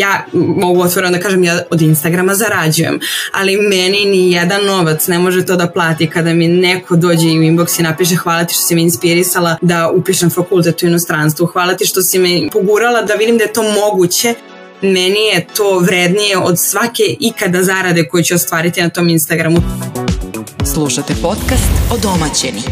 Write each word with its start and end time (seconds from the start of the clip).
ja 0.00 0.24
mogu 0.32 0.82
otvoreno 0.82 1.16
da 1.16 1.22
kažem, 1.22 1.44
ja 1.44 1.62
od 1.70 1.82
Instagrama 1.82 2.34
zarađujem, 2.34 3.00
ali 3.32 3.56
meni 3.56 4.04
ni 4.04 4.32
jedan 4.32 4.64
novac 4.66 5.06
ne 5.08 5.18
može 5.18 5.46
to 5.46 5.56
da 5.56 5.66
plati 5.66 6.06
kada 6.06 6.34
mi 6.34 6.48
neko 6.48 6.96
dođe 6.96 7.28
i 7.28 7.38
u 7.38 7.42
inbox 7.42 7.80
i 7.80 7.82
napiše 7.82 8.16
hvala 8.16 8.44
ti 8.44 8.54
što 8.54 8.62
si 8.62 8.74
me 8.74 8.82
inspirisala 8.82 9.56
da 9.62 9.90
upišem 9.90 10.30
fakultet 10.30 10.82
u 10.82 10.86
inostranstvu, 10.86 11.46
hvala 11.46 11.74
ti 11.74 11.86
što 11.86 12.02
si 12.02 12.18
me 12.18 12.48
pogurala 12.52 13.02
da 13.02 13.14
vidim 13.14 13.38
da 13.38 13.44
je 13.44 13.52
to 13.52 13.62
moguće 13.62 14.34
meni 14.82 15.20
je 15.20 15.46
to 15.56 15.78
vrednije 15.78 16.38
od 16.38 16.58
svake 16.58 17.02
ikada 17.20 17.62
zarade 17.62 18.08
koju 18.08 18.24
ću 18.24 18.34
ostvariti 18.34 18.82
na 18.82 18.88
tom 18.88 19.08
Instagramu. 19.08 19.62
Slušate 20.74 21.14
podcast 21.22 21.70
o 21.92 21.98
domaćeni. 21.98 22.62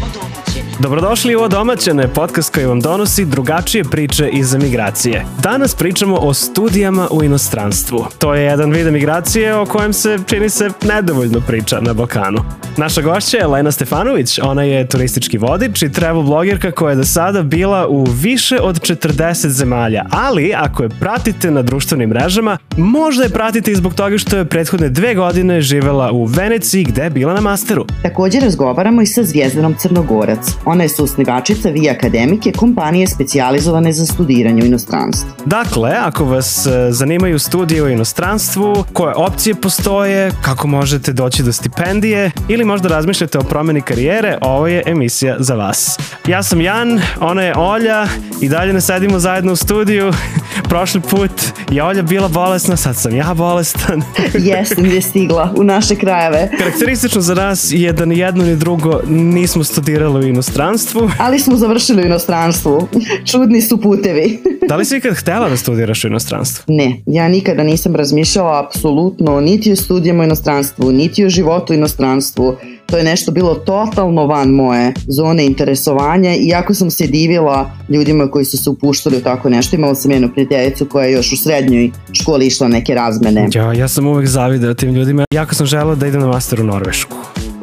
Dobrodošli 0.81 1.35
u 1.35 1.41
Odomaćene, 1.41 2.07
podcast 2.13 2.53
koji 2.53 2.65
vam 2.65 2.79
donosi 2.79 3.25
drugačije 3.25 3.83
priče 3.83 4.29
iz 4.29 4.53
emigracije. 4.53 5.25
Danas 5.43 5.75
pričamo 5.75 6.15
o 6.15 6.33
studijama 6.33 7.07
u 7.11 7.23
inostranstvu. 7.23 8.05
To 8.17 8.35
je 8.35 8.43
jedan 8.43 8.71
vid 8.71 8.87
emigracije 8.87 9.55
o 9.55 9.65
kojem 9.65 9.93
se, 9.93 10.19
čini 10.27 10.49
se, 10.49 10.69
nedovoljno 10.83 11.41
priča 11.47 11.79
na 11.81 11.93
Balkanu. 11.93 12.39
Naša 12.77 13.01
gošća 13.01 13.37
je 13.37 13.47
Lena 13.47 13.71
Stefanović, 13.71 14.39
ona 14.43 14.63
je 14.63 14.87
turistički 14.87 15.37
vodič 15.37 15.81
i 15.81 15.91
travel 15.91 16.23
blogerka 16.23 16.71
koja 16.71 16.89
je 16.89 16.95
do 16.95 17.03
sada 17.03 17.43
bila 17.43 17.87
u 17.87 18.03
više 18.03 18.59
od 18.61 18.79
40 18.79 19.47
zemalja, 19.47 20.05
ali 20.11 20.53
ako 20.55 20.83
je 20.83 20.89
pratite 20.89 21.51
na 21.51 21.61
društvenim 21.61 22.09
mrežama, 22.09 22.57
možda 22.77 23.23
je 23.23 23.29
pratite 23.29 23.71
i 23.71 23.75
zbog 23.75 23.93
toga 23.93 24.17
što 24.17 24.37
je 24.37 24.45
prethodne 24.45 24.89
dve 24.89 25.15
godine 25.15 25.61
živela 25.61 26.11
u 26.11 26.25
Veneciji 26.25 26.83
gde 26.83 27.03
je 27.03 27.09
bila 27.09 27.33
na 27.33 27.41
masteru. 27.41 27.85
Takođe 28.01 28.39
razgovaramo 28.39 29.01
i 29.01 29.05
sa 29.05 29.23
Zvijezdanom 29.23 29.75
Crnogorac. 29.79 30.39
Ona 30.69 30.83
je 30.83 30.89
susnivačica 30.89 31.69
Vi 31.69 31.89
Akademike, 31.89 32.51
kompanije 32.51 33.07
specijalizovane 33.07 33.93
za 33.93 34.05
studiranje 34.05 34.63
u 34.63 34.65
inostranstvu. 34.65 35.29
Dakle, 35.45 35.91
ako 36.01 36.25
vas 36.25 36.65
e, 36.65 36.91
zanimaju 36.91 37.39
studije 37.39 37.83
u 37.83 37.89
inostranstvu, 37.89 38.85
koje 38.93 39.15
opcije 39.15 39.55
postoje, 39.55 40.31
kako 40.41 40.67
možete 40.67 41.13
doći 41.13 41.43
do 41.43 41.53
stipendije 41.53 42.31
ili 42.47 42.65
možda 42.65 42.89
razmišljate 42.89 43.37
o 43.37 43.43
promeni 43.43 43.81
karijere, 43.81 44.37
ovo 44.41 44.67
je 44.67 44.83
emisija 44.85 45.35
za 45.39 45.55
vas. 45.55 45.99
Ja 46.27 46.43
sam 46.43 46.61
Jan, 46.61 47.01
ona 47.19 47.41
je 47.41 47.57
Olja 47.57 48.07
i 48.41 48.49
dalje 48.49 48.73
ne 48.73 48.81
sedimo 48.81 49.19
zajedno 49.19 49.51
u 49.51 49.55
studiju. 49.55 50.13
Prošli 50.69 51.01
put 51.01 51.31
je 51.71 51.83
Olja 51.83 52.01
bila 52.01 52.27
bolesna, 52.27 52.75
sad 52.75 52.95
sam 52.95 53.15
ja 53.15 53.33
bolestan. 53.33 54.01
Jesam 54.49 54.85
je 54.85 55.01
stigla 55.01 55.53
u 55.57 55.63
naše 55.63 55.95
krajeve. 55.95 56.51
Karakteristično 56.57 57.21
za 57.21 57.35
nas 57.35 57.71
je 57.71 57.93
da 57.93 58.05
ni 58.05 58.17
jedno 58.17 58.43
ni 58.43 58.55
drugo 58.55 59.01
nismo 59.07 59.63
studirali 59.63 60.25
u 60.25 60.29
inostranstvu. 60.29 60.58
Ali 61.25 61.39
smo 61.39 61.55
završili 61.55 62.01
u 62.01 62.05
inostranstvu. 62.05 62.87
Čudni 63.25 63.61
su 63.61 63.81
putevi. 63.81 64.39
Da 64.69 64.75
li 64.75 64.85
si 64.85 64.97
ikad 64.97 65.13
htela 65.13 65.49
da 65.49 65.57
studiraš 65.57 66.03
u 66.03 66.07
inostranstvu? 66.07 66.63
Ne, 66.67 67.01
ja 67.05 67.27
nikada 67.27 67.63
nisam 67.63 67.95
razmišljala 67.95 68.65
apsolutno 68.65 69.41
niti 69.41 69.71
o 69.71 69.75
studijama 69.75 70.21
u 70.21 70.25
inostranstvu, 70.25 70.91
niti 70.91 71.25
o 71.25 71.29
životu 71.29 71.73
u 71.73 71.75
inostranstvu. 71.75 72.55
To 72.85 72.97
je 72.97 73.03
nešto 73.03 73.31
bilo 73.31 73.55
totalno 73.55 74.25
van 74.25 74.49
moje 74.49 74.93
zone 75.07 75.45
interesovanja 75.45 76.35
i 76.35 76.47
jako 76.47 76.73
sam 76.73 76.91
se 76.91 77.07
divila 77.07 77.71
ljudima 77.89 78.27
koji 78.27 78.45
su 78.45 78.57
se 78.57 78.69
upuštali 78.69 79.17
u 79.17 79.21
tako 79.21 79.49
nešto. 79.49 79.75
Imala 79.75 79.95
sam 79.95 80.11
jednu 80.11 80.29
prijateljicu 80.33 80.85
koja 80.85 81.05
je 81.05 81.13
još 81.13 81.33
u 81.33 81.37
srednjoj 81.37 81.91
školi 82.13 82.45
išla 82.45 82.67
neke 82.67 82.95
razmene. 82.95 83.47
Ja, 83.53 83.73
ja 83.73 83.87
sam 83.87 84.07
uvek 84.07 84.27
zavideo 84.27 84.73
tim 84.73 84.93
ljudima. 84.93 85.25
Jako 85.33 85.55
sam 85.55 85.65
želeo 85.65 85.95
da 85.95 86.07
idem 86.07 86.21
na 86.21 86.27
master 86.27 86.61
u 86.61 86.63
Norvešku. 86.63 87.17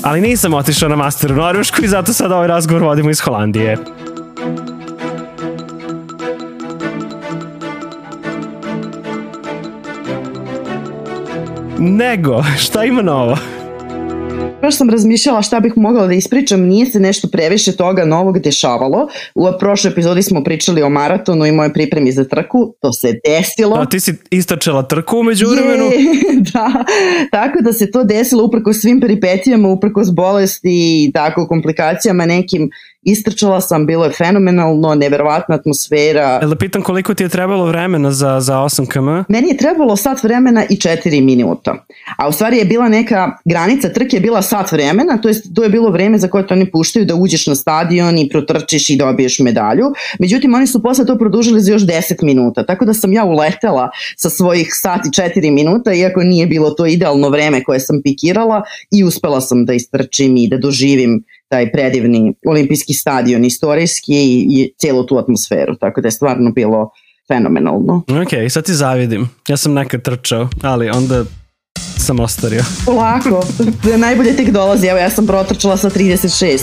Ali 0.07 0.21
nisam 0.21 0.55
otišao 0.55 0.89
na 0.89 0.97
master 0.97 1.33
u 1.33 1.37
Norvešku 1.37 1.85
i 1.85 1.89
zato 1.89 2.13
sad 2.13 2.33
ovaj 2.33 2.49
razgovor 2.49 2.83
vodimo 2.83 3.11
iz 3.11 3.21
Holandije. 3.21 3.77
Nego, 11.79 12.45
šta 12.59 12.85
ima 12.85 13.03
novo? 13.03 13.37
Baš 14.63 14.77
sam 14.77 14.91
razmišljala 14.91 15.43
šta 15.43 15.61
bih 15.61 15.73
mogla 15.77 16.07
da 16.07 16.15
ispričam, 16.15 16.61
nije 16.61 16.87
se 16.87 17.01
nešto 17.01 17.29
previše 17.29 17.77
toga 17.77 18.05
novog 18.05 18.39
dešavalo. 18.39 19.09
U 19.35 19.47
prošloj 19.61 19.93
epizodi 19.93 20.23
smo 20.23 20.45
pričali 20.45 20.83
o 20.83 20.89
maratonu 20.89 21.47
i 21.47 21.53
moje 21.53 21.73
pripremi 21.73 22.13
za 22.13 22.25
trku, 22.25 22.75
to 22.81 22.93
se 22.93 23.21
desilo. 23.25 23.77
A 23.77 23.87
ti 23.87 24.01
si 24.01 24.15
istračala 24.31 24.83
trku 24.83 25.19
umeđu 25.19 25.47
vremenu? 25.49 25.85
da, 26.53 26.85
tako 27.31 27.59
da 27.61 27.73
se 27.73 27.91
to 27.91 28.05
desilo 28.05 28.45
uprko 28.45 28.73
svim 28.73 29.01
peripetijama, 29.01 29.69
uprko 29.69 30.05
s 30.05 30.11
bolesti 30.11 31.05
i 31.05 31.11
tako 31.15 31.47
komplikacijama 31.49 32.27
nekim 32.27 32.71
Istrčala 33.07 33.61
sam, 33.61 33.87
bilo 33.87 34.05
je 34.05 34.11
fenomenalno, 34.13 34.95
neverovatna 34.95 35.55
atmosfera. 35.55 36.39
Jel 36.41 36.51
da 36.51 36.57
pitam 36.57 36.83
koliko 36.83 37.15
ti 37.15 37.23
je 37.23 37.29
trebalo 37.29 37.67
vremena 37.67 38.13
za, 38.13 38.41
za 38.41 38.55
8 38.55 38.87
km? 38.87 39.33
Meni 39.33 39.49
je 39.49 39.57
trebalo 39.57 39.97
sat 39.97 40.23
vremena 40.23 40.65
i 40.71 40.77
4 40.77 41.25
minuta. 41.25 41.75
A 42.19 42.29
u 42.29 42.33
stvari 42.33 42.59
je 42.59 42.65
bila 42.65 42.89
neka 42.89 43.39
granica 43.45 43.89
trke 43.89 44.17
je 44.17 44.21
bila 44.21 44.43
sat 44.43 44.73
vremena, 44.73 45.19
to 45.21 45.29
je, 45.29 45.35
to 45.55 45.63
je 45.63 45.69
bilo 45.69 45.91
vreme 45.91 46.19
za 46.19 46.29
koje 46.29 46.47
to 46.47 46.55
oni 46.55 46.71
puštaju 46.71 47.05
da 47.05 47.15
uđeš 47.15 47.47
na 47.47 47.55
stadion 47.55 48.19
i 48.19 48.29
protrčiš 48.29 48.91
i 48.91 48.97
dobiješ 48.97 49.39
medalju. 49.39 49.93
Međutim, 50.19 50.55
oni 50.55 50.67
su 50.67 50.83
posle 50.83 51.07
to 51.07 51.19
produžili 51.19 51.61
za 51.61 51.73
još 51.73 51.83
10 51.83 52.23
minuta, 52.23 52.67
tako 52.67 52.85
da 52.85 52.95
sam 52.95 53.13
ja 53.13 53.25
uletela 53.25 53.91
sa 54.17 54.31
svojih 54.31 54.69
sat 54.71 55.07
i 55.07 55.09
4 55.09 55.51
minuta, 55.51 55.93
iako 55.93 56.23
nije 56.23 56.47
bilo 56.47 56.71
to 56.71 56.87
idealno 56.87 57.29
vreme 57.29 57.65
koje 57.65 57.81
sam 57.81 58.03
pikirala 58.03 58.63
i 58.91 59.05
uspela 59.05 59.41
sam 59.41 59.65
da 59.65 59.73
istrčim 59.73 60.37
i 60.37 60.49
da 60.49 60.59
doživim 60.59 61.25
taj 61.49 61.73
predivni 61.73 62.35
olimpijski 62.47 62.95
stadion, 62.95 63.45
istorijski 63.45 64.13
i, 64.13 64.47
i 64.51 64.73
cijelu 64.79 65.07
tu 65.07 65.19
atmosferu, 65.19 65.77
tako 65.77 66.01
da 66.01 66.09
je 66.09 66.13
stvarno 66.13 66.53
bilo 66.53 66.91
fenomenalno. 67.29 68.03
Ok, 68.23 68.51
sad 68.51 68.65
ti 68.65 68.75
zavidim. 68.75 69.29
Ja 69.49 69.57
sam 69.57 69.73
nekad 69.73 70.03
trčao, 70.03 70.49
ali 70.63 70.91
onda 70.91 71.25
sam 71.99 72.21
ostario. 72.21 72.63
Polako, 72.87 73.47
najbolje 73.99 74.37
tek 74.37 74.51
dolazi, 74.51 74.87
evo 74.87 74.99
ja 74.99 75.11
sam 75.11 75.27
protrčala 75.27 75.77
sa 75.77 75.91
36. 75.91 76.61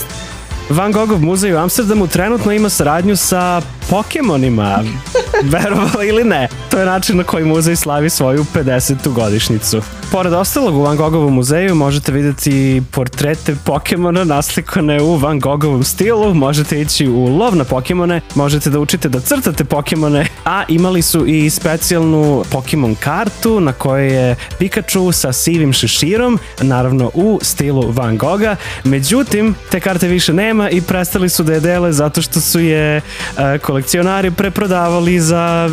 Van 0.69 0.91
Gogov 0.91 1.21
muzej 1.21 1.53
u 1.53 1.57
Amsterdamu 1.57 2.07
trenutno 2.07 2.51
ima 2.51 2.69
saradnju 2.69 3.15
sa 3.15 3.61
Pokemonima, 3.89 4.83
verovali 5.53 6.07
ili 6.07 6.23
ne. 6.23 6.47
To 6.71 6.79
je 6.79 6.85
način 6.85 7.17
na 7.17 7.23
koji 7.23 7.45
muzej 7.45 7.75
slavi 7.75 8.09
svoju 8.09 8.45
50. 8.55 9.13
godišnicu. 9.13 9.81
Pored 10.11 10.33
ostalog 10.33 10.75
u 10.75 10.81
Van 10.81 10.97
Gogovom 10.97 11.33
muzeju 11.33 11.75
možete 11.75 12.11
videti 12.11 12.81
portrete 12.91 13.55
Pokemona 13.65 14.23
naslikane 14.23 15.01
u 15.01 15.15
Van 15.15 15.39
Gogovom 15.39 15.83
stilu, 15.83 16.33
možete 16.33 16.81
ići 16.81 17.07
u 17.07 17.37
lov 17.37 17.55
na 17.55 17.63
Pokemone, 17.63 18.21
možete 18.35 18.69
da 18.69 18.79
učite 18.79 19.09
da 19.09 19.19
crtate 19.19 19.63
Pokemone, 19.63 20.27
a 20.45 20.63
imali 20.67 21.01
su 21.01 21.25
i 21.25 21.49
specijalnu 21.49 22.43
Pokemon 22.51 22.95
kartu 22.95 23.59
na 23.59 23.73
kojoj 23.73 24.13
je 24.13 24.35
Pikachu 24.59 25.11
sa 25.11 25.33
sivim 25.33 25.73
šeširom, 25.73 26.39
naravno 26.61 27.11
u 27.13 27.39
stilu 27.41 27.91
Van 27.91 28.17
Gogha. 28.17 28.55
Međutim, 28.83 29.55
te 29.71 29.79
karte 29.79 30.07
više 30.07 30.33
nema 30.33 30.52
i 30.71 30.81
prestali 30.81 31.29
su 31.29 31.43
da 31.43 31.53
je 31.53 31.59
dele 31.59 31.93
zato 31.93 32.21
što 32.21 32.41
su 32.41 32.59
je 32.59 32.97
uh, 32.97 33.61
kolekcionari 33.61 34.31
preprodavali 34.31 35.19
za 35.19 35.69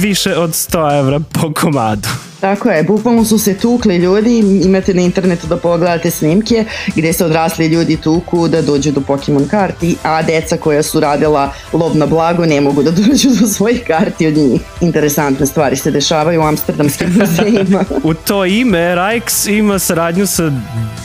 više 0.00 0.36
od 0.36 0.50
100 0.50 0.98
evra 0.98 1.20
po 1.20 1.52
komadu. 1.52 2.08
Tako 2.40 2.68
je, 2.68 2.82
bukvalno 2.82 3.24
su 3.24 3.38
se 3.38 3.54
tukli 3.58 3.96
ljudi, 3.96 4.38
imate 4.64 4.94
na 4.94 5.02
internetu 5.02 5.46
da 5.46 5.56
pogledate 5.56 6.10
snimke 6.10 6.64
gde 6.96 7.12
se 7.12 7.24
odrasli 7.24 7.66
ljudi 7.66 7.96
tuku 7.96 8.48
da 8.48 8.62
dođu 8.62 8.92
do 8.92 9.00
Pokemon 9.00 9.48
karti, 9.48 9.96
a 10.02 10.22
deca 10.22 10.56
koja 10.56 10.82
su 10.82 11.00
radila 11.00 11.52
lov 11.72 11.96
na 11.96 12.06
blago 12.06 12.46
ne 12.46 12.60
mogu 12.60 12.82
da 12.82 12.90
dođu 13.06 13.28
do 13.40 13.46
svojih 13.46 13.82
karti 13.86 14.26
od 14.26 14.36
njih. 14.36 14.60
Interesantne 14.80 15.46
stvari 15.46 15.76
se 15.76 15.90
dešavaju 15.90 16.40
u 16.40 16.44
amsterdamskim 16.44 17.08
muzejima. 17.20 17.84
u 18.02 18.14
to 18.14 18.44
ime 18.44 18.94
Rijks 18.94 19.46
ima 19.46 19.78
saradnju 19.78 20.26
sa 20.26 20.50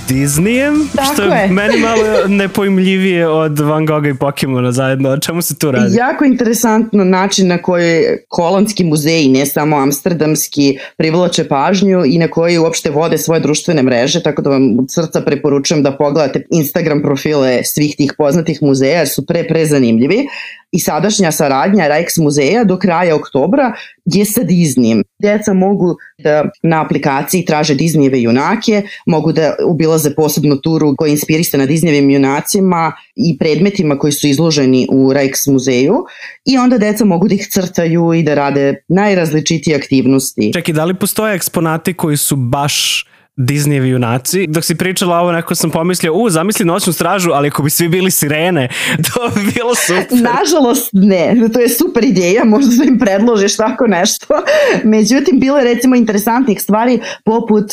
Disneyem, 0.10 0.88
Tako 0.96 1.14
što 1.14 1.24
je 1.24 1.48
meni 1.48 1.78
malo 1.78 2.28
nepojmljivije 2.28 3.15
od 3.24 3.60
Van 3.60 3.86
Gogha 3.86 4.10
i 4.10 4.14
Pokemona 4.14 4.72
zajedno. 4.72 5.10
O 5.10 5.18
čemu 5.18 5.42
se 5.42 5.56
tu 5.56 5.72
radi? 5.72 5.96
Jako 5.96 6.26
interesantno 6.26 7.04
način 7.04 7.48
na 7.48 7.58
koji 7.58 8.04
holandski 8.36 8.84
muzeji, 8.84 9.28
ne 9.28 9.46
samo 9.46 9.78
amsterdamski, 9.78 10.78
privlače 10.98 11.48
pažnju 11.48 12.06
i 12.06 12.18
na 12.18 12.28
koji 12.28 12.58
uopšte 12.58 12.90
vode 12.90 13.18
svoje 13.18 13.40
društvene 13.40 13.84
mreže, 13.84 14.24
tako 14.24 14.42
da 14.42 14.50
vam 14.50 14.80
od 14.80 14.86
srca 14.90 15.22
preporučujem 15.22 15.84
da 15.84 15.98
pogledate 15.98 16.46
Instagram 16.52 17.02
profile 17.02 17.64
svih 17.64 17.96
tih 17.96 18.14
poznatih 18.18 18.64
muzeja, 18.64 18.98
jer 18.98 19.10
su 19.10 19.26
pre, 19.26 19.48
pre 19.48 19.66
zanimljivi 19.66 20.28
i 20.72 20.80
sadašnja 20.80 21.32
saradnja 21.32 21.88
Rijks 21.88 22.18
muzeja 22.18 22.64
do 22.64 22.78
kraja 22.80 23.16
oktobra 23.16 23.74
je 24.06 24.26
sa 24.26 24.42
Disneyem. 24.42 25.04
Deca 25.22 25.54
mogu 25.54 25.96
da 26.24 26.50
na 26.64 26.82
aplikaciji 26.82 27.46
traže 27.46 27.76
Disneyeve 27.76 28.22
junake, 28.22 28.82
mogu 29.06 29.32
da 29.32 29.56
ubilaze 29.66 30.16
posebnu 30.16 30.58
turu 30.62 30.96
koja 30.98 31.08
je 31.08 31.12
inspirisana 31.12 31.66
Disneyevim 31.66 32.14
junacima 32.14 32.92
i 33.16 33.38
predmetima 33.38 33.98
koji 33.98 34.12
su 34.12 34.28
izloženi 34.28 34.88
u 34.92 35.14
Rijks 35.14 35.48
muzeju 35.48 35.96
i 36.46 36.58
onda 36.58 36.78
deca 36.78 37.06
mogu 37.06 37.28
da 37.28 37.36
ih 37.36 37.48
crtaju 37.52 38.14
i 38.14 38.24
da 38.24 38.34
rade 38.34 38.76
najrazličitije 38.88 39.76
aktivnosti. 39.76 40.52
Čekaj, 40.54 40.74
da 40.74 40.86
li 40.86 41.00
postoje 41.00 41.36
eksponati 41.36 41.94
koji 41.94 42.18
su 42.18 42.36
baš 42.36 43.06
Disneyevi 43.38 43.88
junaci. 43.88 44.48
Dok 44.48 44.64
si 44.64 44.76
pričala 44.76 45.20
ovo, 45.20 45.32
neko 45.32 45.56
sam 45.56 45.72
pomislio, 45.72 46.14
u, 46.14 46.30
zamisli 46.30 46.66
noćnu 46.66 46.94
stražu, 46.94 47.32
ali 47.32 47.48
ako 47.48 47.64
bi 47.64 47.70
svi 47.70 47.88
bili 47.88 48.12
sirene, 48.12 48.70
to 49.14 49.30
bi 49.36 49.52
bilo 49.56 49.76
super. 49.76 50.18
Nažalost 50.22 50.90
ne, 50.94 51.50
to 51.54 51.60
je 51.60 51.70
super 51.70 52.04
ideja, 52.04 52.46
možda 52.46 52.76
da 52.76 52.84
im 52.84 53.00
predložiš 53.00 53.58
tako 53.58 53.88
nešto. 53.88 54.28
Međutim, 54.84 55.40
bilo 55.40 55.58
je 55.58 55.74
recimo 55.74 55.96
interesantnih 55.96 56.62
stvari 56.62 57.00
poput 57.24 57.66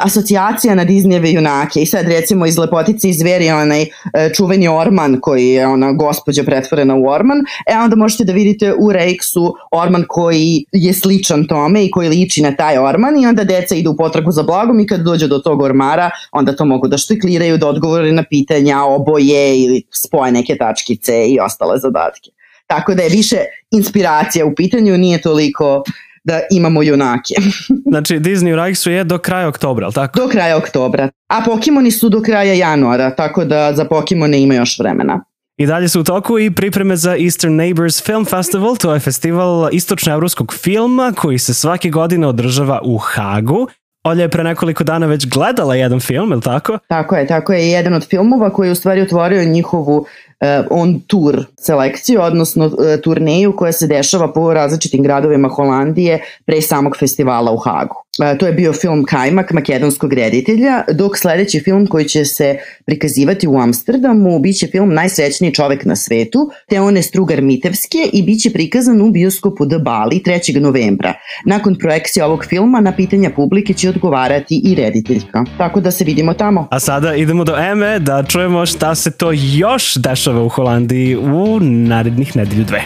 asocijacija 0.00 0.74
na 0.74 0.84
Disneyeve 0.84 1.34
junake 1.34 1.80
i 1.80 1.86
sad 1.86 2.08
recimo 2.08 2.46
iz 2.46 2.58
Lepotice 2.58 3.08
i 3.08 3.12
zveri 3.12 3.50
onaj 3.50 3.82
uh, 3.82 3.88
čuveni 4.36 4.68
Orman 4.68 5.20
koji 5.20 5.48
je 5.48 5.66
ona 5.66 5.92
gospođa 5.92 6.42
pretvorena 6.42 6.94
u 6.94 7.06
Orman, 7.06 7.38
e 7.66 7.78
onda 7.78 7.96
možete 7.96 8.24
da 8.24 8.32
vidite 8.32 8.74
u 8.78 8.92
Rejksu 8.92 9.54
Orman 9.72 10.04
koji 10.08 10.64
je 10.72 10.94
sličan 10.94 11.46
tome 11.46 11.84
i 11.84 11.90
koji 11.90 12.08
liči 12.08 12.42
na 12.42 12.56
taj 12.56 12.78
Orman 12.78 13.22
i 13.22 13.26
onda 13.26 13.44
deca 13.44 13.74
idu 13.74 13.90
u 13.90 13.96
potragu 13.96 14.32
za 14.32 14.42
blagom 14.42 14.80
i 14.80 14.86
kad 14.86 15.00
dođe 15.00 15.26
do 15.26 15.38
tog 15.38 15.62
ormara, 15.62 16.10
onda 16.32 16.56
to 16.56 16.64
mogu 16.64 16.88
da 16.88 16.98
štikliraju, 16.98 17.58
da 17.58 17.68
odgovore 17.68 18.12
na 18.12 18.24
pitanja, 18.30 18.82
oboje 18.84 19.58
ili 19.58 19.82
spoje 19.94 20.32
neke 20.32 20.56
tačkice 20.56 21.26
i 21.26 21.40
ostale 21.40 21.78
zadatke. 21.78 22.30
Tako 22.66 22.94
da 22.94 23.02
je 23.02 23.08
više 23.08 23.36
inspiracija 23.70 24.46
u 24.46 24.54
pitanju, 24.54 24.98
nije 24.98 25.20
toliko 25.20 25.82
da 26.28 26.40
imamo 26.50 26.82
junake. 26.82 27.34
znači 27.92 28.20
Disney 28.20 28.52
u 28.52 28.56
Rajksu 28.56 28.90
je 28.90 29.04
do 29.04 29.18
kraja 29.18 29.48
oktobra, 29.48 29.86
ali 29.86 29.94
tako? 29.94 30.20
Do 30.20 30.28
kraja 30.28 30.56
oktobra. 30.56 31.08
A 31.28 31.42
Pokemoni 31.44 31.90
su 31.90 32.08
do 32.08 32.22
kraja 32.22 32.52
januara, 32.52 33.14
tako 33.14 33.44
da 33.44 33.72
za 33.74 33.84
Pokemone 33.84 34.42
ima 34.42 34.54
još 34.54 34.78
vremena. 34.78 35.24
I 35.56 35.66
dalje 35.66 35.88
su 35.88 36.00
u 36.00 36.04
toku 36.04 36.38
i 36.38 36.50
pripreme 36.50 36.96
za 36.96 37.16
Eastern 37.16 37.54
Neighbors 37.56 38.02
Film 38.02 38.24
Festival, 38.24 38.76
to 38.76 38.94
je 38.94 39.00
festival 39.00 39.68
istočnoevropskog 39.72 40.54
filma 40.54 41.12
koji 41.16 41.38
se 41.38 41.54
svake 41.54 41.90
godine 41.90 42.26
održava 42.26 42.80
u 42.84 42.98
Hagu. 42.98 43.66
Olja 44.04 44.22
je 44.22 44.28
pre 44.28 44.44
nekoliko 44.44 44.84
dana 44.84 45.06
već 45.06 45.26
gledala 45.26 45.74
jedan 45.74 46.00
film, 46.00 46.30
je 46.30 46.36
li 46.36 46.42
tako? 46.42 46.78
Tako 46.88 47.16
je, 47.16 47.26
tako 47.26 47.52
je. 47.52 47.70
Jedan 47.70 47.94
od 47.94 48.08
filmova 48.08 48.50
koji 48.50 48.68
je 48.68 48.72
u 48.72 48.74
stvari 48.74 49.02
otvorio 49.02 49.44
njihovu 49.44 50.06
on 50.70 51.00
tour 51.00 51.44
selekciju, 51.60 52.20
odnosno 52.22 52.66
uh, 52.66 52.72
turneju 53.04 53.56
koja 53.56 53.72
se 53.72 53.86
dešava 53.86 54.32
po 54.32 54.54
različitim 54.54 55.02
gradovima 55.02 55.48
Holandije 55.48 56.22
pre 56.44 56.60
samog 56.60 56.96
festivala 56.96 57.52
u 57.52 57.56
Hagu. 57.56 57.94
Uh, 58.18 58.38
to 58.38 58.46
je 58.46 58.52
bio 58.52 58.72
film 58.72 59.04
Kajmak 59.04 59.52
makedonskog 59.52 60.12
reditelja, 60.12 60.82
dok 60.92 61.18
sledeći 61.18 61.60
film 61.60 61.86
koji 61.86 62.04
će 62.04 62.24
se 62.24 62.58
prikazivati 62.86 63.48
u 63.48 63.58
Amsterdamu 63.58 64.38
biće 64.38 64.66
film 64.66 64.94
Najsrećniji 64.94 65.54
čovek 65.54 65.84
na 65.84 65.96
svetu, 65.96 66.50
te 66.68 66.80
on 66.80 66.96
je 66.96 67.02
Strugar 67.02 67.42
Mitevske 67.42 67.98
i 68.12 68.22
biće 68.22 68.50
prikazan 68.50 69.00
u 69.02 69.10
bioskopu 69.10 69.68
The 69.68 69.78
Bali 69.78 70.22
3. 70.26 70.60
novembra. 70.60 71.14
Nakon 71.44 71.74
projekcije 71.78 72.24
ovog 72.24 72.44
filma 72.44 72.80
na 72.80 72.92
pitanja 72.96 73.30
publike 73.36 73.74
će 73.74 73.88
odgovarati 73.88 74.62
i 74.64 74.74
rediteljka. 74.74 75.44
Tako 75.58 75.80
da 75.80 75.90
se 75.90 76.04
vidimo 76.04 76.34
tamo. 76.34 76.68
A 76.70 76.80
sada 76.80 77.14
idemo 77.14 77.44
do 77.44 77.56
Eme 77.56 77.98
da 77.98 78.22
čujemo 78.22 78.66
šta 78.66 78.94
se 78.94 79.10
to 79.10 79.32
još 79.34 79.94
dešava 79.94 80.27
dešava 80.28 80.44
u 80.44 80.48
Holandiji 80.48 81.16
u 81.16 81.60
narednih 81.60 82.36
nedelju 82.36 82.64
dve. 82.64 82.82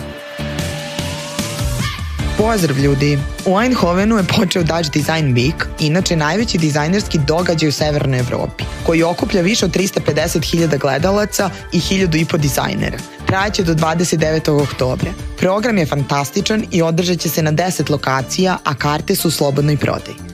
Pozdrav 2.38 2.78
ljudi! 2.78 3.18
U 3.46 3.60
Eindhovenu 3.60 4.16
je 4.16 4.24
počeo 4.38 4.62
Dutch 4.62 4.90
Design 4.92 5.34
Week, 5.34 5.64
inače 5.80 6.16
najveći 6.16 6.58
dizajnerski 6.58 7.18
događaj 7.26 7.68
u 7.68 7.72
Severnoj 7.72 8.18
Evropi, 8.18 8.64
koji 8.86 9.02
okuplja 9.02 9.42
više 9.42 9.64
od 9.64 9.76
350.000 9.76 10.78
gledalaca 10.78 11.50
i 11.72 11.80
1000 11.80 12.20
i 12.20 12.24
po 12.24 12.36
dizajnera. 12.36 12.98
Trajaće 13.26 13.64
do 13.64 13.74
29. 13.74 14.62
oktobra. 14.62 15.10
Program 15.38 15.78
je 15.78 15.86
fantastičan 15.86 16.64
i 16.70 16.82
održat 16.82 17.18
će 17.18 17.28
se 17.28 17.42
na 17.42 17.52
10 17.52 17.90
lokacija, 17.90 18.58
a 18.64 18.74
karte 18.74 19.14
su 19.14 19.28
u 19.28 19.30
slobodnoj 19.30 19.76
prodaji. 19.76 20.31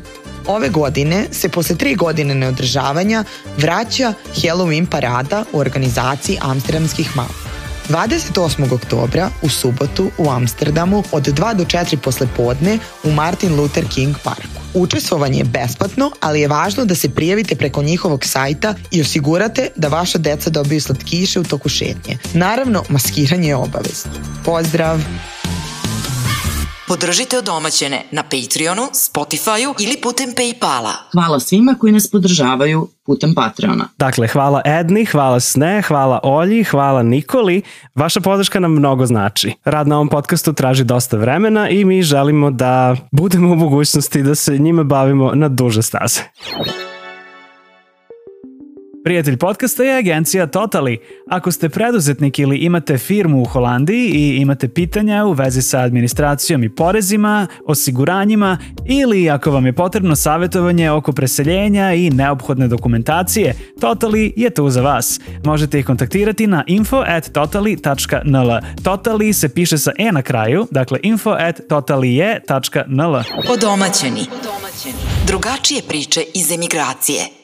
Ove 0.49 0.69
godine 0.69 1.27
se 1.33 1.49
posle 1.49 1.77
tri 1.77 1.95
godine 1.95 2.35
neodržavanja 2.35 3.25
vraća 3.57 4.13
Halloween 4.35 4.87
parada 4.91 5.45
u 5.53 5.59
organizaciji 5.59 6.39
Amsterdamskih 6.41 7.17
mama. 7.17 7.49
28. 7.89 8.75
oktobra 8.75 9.31
u 9.43 9.49
subotu 9.49 10.11
u 10.19 10.31
Amsterdamu 10.31 11.03
od 11.13 11.23
2 11.23 11.55
do 11.55 11.65
4 11.65 11.97
posle 11.97 12.27
podne 12.37 12.79
u 13.05 13.13
Martin 13.13 13.61
Luther 13.61 13.85
King 13.95 14.17
parku. 14.25 14.61
Učestvovanje 14.75 15.39
je 15.39 15.45
besplatno, 15.45 16.11
ali 16.21 16.41
je 16.41 16.49
važno 16.49 16.85
da 16.85 16.95
se 16.95 17.09
prijavite 17.09 17.57
preko 17.57 17.83
njihovog 17.83 18.25
sajta 18.25 18.75
i 18.91 19.01
osigurate 19.01 19.71
da 19.77 19.89
vaša 19.89 20.19
deca 20.19 20.51
dobiju 20.51 20.81
slatkiše 20.81 21.41
u 21.41 21.45
toku 21.45 21.69
šetnje. 21.69 22.19
Naravno, 22.35 22.85
maskiranje 22.89 23.49
je 23.49 23.57
obavezno. 23.57 24.13
Pozdrav! 24.45 25.01
Podržite 26.89 27.39
odomaćene 27.39 28.03
na 28.11 28.23
Patreonu, 28.23 28.83
Spotifyu 28.83 29.75
ili 29.79 29.97
putem 30.03 30.31
Paypala. 30.31 30.93
Hvala 31.13 31.41
svima 31.41 31.75
koji 31.81 31.93
nas 31.93 32.11
podržavaju 32.11 32.89
putem 33.07 33.35
Patreona. 33.35 33.89
Dakle, 33.99 34.29
hvala 34.29 34.63
Edni, 34.65 35.05
hvala 35.05 35.41
Sne, 35.41 35.83
hvala 35.83 36.21
Olji, 36.23 36.65
hvala 36.65 37.03
Nikoli. 37.03 37.63
Vaša 37.95 38.21
podrška 38.21 38.61
nam 38.61 38.73
mnogo 38.73 39.07
znači. 39.07 39.53
Rad 39.65 39.89
na 39.89 39.97
ovom 39.97 40.09
podcastu 40.09 40.53
traži 40.53 40.85
dosta 40.85 41.17
vremena 41.17 41.69
i 41.69 41.85
mi 41.85 42.03
želimo 42.03 42.51
da 42.51 42.97
budemo 43.13 43.53
u 43.53 43.57
mogućnosti 43.57 44.23
da 44.23 44.35
se 44.35 44.59
njime 44.59 44.85
bavimo 44.85 45.35
na 45.35 45.49
duže 45.49 45.83
staze. 45.83 46.21
Prijatelj 49.05 49.37
podcasta 49.37 49.83
je 49.83 49.99
agencija 49.99 50.47
Totali. 50.47 50.99
Ako 51.27 51.53
ste 51.53 51.69
preduzetnik 51.69 52.39
ili 52.39 52.57
imate 52.57 52.99
firmu 52.99 53.43
u 53.43 53.45
Holandiji 53.45 54.09
i 54.09 54.37
imate 54.37 54.69
pitanja 54.69 55.25
u 55.25 55.33
vezi 55.33 55.63
sa 55.63 55.79
administracijom 55.79 56.65
i 56.65 56.75
porezima, 56.75 57.47
osiguranjima 57.67 58.59
ili 58.87 59.31
ako 59.31 59.51
vam 59.51 59.67
je 59.67 59.73
potrebno 59.73 60.17
savjetovanje 60.17 60.91
oko 60.91 61.13
preseljenja 61.13 61.95
i 61.95 62.11
neophodne 62.11 62.69
dokumentacije, 62.69 63.55
Totali 63.81 64.33
je 64.37 64.51
tu 64.51 64.71
za 64.71 64.83
vas. 64.83 65.21
Možete 65.45 65.79
ih 65.79 65.87
kontaktirati 65.87 66.47
na 66.47 66.65
info 66.67 67.05
at 67.07 67.33
totali.nl. 67.33 68.51
Totali 68.83 69.33
se 69.33 69.49
piše 69.49 69.79
sa 69.79 69.93
e 69.99 70.13
na 70.13 70.23
kraju, 70.23 70.67
dakle 70.71 70.99
info 71.03 71.31
at 71.31 71.61
totalije.nl. 71.69 73.17
Odomaćeni. 73.53 74.27
Drugačije 75.27 75.83
priče 75.89 76.21
iz 76.35 76.53
emigracije. 76.53 77.38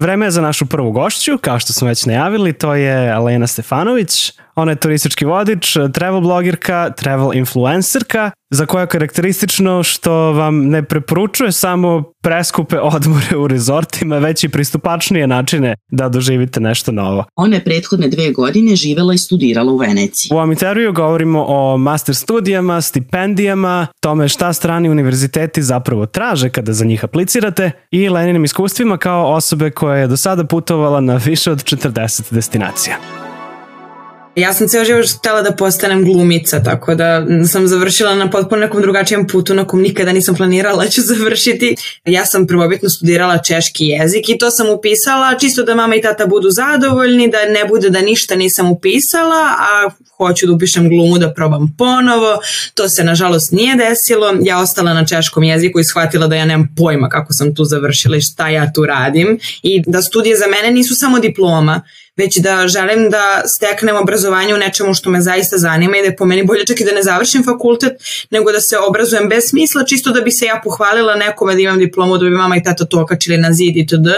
Vreme 0.00 0.26
je 0.26 0.30
za 0.30 0.42
našu 0.42 0.66
prvu 0.66 0.92
gošću, 0.92 1.38
kao 1.38 1.58
što 1.58 1.72
smo 1.72 1.88
već 1.88 2.06
najavili, 2.06 2.52
to 2.52 2.74
je 2.74 3.10
Alena 3.12 3.46
Stefanović. 3.46 4.32
Ona 4.58 4.72
je 4.72 4.76
turistički 4.76 5.24
vodič, 5.24 5.76
travel 5.92 6.20
blogirka, 6.20 6.90
travel 6.90 7.34
influencerka, 7.34 8.30
za 8.50 8.66
koja 8.66 8.80
je 8.80 8.86
karakteristično 8.86 9.82
što 9.82 10.12
vam 10.12 10.66
ne 10.66 10.82
preporučuje 10.82 11.52
samo 11.52 12.02
preskupe 12.22 12.78
odmore 12.80 13.36
u 13.36 13.48
rezortima, 13.48 14.18
već 14.18 14.44
i 14.44 14.48
pristupačnije 14.48 15.26
načine 15.26 15.74
da 15.90 16.08
doživite 16.08 16.60
nešto 16.60 16.92
novo. 16.92 17.24
Ona 17.36 17.56
je 17.56 17.64
prethodne 17.64 18.08
dve 18.08 18.32
godine 18.32 18.76
živela 18.76 19.14
i 19.14 19.18
studirala 19.18 19.72
u 19.72 19.76
Veneciji. 19.76 20.30
U 20.32 20.36
ovom 20.36 20.52
intervju 20.52 20.92
govorimo 20.92 21.44
o 21.48 21.76
master 21.76 22.14
studijama, 22.14 22.80
stipendijama, 22.80 23.86
tome 24.00 24.28
šta 24.28 24.52
strani 24.52 24.90
univerziteti 24.90 25.62
zapravo 25.62 26.06
traže 26.06 26.50
kada 26.50 26.72
za 26.72 26.84
njih 26.84 27.04
aplicirate 27.04 27.70
i 27.90 28.08
Leninim 28.08 28.44
iskustvima 28.44 28.96
kao 28.96 29.34
osobe 29.34 29.70
koja 29.70 29.96
je 29.96 30.06
do 30.06 30.16
sada 30.16 30.44
putovala 30.44 31.00
na 31.00 31.16
više 31.24 31.50
od 31.50 31.64
40 31.64 32.34
destinacija. 32.34 33.27
Ja 34.38 34.52
sam 34.52 34.68
ceo 34.68 34.84
život 34.84 35.06
htela 35.18 35.42
da 35.42 35.52
postanem 35.52 36.04
glumica, 36.04 36.62
tako 36.62 36.94
da 36.94 37.26
sam 37.48 37.68
završila 37.68 38.14
na 38.14 38.30
potpuno 38.30 38.60
nekom 38.60 38.82
drugačijem 38.82 39.26
putu 39.26 39.54
na 39.54 39.66
kom 39.66 39.80
nikada 39.80 40.12
nisam 40.12 40.34
planirala 40.34 40.84
da 40.84 40.90
ću 40.90 41.00
završiti. 41.14 41.76
Ja 42.04 42.26
sam 42.26 42.46
prvobitno 42.46 42.88
studirala 42.88 43.38
češki 43.38 43.86
jezik 43.86 44.28
i 44.28 44.38
to 44.38 44.50
sam 44.50 44.68
upisala 44.70 45.38
čisto 45.40 45.62
da 45.62 45.74
mama 45.74 45.94
i 45.94 46.02
tata 46.02 46.26
budu 46.26 46.50
zadovoljni, 46.50 47.30
da 47.30 47.38
ne 47.38 47.64
bude 47.68 47.90
da 47.90 48.00
ništa 48.00 48.34
nisam 48.34 48.70
upisala, 48.70 49.44
a 49.58 49.90
hoću 50.16 50.46
da 50.46 50.52
upišem 50.52 50.88
glumu 50.88 51.18
da 51.18 51.34
probam 51.34 51.74
ponovo. 51.78 52.38
To 52.74 52.88
se 52.88 53.04
nažalost 53.04 53.52
nije 53.52 53.76
desilo. 53.76 54.34
Ja 54.42 54.58
ostala 54.58 54.94
na 54.94 55.06
češkom 55.06 55.44
jeziku 55.44 55.80
i 55.80 55.84
shvatila 55.84 56.26
da 56.26 56.36
ja 56.36 56.44
nemam 56.44 56.74
pojma 56.76 57.08
kako 57.08 57.32
sam 57.32 57.54
tu 57.54 57.64
završila 57.64 58.16
i 58.16 58.20
šta 58.20 58.48
ja 58.48 58.72
tu 58.72 58.86
radim 58.86 59.38
i 59.62 59.82
da 59.86 60.02
studije 60.02 60.36
za 60.36 60.46
mene 60.46 60.70
nisu 60.70 60.94
samo 60.94 61.18
diploma, 61.18 61.82
već 62.18 62.38
da 62.38 62.68
želim 62.68 63.10
da 63.10 63.42
steknem 63.46 63.96
obrazovanje 63.96 64.54
u 64.54 64.58
nečemu 64.58 64.94
što 64.94 65.10
me 65.10 65.20
zaista 65.20 65.58
zanima 65.58 65.96
i 65.96 66.00
da 66.00 66.06
je 66.06 66.16
po 66.16 66.24
meni 66.24 66.44
bolje 66.44 66.66
čak 66.66 66.80
i 66.80 66.84
da 66.84 66.92
ne 66.92 67.02
završim 67.02 67.44
fakultet, 67.44 67.92
nego 68.30 68.52
da 68.52 68.60
se 68.60 68.78
obrazujem 68.78 69.28
bez 69.28 69.44
smisla, 69.48 69.84
čisto 69.84 70.10
da 70.10 70.20
bi 70.20 70.30
se 70.30 70.44
ja 70.44 70.60
pohvalila 70.64 71.14
nekome 71.16 71.54
da 71.54 71.60
imam 71.60 71.78
diplomu, 71.78 72.18
da 72.18 72.24
bi 72.24 72.30
mama 72.30 72.56
i 72.56 72.62
tata 72.62 72.84
to 72.84 73.02
okačili 73.02 73.38
na 73.38 73.52
zid 73.52 73.76
itd. 73.76 74.08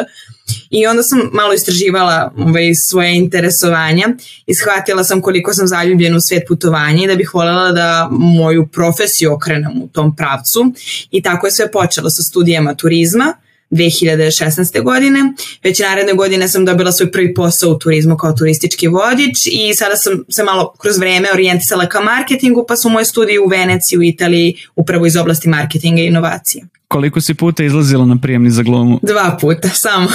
I 0.70 0.86
onda 0.86 1.02
sam 1.02 1.20
malo 1.32 1.52
istraživala 1.52 2.32
ovaj, 2.36 2.74
svoje 2.74 3.16
interesovanja 3.16 4.08
i 4.46 4.54
shvatila 4.54 5.04
sam 5.04 5.20
koliko 5.20 5.54
sam 5.54 5.66
zaljubljena 5.66 6.16
u 6.16 6.20
svet 6.20 6.42
putovanja 6.48 7.04
i 7.04 7.06
da 7.06 7.14
bih 7.14 7.34
voljela 7.34 7.72
da 7.72 8.08
moju 8.10 8.68
profesiju 8.72 9.32
okrenem 9.32 9.82
u 9.82 9.88
tom 9.88 10.16
pravcu. 10.16 10.72
I 11.10 11.22
tako 11.22 11.46
je 11.46 11.50
sve 11.50 11.70
počelo 11.70 12.10
sa 12.10 12.22
studijama 12.22 12.74
turizma, 12.74 13.34
2016. 13.70 14.82
godine. 14.82 15.20
Već 15.62 15.78
naredne 15.78 16.12
godine 16.12 16.48
sam 16.48 16.64
dobila 16.64 16.92
svoj 16.92 17.12
prvi 17.12 17.34
posao 17.34 17.70
u 17.70 17.78
turizmu 17.78 18.16
kao 18.16 18.32
turistički 18.32 18.88
vodič 18.88 19.46
i 19.46 19.74
sada 19.74 19.96
sam 19.96 20.24
se 20.28 20.44
malo 20.44 20.74
kroz 20.78 20.98
vreme 20.98 21.28
orijentisala 21.32 21.88
ka 21.88 22.00
marketingu, 22.00 22.64
pa 22.68 22.76
su 22.76 22.88
moje 22.88 23.04
studije 23.04 23.40
u 23.40 23.46
Veneciji, 23.46 23.98
u 23.98 24.02
Italiji, 24.02 24.56
upravo 24.76 25.06
iz 25.06 25.16
oblasti 25.16 25.48
marketinga 25.48 26.02
i 26.02 26.06
inovacije. 26.06 26.64
Koliko 26.90 27.20
si 27.20 27.34
puta 27.34 27.64
izlazila 27.64 28.04
na 28.04 28.16
prijemni 28.22 28.50
za 28.50 28.62
glumu? 28.62 29.00
Dva 29.02 29.36
puta 29.40 29.68
samo. 29.68 30.08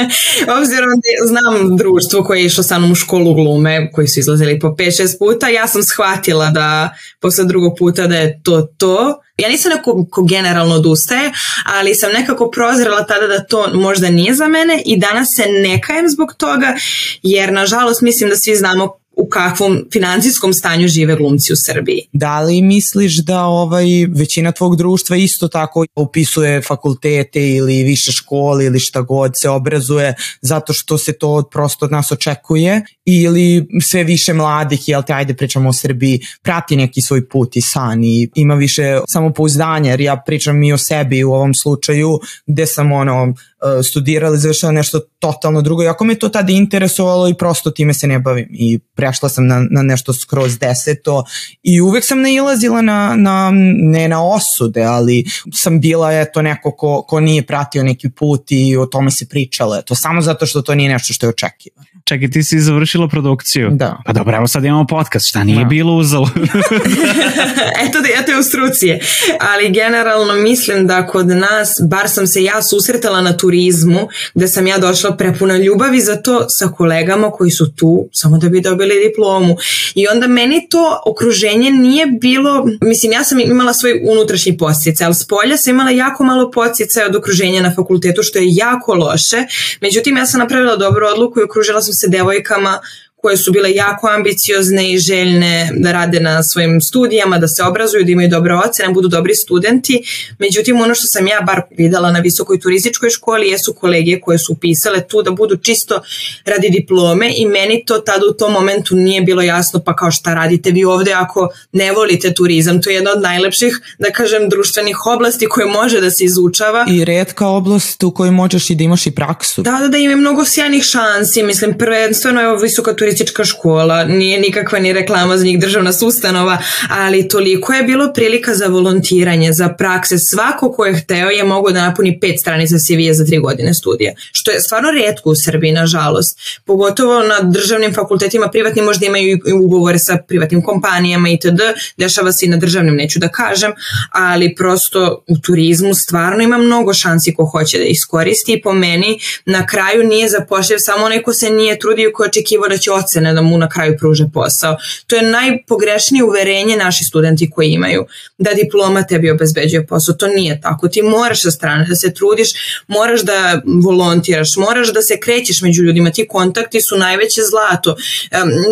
Obzirom 0.58 0.90
da 0.90 1.26
znam 1.26 1.76
društvo 1.76 2.24
koje 2.24 2.38
je 2.38 2.46
išlo 2.46 2.62
sa 2.62 2.78
mnom 2.78 2.92
u 2.92 2.94
školu 2.94 3.34
glume, 3.34 3.90
koji 3.92 4.08
su 4.08 4.20
izlazili 4.20 4.58
po 4.58 4.68
5-6 4.68 5.18
puta, 5.18 5.48
ja 5.48 5.66
sam 5.66 5.82
shvatila 5.82 6.50
da 6.50 6.94
posle 7.20 7.44
drugog 7.44 7.72
puta 7.78 8.06
da 8.06 8.16
je 8.16 8.40
to 8.42 8.62
to. 8.62 9.20
Ja 9.36 9.48
nisam 9.48 9.72
neko 9.76 10.06
ko 10.10 10.22
generalno 10.22 10.74
odustaje, 10.74 11.32
ali 11.64 11.94
sam 11.94 12.12
nekako 12.12 12.50
prozrela 12.50 13.06
tada 13.06 13.26
da 13.26 13.44
to 13.44 13.70
možda 13.74 14.10
nije 14.10 14.34
za 14.34 14.48
mene 14.48 14.82
i 14.86 14.98
danas 14.98 15.28
se 15.36 15.46
ne 15.46 15.80
kajem 15.80 16.08
zbog 16.08 16.34
toga, 16.38 16.76
jer 17.22 17.52
nažalost 17.52 18.02
mislim 18.02 18.30
da 18.30 18.36
svi 18.36 18.56
znamo 18.56 18.99
u 19.20 19.28
kakvom 19.28 19.84
financijskom 19.92 20.52
stanju 20.52 20.88
žive 20.88 21.16
glumci 21.16 21.52
u 21.52 21.56
Srbiji. 21.56 22.08
Da 22.12 22.40
li 22.40 22.62
misliš 22.62 23.16
da 23.16 23.44
ovaj 23.44 23.86
većina 24.16 24.52
tvog 24.52 24.76
društva 24.76 25.16
isto 25.16 25.48
tako 25.48 25.84
upisuje 25.96 26.62
fakultete 26.62 27.48
ili 27.48 27.82
više 27.82 28.12
škole 28.12 28.64
ili 28.64 28.80
šta 28.80 29.00
god 29.00 29.32
se 29.40 29.48
obrazuje 29.48 30.14
zato 30.40 30.72
što 30.72 30.98
se 30.98 31.12
to 31.12 31.48
prosto 31.52 31.84
od 31.84 31.92
nas 31.92 32.12
očekuje 32.12 32.82
ili 33.04 33.66
sve 33.82 34.04
više 34.04 34.32
mladih, 34.32 34.88
jel 34.88 35.02
te 35.02 35.12
ajde 35.12 35.34
pričamo 35.34 35.68
o 35.68 35.72
Srbiji, 35.72 36.20
prati 36.42 36.76
neki 36.76 37.02
svoj 37.02 37.28
put 37.28 37.56
i 37.56 37.60
san 37.60 38.04
i 38.04 38.28
ima 38.34 38.54
više 38.54 38.98
samopouzdanja 39.12 39.90
jer 39.90 40.00
ja 40.00 40.22
pričam 40.26 40.62
i 40.62 40.72
o 40.72 40.78
sebi 40.78 41.24
u 41.24 41.32
ovom 41.32 41.54
slučaju 41.54 42.20
gde 42.46 42.66
sam 42.66 42.92
ono 42.92 43.34
studirala, 43.82 44.36
završila 44.36 44.72
nešto 44.72 45.00
totalno 45.18 45.62
drugo, 45.62 45.82
jako 45.82 46.04
me 46.04 46.14
to 46.14 46.28
tada 46.28 46.52
interesovalo 46.52 47.28
i 47.28 47.34
prosto 47.34 47.70
time 47.70 47.94
se 47.94 48.06
ne 48.06 48.18
bavim. 48.18 48.48
I 48.50 48.78
prešla 48.94 49.28
sam 49.28 49.46
na, 49.46 49.66
na 49.70 49.82
nešto 49.82 50.12
skroz 50.12 50.58
deseto. 50.58 51.24
I 51.62 51.80
uvek 51.80 52.04
sam 52.04 52.22
nailazila 52.22 52.82
na, 52.82 53.14
na, 53.16 53.50
ne 53.76 54.08
na 54.08 54.24
osude, 54.24 54.82
ali 54.82 55.24
sam 55.52 55.80
bila 55.80 56.12
eto 56.12 56.42
neko 56.42 56.72
ko, 56.72 57.02
ko 57.08 57.20
nije 57.20 57.46
pratio 57.46 57.82
neki 57.82 58.10
put 58.10 58.52
i 58.52 58.76
o 58.76 58.86
tome 58.86 59.10
se 59.10 59.26
pričalo, 59.28 59.76
eto, 59.78 59.94
samo 59.94 60.20
zato 60.20 60.46
što 60.46 60.62
to 60.62 60.74
nije 60.74 60.92
nešto 60.92 61.12
što 61.12 61.26
je 61.26 61.30
očekivano. 61.30 61.89
Čekaj, 62.04 62.30
ti 62.30 62.42
si 62.42 62.60
završila 62.60 63.08
produkciju. 63.08 63.68
Da. 63.72 64.02
Pa 64.06 64.12
dobro, 64.12 64.36
evo 64.36 64.46
sad 64.46 64.64
imamo 64.64 64.86
podcast, 64.86 65.28
šta 65.28 65.44
nije 65.44 65.58
Da. 65.58 65.64
bilo 65.64 65.94
uzalo? 65.94 66.30
Eto 67.88 68.00
da 68.00 68.08
eto 68.20 68.32
je 68.32 68.38
u 68.38 68.42
strucije. 68.42 69.00
Ali 69.40 69.70
generalno 69.72 70.34
mislim 70.34 70.86
da 70.86 71.06
kod 71.06 71.26
nas, 71.28 71.80
bar 71.88 72.08
sam 72.08 72.26
se 72.26 72.42
ja 72.42 72.62
susretala 72.62 73.20
na 73.20 73.36
turizmu, 73.36 74.08
gde 74.34 74.48
sam 74.48 74.66
ja 74.66 74.78
došla 74.78 75.16
prepuna 75.16 75.56
ljubavi 75.56 76.00
za 76.00 76.16
to 76.16 76.48
sa 76.48 76.68
kolegama 76.68 77.30
koji 77.30 77.50
su 77.50 77.72
tu 77.72 78.08
samo 78.12 78.38
da 78.38 78.48
bi 78.48 78.60
dobili 78.60 79.08
diplomu. 79.08 79.56
I 79.94 80.08
onda 80.08 80.26
meni 80.26 80.66
to 80.70 81.02
okruženje 81.06 81.70
nije 81.70 82.06
bilo, 82.06 82.66
mislim 82.82 83.12
ja 83.12 83.24
sam 83.24 83.40
imala 83.40 83.74
svoj 83.74 84.00
unutrašnji 84.10 84.58
podsticaj, 84.58 85.04
ali 85.04 85.14
s 85.14 85.26
polja 85.26 85.56
sam 85.56 85.74
imala 85.74 85.90
jako 85.90 86.24
malo 86.24 86.50
podsticaja 86.50 87.06
od 87.06 87.16
okruženja 87.16 87.62
na 87.62 87.74
fakultetu, 87.74 88.22
što 88.22 88.38
je 88.38 88.54
jako 88.54 88.94
loše. 88.94 89.36
Međutim, 89.80 90.16
ja 90.16 90.26
sam 90.26 90.40
napravila 90.40 90.76
dobru 90.76 91.06
odluku 91.14 91.40
i 91.40 91.42
okružila 91.42 91.82
sam 91.82 91.89
se 91.92 92.08
devojkama 92.08 92.80
koje 93.22 93.36
su 93.36 93.52
bile 93.52 93.72
jako 93.74 94.08
ambiciozne 94.08 94.92
i 94.92 94.98
željne 94.98 95.70
da 95.76 95.92
rade 95.92 96.20
na 96.20 96.42
svojim 96.42 96.80
studijama, 96.80 97.38
da 97.38 97.48
se 97.48 97.62
obrazuju, 97.62 98.04
da 98.04 98.10
imaju 98.10 98.28
dobre 98.28 98.54
ocene, 98.54 98.94
budu 98.94 99.08
dobri 99.08 99.34
studenti. 99.34 100.02
Međutim, 100.38 100.80
ono 100.80 100.94
što 100.94 101.06
sam 101.06 101.26
ja 101.26 101.40
bar 101.40 101.62
videla 101.70 102.12
na 102.12 102.18
visokoj 102.18 102.60
turističkoj 102.60 103.10
školi 103.10 103.48
jesu 103.48 103.74
kolege 103.74 104.20
koje 104.20 104.38
su 104.38 104.52
upisale 104.52 105.08
tu 105.08 105.22
da 105.22 105.30
budu 105.30 105.56
čisto 105.56 106.02
radi 106.44 106.70
diplome 106.70 107.32
i 107.36 107.46
meni 107.46 107.84
to 107.86 107.98
tada 107.98 108.24
u 108.30 108.34
tom 108.34 108.52
momentu 108.52 108.96
nije 108.96 109.22
bilo 109.22 109.42
jasno 109.42 109.80
pa 109.80 109.96
kao 109.96 110.10
šta 110.10 110.34
radite 110.34 110.70
vi 110.70 110.84
ovde 110.84 111.12
ako 111.12 111.48
ne 111.72 111.92
volite 111.92 112.34
turizam. 112.34 112.82
To 112.82 112.90
je 112.90 112.94
jedna 112.94 113.10
od 113.10 113.22
najlepših, 113.22 113.80
da 113.98 114.10
kažem, 114.10 114.48
društvenih 114.48 115.06
oblasti 115.06 115.46
koje 115.46 115.66
može 115.66 116.00
da 116.00 116.10
se 116.10 116.24
izučava. 116.24 116.86
I 116.88 117.04
redka 117.04 117.46
oblast 117.46 118.02
u 118.02 118.10
kojoj 118.10 118.30
možeš 118.30 118.70
i 118.70 118.74
da 118.74 118.84
imaš 118.84 119.06
i 119.06 119.10
praksu. 119.10 119.62
Da, 119.62 119.78
da, 119.82 119.88
da, 119.88 119.98
ima 119.98 120.16
mnogo 120.16 120.44
sjajnih 120.44 120.82
šansi, 120.82 121.42
mislim, 121.42 121.78
prvenstveno 121.78 122.40
je 122.40 122.56
visoka 122.62 122.92
turistička 122.94 123.09
škola, 123.44 124.04
nije 124.04 124.40
nikakva 124.40 124.78
ni 124.78 124.92
reklama 124.92 125.38
za 125.38 125.44
njih 125.44 125.58
državna 125.58 125.92
sustanova, 125.92 126.58
ali 126.90 127.28
toliko 127.28 127.72
je 127.72 127.82
bilo 127.82 128.12
prilika 128.12 128.54
za 128.54 128.66
volontiranje, 128.66 129.52
za 129.52 129.68
prakse, 129.68 130.18
svako 130.18 130.72
ko 130.72 130.86
je 130.86 130.94
hteo 130.94 131.28
je 131.28 131.44
mogo 131.44 131.70
da 131.70 131.82
napuni 131.82 132.20
pet 132.20 132.40
stranica 132.40 132.74
CV-a 132.78 133.14
za 133.14 133.24
tri 133.24 133.38
godine 133.38 133.74
studija, 133.74 134.12
što 134.32 134.50
je 134.50 134.60
stvarno 134.60 134.90
redko 134.90 135.30
u 135.30 135.34
Srbiji, 135.34 135.72
nažalost, 135.72 136.38
pogotovo 136.64 137.22
na 137.22 137.40
državnim 137.42 137.94
fakultetima, 137.94 138.48
privatni 138.48 138.82
možda 138.82 139.06
imaju 139.06 139.38
i 139.46 139.52
ugovore 139.52 139.98
sa 139.98 140.18
privatnim 140.28 140.62
kompanijama 140.62 141.28
itd., 141.28 141.60
dešava 141.96 142.32
se 142.32 142.46
i 142.46 142.48
na 142.48 142.56
državnim, 142.56 142.94
neću 142.94 143.18
da 143.18 143.28
kažem, 143.28 143.72
ali 144.12 144.54
prosto 144.54 145.24
u 145.28 145.38
turizmu 145.38 145.94
stvarno 145.94 146.42
ima 146.42 146.58
mnogo 146.58 146.94
šansi 146.94 147.34
ko 147.34 147.44
hoće 147.44 147.78
da 147.78 147.84
iskoristi 147.84 148.52
i 148.52 148.62
po 148.62 148.72
meni 148.72 149.18
na 149.46 149.66
kraju 149.66 150.04
nije 150.04 150.28
zapošljiv 150.28 150.76
samo 150.78 151.06
onaj 151.06 151.22
ko 151.22 151.32
se 151.32 151.50
nije 151.50 151.78
trudio 151.78 152.10
ko 152.14 152.24
je 152.24 152.28
očekivao 152.28 152.68
da 152.68 152.76
će 152.76 152.90
ocene 153.04 153.34
da 153.34 153.42
mu 153.42 153.58
na 153.58 153.68
kraju 153.68 153.96
pruže 153.98 154.24
posao. 154.34 154.76
To 155.06 155.16
je 155.16 155.22
najpogrešnije 155.22 156.24
uverenje 156.24 156.76
naši 156.76 157.04
studenti 157.04 157.50
koji 157.50 157.68
imaju, 157.68 158.06
da 158.38 158.54
diploma 158.54 159.02
tebi 159.02 159.30
obezbeđuje 159.30 159.86
posao. 159.86 160.14
To 160.14 160.26
nije 160.26 160.60
tako. 160.60 160.88
Ti 160.88 161.02
moraš 161.02 161.42
sa 161.42 161.50
strane 161.50 161.86
da 161.88 161.94
se 161.94 162.14
trudiš, 162.14 162.48
moraš 162.88 163.20
da 163.20 163.62
volontiraš, 163.84 164.56
moraš 164.56 164.92
da 164.92 165.02
se 165.02 165.20
krećeš 165.20 165.62
među 165.62 165.82
ljudima. 165.82 166.10
Ti 166.10 166.26
kontakti 166.28 166.80
su 166.80 166.96
najveće 166.96 167.40
zlato. 167.50 167.96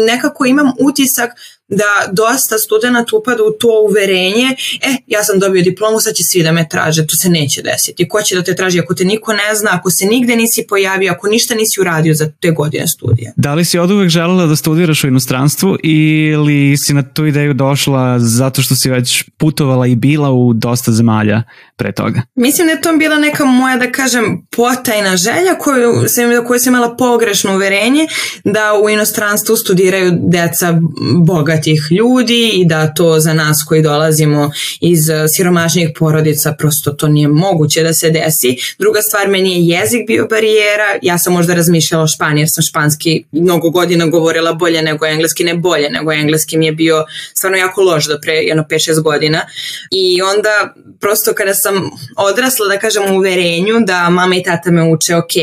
Nekako 0.06 0.44
imam 0.46 0.72
utisak 0.80 1.30
da 1.68 2.12
dosta 2.12 2.58
studenta 2.58 3.16
upada 3.16 3.42
u 3.42 3.52
to 3.60 3.68
uverenje, 3.88 4.46
e, 4.80 4.96
ja 5.06 5.24
sam 5.24 5.38
dobio 5.38 5.62
diplomu, 5.62 6.00
sad 6.00 6.14
će 6.14 6.22
svi 6.22 6.42
da 6.42 6.52
me 6.52 6.68
traže, 6.68 7.06
to 7.06 7.16
se 7.16 7.28
neće 7.28 7.62
desiti. 7.62 8.08
Ko 8.08 8.22
će 8.22 8.34
da 8.34 8.42
te 8.42 8.56
traži 8.56 8.80
ako 8.80 8.94
te 8.94 9.04
niko 9.04 9.32
ne 9.32 9.54
zna, 9.54 9.70
ako 9.72 9.90
se 9.90 10.06
nigde 10.06 10.36
nisi 10.36 10.66
pojavio, 10.68 11.12
ako 11.12 11.28
ništa 11.28 11.54
nisi 11.54 11.80
uradio 11.80 12.14
za 12.14 12.30
te 12.40 12.50
godine 12.50 12.86
studija? 12.86 13.32
Da 13.36 13.54
li 13.54 13.64
si 13.64 13.78
od 13.78 13.90
uvek 13.90 14.08
želela 14.08 14.46
da 14.46 14.56
studiraš 14.56 15.04
u 15.04 15.08
inostranstvu 15.08 15.76
ili 15.82 16.76
si 16.76 16.94
na 16.94 17.02
tu 17.02 17.26
ideju 17.26 17.54
došla 17.54 18.18
zato 18.18 18.62
što 18.62 18.74
si 18.74 18.90
već 18.90 19.24
putovala 19.36 19.86
i 19.86 19.96
bila 19.96 20.30
u 20.30 20.52
dosta 20.52 20.92
zemalja 20.92 21.42
pre 21.78 21.92
toga? 21.92 22.22
Mislim 22.34 22.66
da 22.66 22.72
je 22.72 22.80
to 22.80 22.92
bila 22.92 23.18
neka 23.18 23.44
moja, 23.44 23.76
da 23.76 23.92
kažem, 23.92 24.46
potajna 24.56 25.16
želja 25.16 25.58
koju 25.58 26.08
sam, 26.08 26.46
koju 26.46 26.60
sam 26.60 26.74
imala 26.74 26.96
pogrešno 26.96 27.54
uverenje 27.54 28.06
da 28.44 28.80
u 28.84 28.88
inostranstvu 28.88 29.56
studiraju 29.56 30.12
deca 30.12 30.80
bogatih 31.24 31.80
ljudi 31.90 32.50
i 32.54 32.64
da 32.64 32.94
to 32.94 33.20
za 33.20 33.34
nas 33.34 33.64
koji 33.68 33.82
dolazimo 33.82 34.50
iz 34.80 35.08
eh, 35.08 35.28
siromašnijih 35.28 35.90
porodica 35.98 36.52
prosto 36.52 36.90
to 36.90 37.08
nije 37.08 37.28
moguće 37.28 37.82
da 37.82 37.92
se 37.94 38.10
desi. 38.10 38.56
Druga 38.78 39.02
stvar, 39.02 39.28
meni 39.28 39.52
je 39.52 39.78
jezik 39.78 40.06
bio 40.06 40.26
barijera, 40.30 40.98
ja 41.02 41.18
sam 41.18 41.32
možda 41.32 41.54
razmišljala 41.54 42.04
o 42.04 42.08
španiji 42.08 42.42
jer 42.42 42.50
sam 42.50 42.62
španski 42.62 43.24
mnogo 43.32 43.70
godina 43.70 44.06
govorila 44.06 44.52
bolje 44.52 44.82
nego 44.82 45.06
engleski, 45.06 45.44
ne 45.44 45.54
bolje 45.54 45.90
nego 45.90 46.12
engleski 46.12 46.58
mi 46.58 46.66
je 46.66 46.72
bio 46.72 47.04
stvarno 47.34 47.58
jako 47.58 47.82
loš 47.82 48.06
do 48.06 48.18
pre 48.22 48.32
jedno 48.32 48.64
5-6 48.70 49.02
godina 49.02 49.46
i 49.90 50.22
onda 50.22 50.74
prosto 51.00 51.34
kada 51.34 51.54
sam 51.54 51.67
odrasla 52.16 52.66
da 52.68 52.78
kažem 52.78 53.14
u 53.14 53.18
uverenju 53.18 53.74
da 53.86 54.10
mama 54.10 54.36
i 54.36 54.42
tata 54.42 54.70
me 54.70 54.82
uče 54.92 55.16
ok, 55.16 55.34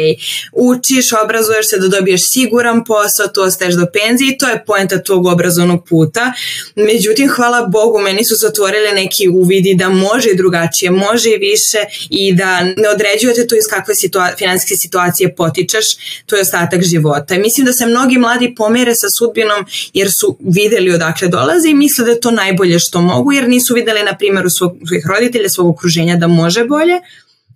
učiš, 0.51 1.13
obrazuješ 1.23 1.69
se 1.69 1.77
da 1.77 1.87
dobiješ 1.87 2.29
siguran 2.31 2.83
posao, 2.83 3.27
tu 3.27 3.41
ostaješ 3.41 3.75
do 3.75 3.85
penzije 3.93 4.31
i 4.31 4.37
to 4.37 4.47
je 4.49 4.63
poenta 4.65 5.03
tog 5.03 5.25
obrazovnog 5.25 5.87
puta. 5.89 6.33
Međutim, 6.75 7.29
hvala 7.29 7.67
Bogu, 7.67 7.99
meni 7.99 8.25
su 8.25 8.35
se 8.35 8.47
otvorile 8.47 8.91
neki 8.91 9.29
uvidi 9.29 9.75
da 9.75 9.89
može 9.89 10.29
i 10.29 10.35
drugačije, 10.35 10.91
može 10.91 11.29
i 11.29 11.37
više 11.37 11.77
i 12.09 12.33
da 12.33 12.61
ne 12.61 12.89
određujete 12.93 13.47
to 13.47 13.55
iz 13.55 13.67
kakve 13.69 13.95
situa 13.95 14.31
financijske 14.37 14.75
situacije 14.75 15.35
potičeš, 15.35 15.85
to 16.25 16.35
je 16.35 16.41
ostatak 16.41 16.83
života. 16.83 17.35
I 17.35 17.39
mislim 17.39 17.65
da 17.65 17.73
se 17.73 17.85
mnogi 17.85 18.17
mladi 18.17 18.55
pomere 18.55 18.95
sa 18.95 19.09
sudbinom 19.09 19.65
jer 19.93 20.11
su 20.19 20.37
videli 20.39 20.93
odakle 20.93 21.27
dolaze 21.27 21.69
i 21.69 21.73
misle 21.73 22.05
da 22.05 22.11
je 22.11 22.19
to 22.19 22.31
najbolje 22.31 22.79
što 22.79 23.01
mogu 23.01 23.31
jer 23.31 23.49
nisu 23.49 23.73
videli 23.73 24.03
na 24.03 24.17
primjeru 24.17 24.49
svog, 24.49 24.77
svojih 24.87 25.05
roditelja, 25.07 25.49
svog 25.49 25.67
okruženja 25.67 26.14
da 26.17 26.27
može 26.27 26.65
bolje, 26.65 27.01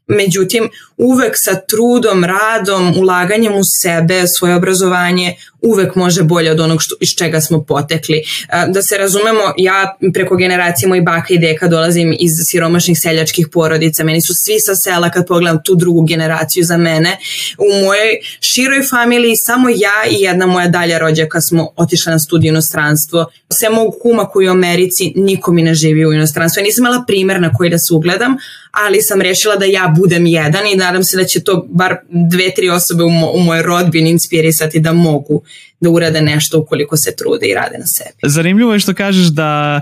Međutim, 0.10 0.70
uvek 0.98 1.32
sa 1.36 1.56
trudom, 1.56 2.24
radom, 2.24 2.98
ulaganjem 2.98 3.56
u 3.56 3.64
sebe, 3.64 4.28
svoje 4.28 4.56
obrazovanje, 4.56 5.36
uvek 5.62 5.96
može 5.96 6.24
bolje 6.24 6.52
od 6.52 6.60
onog 6.60 6.82
što, 6.82 6.96
iz 7.02 7.10
čega 7.10 7.42
smo 7.42 7.64
potekli. 7.64 8.24
A, 8.50 8.66
Da 8.68 8.82
se 8.82 8.98
razumemo, 8.98 9.54
ja 9.58 9.98
preko 10.14 10.36
generacije 10.36 10.90
moj 10.90 11.02
baka 11.02 11.34
i 11.34 11.38
deka 11.38 11.68
dolazim 11.68 12.16
iz 12.20 12.32
siromašnih 12.46 13.00
seljačkih 13.00 13.48
porodica. 13.52 14.04
Meni 14.04 14.22
su 14.22 14.34
svi 14.34 14.60
sa 14.60 14.76
sela 14.76 15.10
kad 15.10 15.28
pogledam 15.28 15.64
tu 15.64 15.76
drugu 15.76 16.02
generaciju 16.02 16.64
za 16.64 16.78
mene. 16.78 17.18
U 17.58 17.86
mojoj 17.86 18.20
široj 18.40 18.84
familiji 18.90 19.36
samo 19.36 19.70
ja 19.70 20.10
i 20.12 20.22
jedna 20.22 20.46
moja 20.46 20.68
dalja 20.68 20.98
rođaka 20.98 21.42
smo 21.42 21.70
otišle 21.76 22.12
na 22.12 22.20
studiju 22.20 22.50
inostranstvo. 22.50 23.26
Sve 23.50 23.70
mog 23.70 23.94
kuma 24.02 24.26
koji 24.26 24.46
je 24.46 24.50
u 24.50 24.54
Americi, 24.54 25.14
niko 25.16 25.52
mi 25.52 25.62
ne 25.62 25.74
živi 25.74 26.06
u 26.06 26.14
inostranstvu. 26.14 26.60
Ja 26.60 26.64
nisam 26.64 26.86
imala 26.86 27.04
primer 27.08 27.42
na 27.42 27.54
koji 27.54 27.70
da 27.70 27.78
se 27.78 27.94
ugledam, 27.94 28.38
ali 28.72 29.02
sam 29.02 29.22
rešila 29.22 29.56
da 29.56 29.66
ja 29.66 29.94
budem 29.98 30.26
jedan 30.26 30.68
i 30.68 30.76
nadam 30.76 31.04
se 31.04 31.18
da 31.18 31.24
će 31.24 31.44
to 31.44 31.68
bar 31.70 31.96
dve, 32.10 32.54
tri 32.56 32.70
osobe 32.70 33.04
u, 33.04 33.10
mo, 33.10 33.32
u 33.32 33.40
mojoj 33.40 33.64
rodbini 33.64 34.10
inspirisati 34.10 34.80
da 34.80 34.94
mogu 34.94 35.44
da 35.82 35.90
urade 35.90 36.22
nešto 36.22 36.60
ukoliko 36.60 36.98
se 36.98 37.16
trude 37.16 37.48
i 37.48 37.54
rade 37.54 37.78
na 37.78 37.86
sebi. 37.86 38.18
Zanimljivo 38.24 38.74
je 38.74 38.80
što 38.80 38.94
kažeš 38.94 39.28
da 39.28 39.82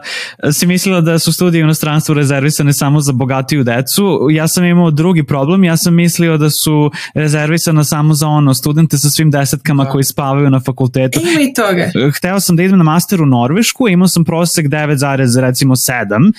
si 0.52 0.66
mislila 0.66 1.02
da 1.02 1.20
su 1.20 1.34
studije 1.34 1.64
u 1.64 1.66
inostranstvu 1.66 2.14
rezervisane 2.14 2.74
samo 2.74 3.02
za 3.02 3.12
bogatiju 3.12 3.64
decu. 3.64 4.28
Ja 4.32 4.48
sam 4.48 4.66
imao 4.66 4.92
drugi 4.92 5.24
problem, 5.24 5.64
ja 5.64 5.78
sam 5.78 5.96
mislio 5.96 6.38
da 6.38 6.50
su 6.50 6.92
rezervisane 7.14 7.84
samo 7.84 8.14
za 8.14 8.28
ono 8.28 8.54
studente 8.54 8.98
sa 8.98 9.10
svim 9.10 9.32
desetkama 9.32 9.84
da. 9.84 9.90
koji 9.90 10.04
spavaju 10.04 10.50
na 10.50 10.60
fakultetu. 10.60 11.20
Ima 11.20 11.42
i 11.42 11.54
toga. 11.54 11.92
Hteo 12.18 12.40
sam 12.40 12.56
da 12.56 12.64
idem 12.64 12.78
na 12.78 12.84
master 12.84 13.22
u 13.22 13.26
Norvešku, 13.26 13.88
imao 13.88 14.08
sam 14.08 14.26
prosek 14.26 14.66
9, 14.66 15.42
recimo 15.42 15.76
7, 15.76 16.34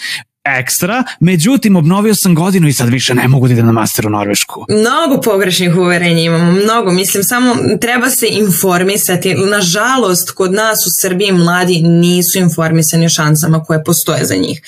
ekstra, 0.44 1.04
međutim 1.20 1.76
obnovio 1.76 2.14
sam 2.14 2.34
godinu 2.34 2.68
i 2.68 2.72
sad 2.72 2.88
više 2.88 3.14
ne 3.14 3.28
mogu 3.28 3.46
da 3.46 3.52
idem 3.52 3.66
na 3.66 3.72
master 3.72 4.06
u 4.06 4.10
Norvešku. 4.10 4.64
Mnogo 4.68 5.20
pogrešnih 5.22 5.76
uverenja 5.76 6.22
imamo, 6.22 6.52
mnogo, 6.52 6.92
mislim 6.92 7.24
samo 7.24 7.56
treba 7.80 8.10
se 8.10 8.26
informisati. 8.30 9.34
Nažalost, 9.34 10.30
kod 10.30 10.52
nas 10.52 10.86
u 10.86 10.90
Srbiji 11.00 11.32
mladi 11.32 11.82
nisu 11.82 12.38
informisani 12.38 13.06
o 13.06 13.08
šansama 13.08 13.64
koje 13.64 13.84
postoje 13.84 14.24
za 14.24 14.36
njih. 14.36 14.62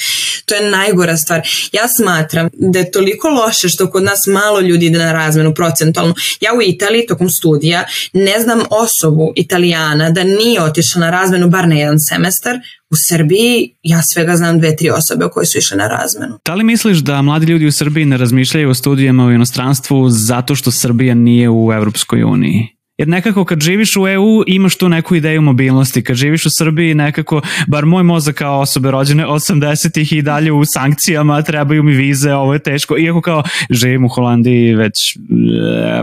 To 0.46 0.54
je 0.54 0.70
najgora 0.70 1.16
stvar. 1.16 1.40
Ja 1.72 1.88
smatram 1.88 2.48
da 2.52 2.78
je 2.78 2.90
toliko 2.90 3.28
loše 3.28 3.68
što 3.68 3.90
kod 3.90 4.02
nas 4.02 4.26
malo 4.26 4.60
ljudi 4.60 4.86
ide 4.86 4.98
na 4.98 5.12
razmenu 5.12 5.54
procentualno. 5.54 6.14
Ja 6.40 6.54
u 6.54 6.62
Italiji 6.62 7.06
tokom 7.06 7.30
studija 7.30 7.84
ne 8.12 8.40
znam 8.40 8.60
osobu 8.70 9.32
italijana 9.36 10.10
da 10.10 10.24
nije 10.24 10.62
otišla 10.62 11.00
na 11.00 11.10
razmenu 11.10 11.48
bar 11.48 11.68
na 11.68 11.74
jedan 11.74 12.00
semestar, 12.00 12.58
U 12.90 12.96
Srbiji 13.08 13.74
ja 13.82 14.02
svega 14.02 14.36
znam 14.36 14.58
dve, 14.58 14.76
tri 14.76 14.90
osobe 14.90 15.28
koje 15.32 15.46
su 15.46 15.58
išle 15.58 15.76
na 15.76 15.88
razmenu. 15.88 16.38
Da 16.46 16.54
li 16.54 16.64
misliš 16.64 16.98
da 16.98 17.22
mladi 17.22 17.46
ljudi 17.46 17.66
u 17.66 17.72
Srbiji 17.72 18.04
ne 18.04 18.16
razmišljaju 18.16 18.70
o 18.70 18.74
studijama 18.74 19.26
u 19.26 19.32
inostranstvu 19.32 20.10
zato 20.10 20.54
što 20.54 20.70
Srbija 20.70 21.14
nije 21.14 21.50
u 21.50 21.72
Evropskoj 21.72 22.22
uniji? 22.22 22.68
Jer 23.00 23.08
nekako 23.08 23.44
kad 23.44 23.60
živiš 23.60 23.96
u 23.96 24.08
EU 24.08 24.42
imaš 24.46 24.76
tu 24.76 24.88
neku 24.88 25.14
ideju 25.14 25.42
mobilnosti, 25.42 26.04
kad 26.04 26.16
živiš 26.16 26.46
u 26.46 26.50
Srbiji 26.50 26.94
nekako, 26.94 27.42
bar 27.66 27.86
moj 27.86 28.02
mozak 28.02 28.34
kao 28.34 28.60
osobe 28.60 28.90
rođene 28.90 29.26
80-ih 29.26 30.12
i 30.12 30.22
dalje 30.22 30.52
u 30.52 30.64
sankcijama, 30.64 31.42
trebaju 31.42 31.82
mi 31.82 31.92
vize, 31.92 32.32
ovo 32.32 32.52
je 32.52 32.58
teško, 32.58 32.98
iako 32.98 33.20
kao 33.20 33.42
živim 33.70 34.04
u 34.04 34.08
Holandiji 34.08 34.74
već 34.74 35.16
e, 35.16 35.20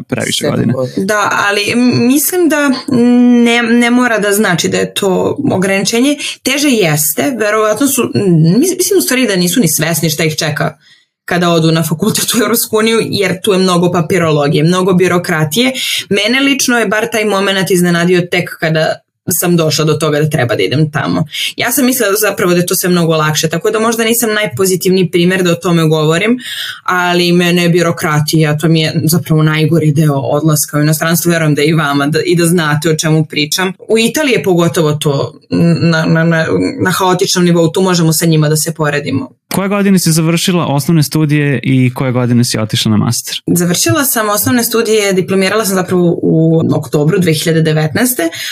previše 0.08 0.38
Sve 0.38 0.50
godine. 0.50 0.74
Da, 0.98 1.32
ali 1.50 1.76
mislim 2.08 2.50
da 2.50 2.70
ne, 3.44 3.64
ne 3.64 3.92
mora 3.92 4.20
da 4.20 4.32
znači 4.32 4.70
da 4.70 4.78
je 4.78 4.94
to 4.94 5.38
ograničenje, 5.52 6.18
teže 6.44 6.70
jeste, 6.70 7.36
verovatno 7.40 7.88
su, 7.88 8.12
mislim 8.78 8.98
u 8.98 9.02
stvari 9.02 9.28
da 9.28 9.36
nisu 9.36 9.60
ni 9.60 9.68
svesni 9.68 10.10
šta 10.10 10.24
ih 10.24 10.36
čeka 10.36 10.78
kada 11.28 11.50
odu 11.50 11.72
na 11.72 11.84
fakultet 11.84 12.34
u 12.34 12.44
Europsku 12.44 12.78
uniju, 12.78 13.00
jer 13.04 13.42
tu 13.42 13.54
je 13.54 13.60
mnogo 13.60 13.92
papirologije, 13.92 14.64
mnogo 14.64 14.94
birokratije. 14.94 15.74
Mene 16.10 16.40
lično 16.40 16.80
je 16.80 16.88
bar 16.88 17.08
taj 17.12 17.26
moment 17.26 17.72
iznenadio 17.72 18.22
tek 18.32 18.50
kada 18.60 18.94
sam 19.30 19.58
došla 19.58 19.86
do 19.86 19.94
toga 19.94 20.20
da 20.20 20.30
treba 20.30 20.56
da 20.56 20.64
idem 20.64 20.92
tamo. 20.92 21.26
Ja 21.58 21.72
sam 21.72 21.86
mislila 21.86 22.12
da 22.12 22.18
zapravo 22.18 22.54
da 22.54 22.60
je 22.60 22.66
to 22.66 22.76
sve 22.76 22.90
mnogo 22.90 23.16
lakše, 23.16 23.50
tako 23.50 23.72
da 23.72 23.80
možda 23.80 24.04
nisam 24.04 24.34
najpozitivniji 24.34 25.12
primer 25.12 25.44
da 25.44 25.52
o 25.52 25.56
tome 25.56 25.88
govorim, 25.88 26.40
ali 26.84 27.32
mene 27.32 27.64
je 27.64 27.70
birokratija, 27.70 28.58
to 28.58 28.68
mi 28.68 28.82
je 28.82 28.94
zapravo 29.04 29.44
najgori 29.44 29.92
deo 29.92 30.16
odlaska 30.16 30.78
u 30.78 30.82
inostranstvo, 30.82 31.32
verujem 31.32 31.56
da 31.56 31.62
i 31.62 31.74
vama 31.74 32.08
da, 32.08 32.20
i 32.26 32.36
da 32.36 32.46
znate 32.46 32.90
o 32.90 32.96
čemu 32.96 33.26
pričam. 33.26 33.74
U 33.90 33.98
Italiji 33.98 34.34
je 34.34 34.44
pogotovo 34.44 34.94
to 34.94 35.40
na, 35.50 36.06
na, 36.06 36.24
na, 36.24 36.46
na 36.84 36.92
haotičnom 36.92 37.46
nivou, 37.46 37.72
tu 37.72 37.82
možemo 37.82 38.14
sa 38.14 38.26
njima 38.26 38.50
da 38.50 38.56
se 38.56 38.74
poredimo. 38.74 39.32
Koje 39.58 39.70
godine 39.70 40.00
si 40.00 40.12
završila 40.12 40.66
osnovne 40.66 41.04
studije 41.04 41.60
i 41.64 41.94
koje 41.94 42.12
godine 42.12 42.44
si 42.44 42.60
otišla 42.60 42.92
na 42.92 42.98
master? 42.98 43.42
Završila 43.48 44.04
sam 44.04 44.30
osnovne 44.30 44.64
studije, 44.64 45.14
diplomirala 45.14 45.66
sam 45.66 45.76
zapravo 45.76 46.20
u 46.22 46.62
oktobru 46.76 47.18
2019. 47.18 47.94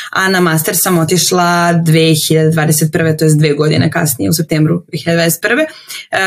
a 0.10 0.30
na 0.30 0.40
master 0.40 0.78
sam 0.78 0.98
otišla 0.98 1.74
2021. 1.74 3.18
to 3.18 3.26
je 3.26 3.36
dve 3.36 3.54
godine 3.54 3.92
kasnije 3.92 4.30
u 4.30 4.34
septembru 4.34 4.84
2021. 4.94 5.60
E, 5.60 5.66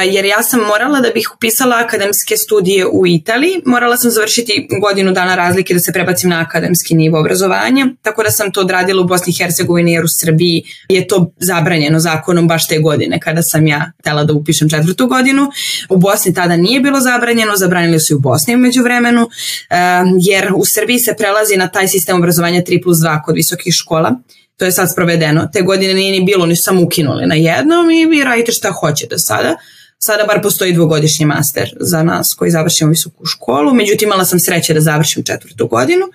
jer 0.06 0.24
ja 0.24 0.42
sam 0.42 0.60
morala 0.60 1.00
da 1.00 1.10
bih 1.14 1.30
upisala 1.36 1.76
akademske 1.84 2.36
studije 2.36 2.86
u 2.86 3.06
Italiji, 3.06 3.62
morala 3.66 3.96
sam 3.96 4.10
završiti 4.10 4.68
godinu 4.82 5.12
dana 5.12 5.34
razlike 5.34 5.74
da 5.74 5.80
se 5.80 5.92
prebacim 5.92 6.30
na 6.30 6.40
akademski 6.40 6.94
nivo 6.94 7.20
obrazovanja, 7.20 7.86
tako 8.02 8.22
da 8.22 8.30
sam 8.30 8.52
to 8.52 8.60
odradila 8.60 9.02
u 9.02 9.06
Bosni 9.06 9.32
i 9.32 9.42
Hercegovini 9.42 9.92
jer 9.92 10.04
u 10.04 10.08
Srbiji 10.08 10.62
je 10.88 11.06
to 11.06 11.32
zabranjeno 11.36 12.00
zakonom 12.00 12.48
baš 12.48 12.68
te 12.68 12.78
godine 12.78 13.20
kada 13.20 13.42
sam 13.42 13.66
ja 13.66 13.92
htela 14.00 14.24
da 14.24 14.32
upišem 14.32 14.67
upišem 14.68 14.80
četvrtu 14.80 15.06
godinu. 15.06 15.50
U 15.88 15.96
Bosni 15.96 16.34
tada 16.34 16.56
nije 16.56 16.80
bilo 16.80 17.00
zabranjeno, 17.00 17.56
zabranili 17.56 18.00
su 18.00 18.12
i 18.12 18.16
u 18.16 18.20
Bosni 18.20 18.54
umeđu 18.54 18.82
vremenu, 18.82 19.28
eh, 19.70 19.76
jer 20.20 20.52
u 20.56 20.64
Srbiji 20.64 20.98
se 20.98 21.14
prelazi 21.18 21.56
na 21.56 21.68
taj 21.68 21.88
sistem 21.88 22.16
obrazovanja 22.16 22.62
3 22.62 22.82
plus 22.82 22.98
2 22.98 23.22
kod 23.24 23.34
visokih 23.34 23.74
škola. 23.74 24.20
To 24.56 24.64
je 24.64 24.72
sad 24.72 24.90
sprovedeno. 24.92 25.48
Te 25.52 25.62
godine 25.62 25.94
nije 25.94 26.20
ni 26.20 26.26
bilo, 26.26 26.46
ni 26.46 26.56
samo 26.56 26.82
ukinuli 26.82 27.26
na 27.26 27.34
jednom 27.34 27.90
i 27.90 28.06
vi 28.06 28.24
radite 28.24 28.52
šta 28.52 28.70
hoćete 28.70 29.18
sada. 29.18 29.56
Sada 29.98 30.24
bar 30.24 30.42
postoji 30.42 30.72
dvogodišnji 30.72 31.26
master 31.26 31.76
za 31.80 32.02
nas 32.02 32.34
koji 32.38 32.50
završimo 32.50 32.90
visoku 32.90 33.26
školu, 33.26 33.74
međutim 33.74 34.08
imala 34.08 34.24
sam 34.24 34.38
sreće 34.40 34.74
da 34.74 34.80
završim 34.80 35.24
četvrtu 35.24 35.66
godinu 35.66 36.06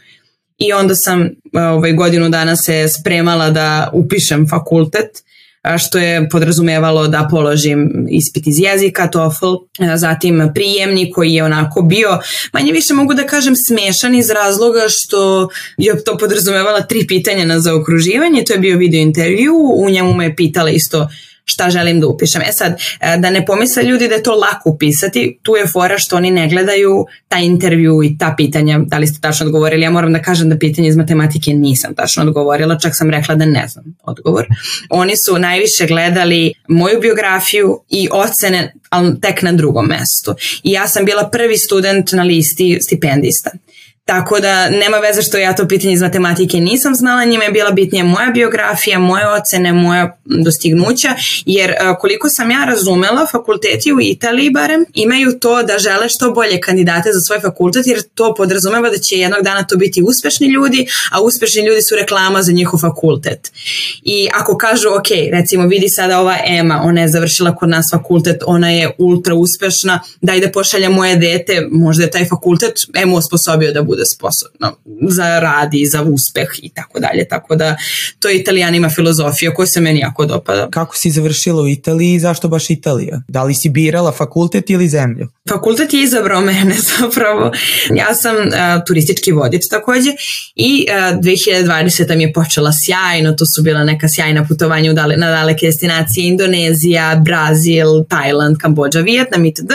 i 0.57 0.73
onda 0.73 0.95
sam 0.95 1.29
ovaj, 1.53 1.93
godinu 1.93 2.29
dana 2.29 2.55
se 2.55 2.89
spremala 2.89 3.49
da 3.49 3.89
upišem 3.93 4.47
fakultet 4.49 5.23
što 5.77 5.97
je 5.97 6.29
podrazumevalo 6.29 7.07
da 7.07 7.27
položim 7.31 8.07
ispit 8.09 8.47
iz 8.47 8.59
jezika, 8.59 9.07
TOEFL, 9.07 9.53
zatim 9.95 10.51
prijemni 10.53 11.11
koji 11.11 11.33
je 11.33 11.43
onako 11.43 11.81
bio, 11.81 12.19
manje 12.53 12.71
više 12.71 12.93
mogu 12.93 13.13
da 13.13 13.25
kažem 13.25 13.55
smešan 13.55 14.15
iz 14.15 14.29
razloga 14.29 14.85
što 14.89 15.49
je 15.77 16.03
to 16.03 16.17
podrazumevala 16.17 16.81
tri 16.81 17.07
pitanja 17.07 17.45
na 17.45 17.59
zaokruživanje, 17.59 18.43
to 18.43 18.53
je 18.53 18.59
bio 18.59 18.77
video 18.77 19.01
intervju, 19.01 19.53
u 19.75 19.89
njemu 19.89 20.13
me 20.13 20.35
pitala 20.35 20.69
isto 20.69 21.07
šta 21.45 21.69
želim 21.69 21.99
da 21.99 22.07
upišem. 22.07 22.41
E 22.41 22.51
sad, 22.51 22.81
e, 23.01 23.17
da 23.17 23.29
ne 23.29 23.45
pomisle 23.45 23.83
ljudi 23.83 24.07
da 24.07 24.15
je 24.15 24.23
to 24.23 24.31
lako 24.31 24.69
upisati, 24.69 25.39
tu 25.41 25.55
je 25.55 25.67
fora 25.67 25.97
što 25.97 26.15
oni 26.15 26.31
ne 26.31 26.47
gledaju 26.47 27.05
taj 27.27 27.43
intervju 27.45 28.03
i 28.03 28.17
ta 28.17 28.33
pitanja, 28.37 28.79
da 28.85 28.97
li 28.97 29.07
ste 29.07 29.21
tačno 29.21 29.45
odgovorili. 29.45 29.83
Ja 29.83 29.91
moram 29.91 30.13
da 30.13 30.21
kažem 30.21 30.49
da 30.49 30.57
pitanje 30.57 30.87
iz 30.87 30.95
matematike 30.95 31.53
nisam 31.53 31.95
tačno 31.95 32.23
odgovorila, 32.23 32.79
čak 32.79 32.95
sam 32.95 33.09
rekla 33.09 33.35
da 33.35 33.45
ne 33.45 33.67
znam 33.67 33.85
odgovor. 34.03 34.45
Oni 34.89 35.13
su 35.25 35.37
najviše 35.37 35.87
gledali 35.87 36.53
moju 36.67 37.01
biografiju 37.01 37.79
i 37.89 38.09
ocene, 38.11 38.73
ali 38.89 39.21
tek 39.21 39.41
na 39.41 39.51
drugom 39.51 39.85
mestu. 39.85 40.35
I 40.63 40.71
ja 40.71 40.87
sam 40.87 41.05
bila 41.05 41.29
prvi 41.29 41.57
student 41.57 42.11
na 42.11 42.23
listi 42.23 42.77
stipendista. 42.81 43.51
Tako 44.05 44.39
da 44.39 44.69
nema 44.69 44.97
veze 44.97 45.21
što 45.21 45.37
ja 45.37 45.55
to 45.55 45.67
pitanje 45.67 45.93
iz 45.93 46.01
matematike 46.01 46.57
nisam 46.57 46.95
znala, 46.95 47.25
njima 47.25 47.43
je 47.43 47.51
bila 47.51 47.71
bitnija 47.71 48.03
moja 48.03 48.29
biografija, 48.29 48.99
moje 48.99 49.27
ocene, 49.27 49.73
moja 49.73 50.17
dostignuća, 50.25 51.09
jer 51.45 51.69
e, 51.69 51.75
koliko 51.99 52.29
sam 52.29 52.51
ja 52.51 52.65
razumela, 52.65 53.27
fakulteti 53.31 53.93
u 53.93 54.01
Italiji 54.01 54.49
barem 54.49 54.85
imaju 54.93 55.39
to 55.39 55.63
da 55.63 55.77
žele 55.77 56.09
što 56.09 56.31
bolje 56.31 56.61
kandidate 56.61 57.13
za 57.13 57.19
svoj 57.19 57.39
fakultet, 57.39 57.87
jer 57.87 58.01
to 58.01 58.33
podrazumeva 58.37 58.89
da 58.89 58.97
će 58.97 59.15
jednog 59.15 59.41
dana 59.43 59.63
to 59.63 59.77
biti 59.77 60.03
uspešni 60.03 60.47
ljudi, 60.47 60.87
a 61.11 61.21
uspešni 61.21 61.65
ljudi 61.65 61.81
su 61.81 61.95
reklama 61.95 62.41
za 62.41 62.51
njihov 62.51 62.79
fakultet. 62.79 63.51
I 64.03 64.29
ako 64.33 64.57
kažu, 64.57 64.89
ok, 64.89 65.09
recimo 65.31 65.67
vidi 65.67 65.89
sada 65.89 66.19
ova 66.19 66.37
Ema, 66.47 66.81
ona 66.83 67.01
je 67.01 67.07
završila 67.07 67.55
kod 67.55 67.69
nas 67.69 67.89
fakultet, 67.91 68.43
ona 68.45 68.71
je 68.71 68.91
ultra 68.97 69.35
uspešna, 69.35 69.99
daj 70.21 70.39
da 70.39 70.51
pošalja 70.51 70.89
moje 70.89 71.15
dete, 71.15 71.67
možda 71.71 72.03
je 72.03 72.11
taj 72.11 72.25
fakultet 72.25 72.73
Emu 72.95 73.17
osposobio 73.17 73.71
da 73.71 73.81
bude 73.81 73.92
bude 73.93 74.05
sposobno 74.05 74.67
za 75.09 75.39
rad 75.39 75.73
i 75.73 75.85
za 75.85 76.01
uspeh 76.01 76.49
i 76.61 76.69
tako 76.69 76.99
dalje. 76.99 77.27
Tako 77.27 77.55
da 77.55 77.75
to 78.19 78.29
je 78.29 78.37
italijanima 78.37 78.89
filozofija 78.89 79.53
koja 79.53 79.65
se 79.65 79.81
meni 79.81 79.99
jako 79.99 80.25
dopada. 80.25 80.67
Kako 80.71 80.97
si 80.97 81.11
završila 81.11 81.61
u 81.61 81.67
Italiji 81.67 82.13
i 82.13 82.19
zašto 82.19 82.47
baš 82.47 82.69
Italija? 82.69 83.21
Da 83.27 83.43
li 83.43 83.53
si 83.53 83.69
birala 83.69 84.11
fakultet 84.11 84.69
ili 84.69 84.89
zemlju? 84.89 85.27
Fakultet 85.49 85.93
je 85.93 86.03
izabrao 86.03 86.41
mene 86.41 86.75
zapravo. 86.99 87.51
Ja 87.95 88.15
sam 88.15 88.35
uh, 88.35 88.53
turistički 88.87 89.31
vodič 89.31 89.67
takođe 89.69 90.11
i 90.55 90.85
uh, 90.89 91.19
2020. 91.19 92.15
mi 92.15 92.23
je 92.23 92.33
počela 92.33 92.71
sjajno, 92.73 93.31
to 93.31 93.45
su 93.45 93.61
bila 93.61 93.83
neka 93.83 94.09
sjajna 94.09 94.45
putovanja 94.47 94.91
u 94.91 94.93
dale, 94.93 95.17
na 95.17 95.29
daleke 95.29 95.65
destinacije 95.65 96.27
Indonezija, 96.27 97.21
Brazil, 97.25 97.87
Tajland, 98.09 98.57
Kambođa, 98.57 98.99
Vijetnam 98.99 99.45
itd 99.45 99.71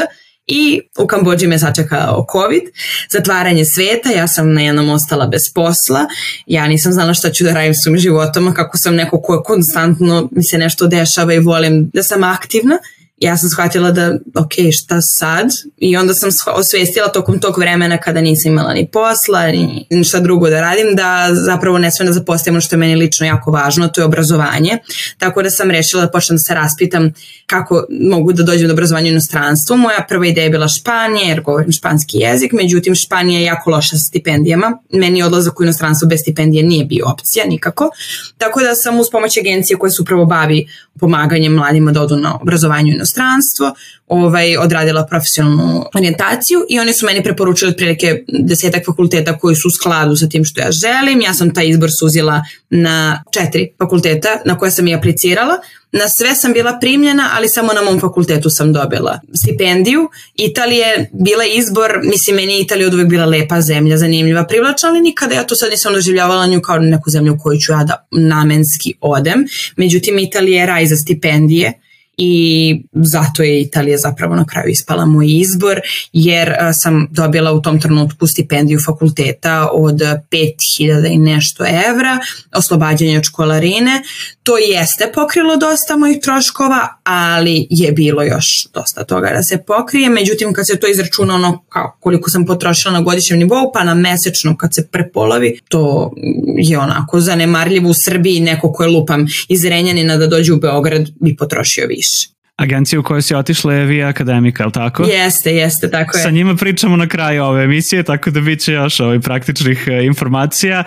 i 0.49 0.81
u 0.99 1.07
Kambođi 1.07 1.47
me 1.47 1.59
sačekao 1.59 2.27
COVID, 2.33 2.63
zatvaranje 3.11 3.65
sveta, 3.65 4.11
ja 4.17 4.29
sam 4.29 4.53
na 4.53 4.61
jednom 4.61 4.91
ostala 4.91 5.27
bez 5.27 5.43
posla, 5.55 6.07
ja 6.47 6.69
nisam 6.69 6.93
znala 6.93 7.15
šta 7.15 7.31
ću 7.31 7.45
da 7.45 7.55
radim 7.55 7.75
svojim 7.75 7.99
životom, 7.99 8.55
kako 8.55 8.79
sam 8.79 8.95
neko 8.95 9.21
ko 9.23 9.43
konstantno 9.43 10.29
mi 10.33 10.45
se 10.45 10.59
nešto 10.59 10.87
dešava 10.87 11.35
i 11.35 11.39
volim 11.39 11.91
da 11.95 12.03
sam 12.03 12.25
aktivna 12.25 12.79
ja 13.21 13.37
sam 13.37 13.51
shvatila 13.51 13.91
da, 13.91 14.19
ok, 14.35 14.53
šta 14.73 15.01
sad? 15.01 15.49
I 15.77 15.97
onda 15.97 16.15
sam 16.15 16.31
osvestila 16.55 17.09
tokom 17.09 17.39
tog 17.39 17.59
vremena 17.59 17.99
kada 17.99 18.21
nisam 18.21 18.53
imala 18.53 18.75
ni 18.75 18.89
posla, 18.93 19.47
ni 19.91 20.05
šta 20.05 20.21
drugo 20.21 20.51
da 20.51 20.61
radim, 20.61 20.97
da 20.97 21.29
zapravo 21.33 21.79
ne 21.79 21.91
sve 21.91 22.07
da 22.07 22.13
zapostavimo 22.13 22.61
što 22.61 22.77
je 22.77 22.79
meni 22.79 22.97
lično 22.97 23.27
jako 23.27 23.51
važno, 23.51 23.89
to 23.89 24.01
je 24.01 24.05
obrazovanje. 24.05 24.79
Tako 25.19 25.43
da 25.43 25.51
sam 25.51 25.71
rešila 25.71 26.03
da 26.05 26.11
počnem 26.11 26.37
da 26.37 26.43
se 26.43 26.55
raspitam 26.55 27.13
kako 27.47 27.85
mogu 28.01 28.33
da 28.33 28.43
dođem 28.43 28.69
do 28.69 28.73
obrazovanja 28.73 29.07
u 29.07 29.11
inostranstvu. 29.11 29.77
Moja 29.77 30.07
prva 30.09 30.27
ideja 30.27 30.45
je 30.45 30.51
bila 30.51 30.69
Španija, 30.69 31.29
jer 31.29 31.41
govorim 31.41 31.73
španski 31.73 32.19
jezik, 32.19 32.53
međutim 32.53 32.95
Španija 32.95 33.41
je 33.41 33.45
jako 33.45 33.71
loša 33.71 33.97
sa 33.97 34.05
stipendijama. 34.05 34.79
Meni 34.93 35.23
odlazak 35.23 35.61
u 35.61 35.63
inostranstvo 35.63 36.09
bez 36.09 36.21
stipendije 36.21 36.63
nije 36.63 36.85
bio 36.85 37.09
opcija 37.09 37.45
nikako. 37.47 37.91
Tako 38.39 38.61
da 38.61 38.75
sam 38.75 39.01
uz 39.01 39.07
pomoć 39.13 39.39
agencije 39.39 39.77
koja 39.77 39.91
se 39.91 40.03
upravo 40.03 40.25
bavi 40.25 40.69
pomaganjem 41.01 41.53
mladima 41.53 41.93
da 41.93 42.03
odu 42.03 42.17
na 42.17 42.39
obrazovanje 42.43 42.91
u 42.91 42.95
inostranstvo, 43.09 43.75
ovaj, 44.07 44.57
odradila 44.57 45.07
profesionalnu 45.07 45.85
orijentaciju 45.95 46.61
i 46.69 46.81
oni 46.81 46.93
su 46.93 47.07
meni 47.07 47.23
preporučili 47.23 47.71
otprilike 47.71 48.25
desetak 48.29 48.87
fakulteta 48.87 49.39
koji 49.39 49.57
su 49.57 49.69
u 49.69 49.71
skladu 49.71 50.17
sa 50.17 50.29
tim 50.29 50.45
što 50.45 50.61
ja 50.61 50.71
želim. 50.71 51.21
Ja 51.21 51.35
sam 51.35 51.55
taj 51.55 51.69
izbor 51.69 51.91
suzila 51.99 52.43
na 52.71 53.23
četiri 53.31 53.73
fakulteta 53.79 54.29
na 54.45 54.59
koje 54.59 54.71
sam 54.71 54.89
i 54.89 54.95
aplicirala. 54.95 55.59
Na 55.93 56.09
sve 56.09 56.35
sam 56.35 56.53
bila 56.53 56.79
primljena, 56.81 57.31
ali 57.37 57.49
samo 57.49 57.73
na 57.73 57.83
mom 57.83 58.01
fakultetu 58.01 58.51
sam 58.51 58.73
dobila 58.73 59.21
stipendiju. 59.35 60.09
Italija 60.35 60.87
je 60.87 61.11
bila 61.13 61.45
izbor, 61.45 62.01
mislim, 62.03 62.37
meni 62.37 62.53
je 62.53 62.61
Italija 62.61 62.89
od 62.89 62.95
uvek 62.95 63.09
bila 63.09 63.27
lepa 63.27 63.61
zemlja, 63.61 63.97
zanimljiva, 63.97 64.45
privlačna, 64.45 64.89
ali 64.89 65.01
nikada 65.01 65.35
ja 65.35 65.45
to 65.45 65.55
sad 65.55 65.71
nisam 65.71 65.93
doživljavala 65.93 66.47
nju 66.47 66.61
kao 66.61 66.79
neku 66.79 67.11
zemlju 67.11 67.37
koju 67.43 67.59
ću 67.59 67.73
ja 67.73 67.85
da 67.85 68.07
namenski 68.11 68.95
odem. 69.01 69.47
Međutim, 69.77 70.19
Italija 70.19 70.61
je 70.61 70.67
raj 70.67 70.87
za 70.87 70.97
stipendije 70.97 71.73
i 72.19 72.77
zato 72.93 73.43
je 73.43 73.61
Italija 73.61 73.99
zapravo 73.99 74.37
na 74.37 74.47
kraju 74.47 74.69
ispala 74.69 75.07
moj 75.07 75.27
izbor 75.29 75.81
jer 76.13 76.55
sam 76.73 77.09
dobila 77.11 77.53
u 77.53 77.63
tom 77.63 77.81
trenutku 77.81 78.27
stipendiju 78.27 78.79
fakulteta 78.87 79.69
od 79.73 79.95
5000 79.95 81.13
i 81.13 81.19
nešto 81.19 81.65
evra, 81.65 82.19
oslobađanje 82.57 83.19
od 83.19 83.25
školarine. 83.25 84.03
To 84.43 84.59
jeste 84.59 85.13
pokrilo 85.15 85.57
dosta 85.57 85.97
mojih 85.97 86.19
troškova, 86.23 86.89
ali 87.03 87.67
je 87.71 87.93
bilo 87.93 88.23
još 88.23 88.67
dosta 88.75 89.05
toga 89.05 89.31
da 89.37 89.43
se 89.43 89.59
pokrije. 89.67 90.11
Međutim, 90.11 90.53
kad 90.53 90.67
se 90.67 90.77
to 90.77 90.87
izračuna 90.87 91.35
ono 91.35 91.65
kao 91.69 91.97
koliko 92.01 92.31
sam 92.31 92.47
potrošila 92.47 92.93
na 92.93 93.01
godišnjem 93.01 93.39
nivou, 93.39 93.73
pa 93.75 93.85
na 93.85 93.95
mesečnom 93.95 94.57
kad 94.57 94.75
se 94.75 94.87
prepolovi, 94.87 95.61
to 95.69 96.13
je 96.59 96.79
onako 96.79 97.21
zanemarljivo 97.21 97.91
u 97.91 97.95
Srbiji 97.95 98.41
neko 98.41 98.73
koje 98.73 98.89
lupam 98.89 99.27
iz 99.49 99.65
Renjanina 99.65 100.17
da 100.17 100.27
dođe 100.27 100.53
u 100.53 100.61
Beograd 100.61 101.09
bi 101.21 101.37
potrošio 101.37 101.87
više 101.87 102.08
više. 102.09 102.39
Agencija 102.57 103.01
u 103.01 103.03
kojoj 103.03 103.23
si 103.23 103.35
otišla 103.35 103.75
je 103.75 103.85
Vi 103.85 104.03
Akademika, 104.03 104.63
ali 104.63 104.73
tako? 104.73 105.03
Jeste, 105.03 105.55
jeste, 105.55 105.91
tako 105.91 106.17
je. 106.17 106.23
Sa 106.23 106.31
njima 106.31 106.57
pričamo 106.57 106.97
na 106.97 107.09
kraju 107.09 107.45
ove 107.45 107.65
emisije, 107.65 108.03
tako 108.03 108.31
da 108.31 108.41
bit 108.41 108.61
će 108.61 108.73
još 108.73 109.01
ovaj 109.01 109.21
praktičnih 109.21 109.85
e, 109.89 110.05
informacija. 110.05 110.85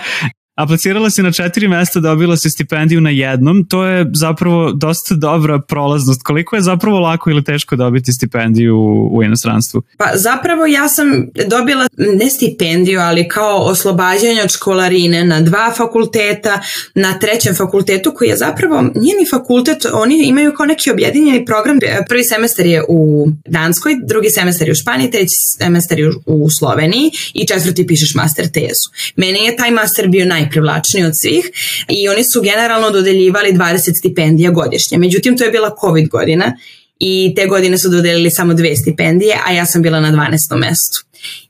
Aplicirala 0.62 1.10
si 1.10 1.24
na 1.24 1.32
četiri 1.32 1.67
mesta, 1.67 2.00
dobila 2.00 2.38
si 2.38 2.50
stipendiju 2.50 3.02
na 3.02 3.10
jednom, 3.10 3.65
to 3.65 3.86
je 3.86 4.06
zapravo 4.13 4.71
dosta 4.71 5.15
dobra 5.15 5.60
prolaznost. 5.60 6.24
Koliko 6.24 6.56
je 6.56 6.62
zapravo 6.62 7.00
lako 7.00 7.30
ili 7.30 7.43
teško 7.43 7.76
dobiti 7.76 8.12
stipendiju 8.12 8.78
u 9.12 9.24
inostranstvu? 9.24 9.82
Pa 9.97 10.06
zapravo 10.15 10.65
ja 10.65 10.88
sam 10.88 11.08
dobila 11.47 11.88
ne 11.97 12.30
stipendiju, 12.30 13.00
ali 13.00 13.28
kao 13.28 13.58
oslobađanje 13.58 14.41
od 14.43 14.52
školarine 14.52 15.24
na 15.24 15.41
dva 15.41 15.74
fakulteta, 15.78 16.62
na 16.95 17.19
trećem 17.19 17.56
fakultetu 17.56 18.13
koji 18.15 18.30
je 18.30 18.38
zapravo, 18.38 18.82
nije 18.82 19.15
ni 19.19 19.26
fakultet, 19.32 19.86
oni 19.93 20.28
imaju 20.28 20.54
kao 20.54 20.65
neki 20.65 20.91
objedinjeni 20.91 21.45
program. 21.45 21.78
Prvi 22.10 22.24
semestar 22.24 22.65
je 22.65 22.84
u 22.89 23.28
Danskoj, 23.45 23.95
drugi 24.08 24.30
semestar 24.30 24.67
je 24.67 24.71
u 24.71 24.76
Španiji, 24.76 25.12
treći 25.12 25.36
semestar 25.58 26.00
je 26.00 26.12
u 26.26 26.50
Sloveniji 26.50 27.12
i 27.34 27.47
četvrti 27.47 27.88
pišeš 27.88 28.15
master 28.15 28.47
tezu. 28.47 28.89
Meni 29.15 29.45
je 29.45 29.56
taj 29.56 29.71
master 29.71 30.08
bio 30.08 30.26
naj 30.26 30.51
najprivlačniji 30.52 31.06
od 31.06 31.14
svih 31.16 31.46
i 31.90 32.10
oni 32.10 32.24
su 32.24 32.42
generalno 32.42 32.90
dodeljivali 32.90 33.54
20 33.54 33.98
stipendija 33.98 34.52
godišnje. 34.52 34.98
Međutim, 34.98 35.38
to 35.38 35.44
je 35.44 35.52
bila 35.52 35.76
COVID 35.82 36.08
godina 36.10 36.58
i 37.00 37.34
te 37.36 37.46
godine 37.46 37.78
su 37.78 37.90
dodelili 37.90 38.30
samo 38.30 38.54
dve 38.54 38.76
stipendije, 38.76 39.38
a 39.46 39.54
ja 39.54 39.66
sam 39.66 39.82
bila 39.82 40.00
na 40.00 40.12
12. 40.12 40.58
mestu. 40.58 41.06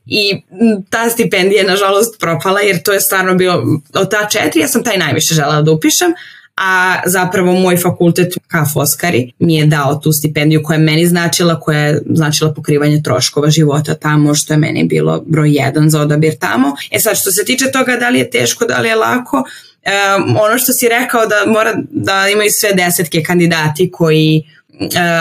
I 0.06 0.42
ta 0.90 1.10
stipendija 1.10 1.60
je 1.60 1.68
nažalost 1.68 2.20
propala 2.20 2.60
jer 2.60 2.82
to 2.82 2.92
je 2.92 3.00
stvarno 3.00 3.34
bilo 3.34 3.62
od 3.94 4.10
ta 4.10 4.28
četiri, 4.28 4.60
ja 4.60 4.68
sam 4.68 4.84
taj 4.84 4.98
najviše 4.98 5.34
žela 5.34 5.62
da 5.62 5.72
upišem, 5.72 6.12
a 6.56 7.00
zapravo 7.06 7.52
moj 7.52 7.76
fakultet 7.76 8.34
ka 8.48 8.64
Foskari 8.72 9.32
mi 9.38 9.54
je 9.54 9.66
dao 9.66 9.94
tu 9.94 10.12
stipendiju 10.12 10.60
koja 10.64 10.76
je 10.76 10.82
meni 10.82 11.06
značila, 11.06 11.60
koja 11.60 11.78
je 11.78 12.02
značila 12.10 12.54
pokrivanje 12.54 13.02
troškova 13.02 13.50
života 13.50 13.94
tamo, 13.94 14.34
što 14.34 14.54
je 14.54 14.58
meni 14.58 14.84
bilo 14.84 15.22
broj 15.26 15.52
jedan 15.52 15.90
za 15.90 16.00
odabir 16.00 16.38
tamo. 16.38 16.76
E 16.90 16.98
sad, 16.98 17.16
što 17.16 17.30
se 17.30 17.44
tiče 17.44 17.70
toga 17.72 17.96
da 17.96 18.08
li 18.08 18.18
je 18.18 18.30
teško, 18.30 18.64
da 18.64 18.78
li 18.78 18.88
je 18.88 18.96
lako, 18.96 19.36
um, 19.36 20.36
ono 20.40 20.58
što 20.58 20.72
si 20.72 20.88
rekao 20.88 21.26
da 21.26 21.52
mora 21.52 21.74
da 21.90 22.28
imaju 22.32 22.50
sve 22.50 22.72
desetke 22.74 23.22
kandidati 23.22 23.90
koji 23.90 24.42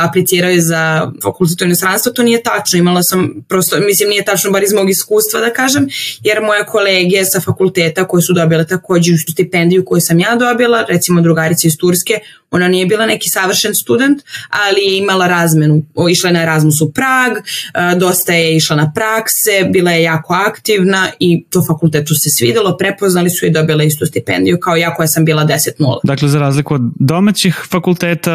apliciraju 0.04 0.62
za 0.62 1.12
fakultet 1.24 1.62
u 1.62 1.66
inostranstvo, 1.66 2.12
to 2.12 2.24
nije 2.24 2.44
tačno. 2.44 2.80
Imala 2.80 3.04
sam, 3.04 3.30
prosto, 3.48 3.80
mislim 3.80 4.10
nije 4.10 4.26
tačno 4.26 4.52
bar 4.52 4.64
iz 4.64 4.74
mog 4.74 4.90
iskustva 4.90 5.40
da 5.40 5.54
kažem, 5.54 5.88
jer 6.24 6.42
moje 6.42 6.66
kolege 6.66 7.26
sa 7.26 7.42
fakulteta 7.42 8.08
koje 8.08 8.22
su 8.22 8.34
dobile 8.34 8.68
takođe 8.68 9.18
stipendiju 9.18 9.86
koju 9.86 10.02
sam 10.02 10.20
ja 10.20 10.36
dobila, 10.36 10.86
recimo 10.90 11.22
drugarica 11.22 11.68
iz 11.68 11.78
Turske, 11.78 12.20
ona 12.52 12.68
nije 12.68 12.86
bila 12.86 13.06
neki 13.06 13.30
savršen 13.30 13.76
student, 13.76 14.22
ali 14.50 14.82
je 14.82 14.98
imala 14.98 15.28
razmenu, 15.28 15.84
išla 16.12 16.30
je 16.30 16.34
na 16.34 16.42
Erasmus 16.42 16.82
u 16.82 16.92
Prag, 16.92 17.32
e, 17.38 17.96
dosta 17.96 18.34
je 18.34 18.56
išla 18.56 18.76
na 18.76 18.92
prakse, 18.96 19.70
bila 19.74 19.92
je 19.92 20.04
jako 20.04 20.34
aktivna 20.34 21.08
i 21.20 21.46
to 21.50 21.64
fakultetu 21.68 22.16
se 22.16 22.30
svidelo, 22.30 22.78
prepoznali 22.78 23.30
su 23.30 23.46
i 23.46 23.52
dobila 23.52 23.84
istu 23.84 24.06
stipendiju 24.06 24.60
kao 24.60 24.76
ja 24.76 24.96
koja 24.96 25.08
sam 25.08 25.26
bila 25.26 25.46
10-0. 25.46 26.00
Dakle, 26.04 26.30
za 26.30 26.40
razliku 26.40 26.74
od 26.74 26.82
domaćih 27.00 27.66
fakulteta, 27.70 28.32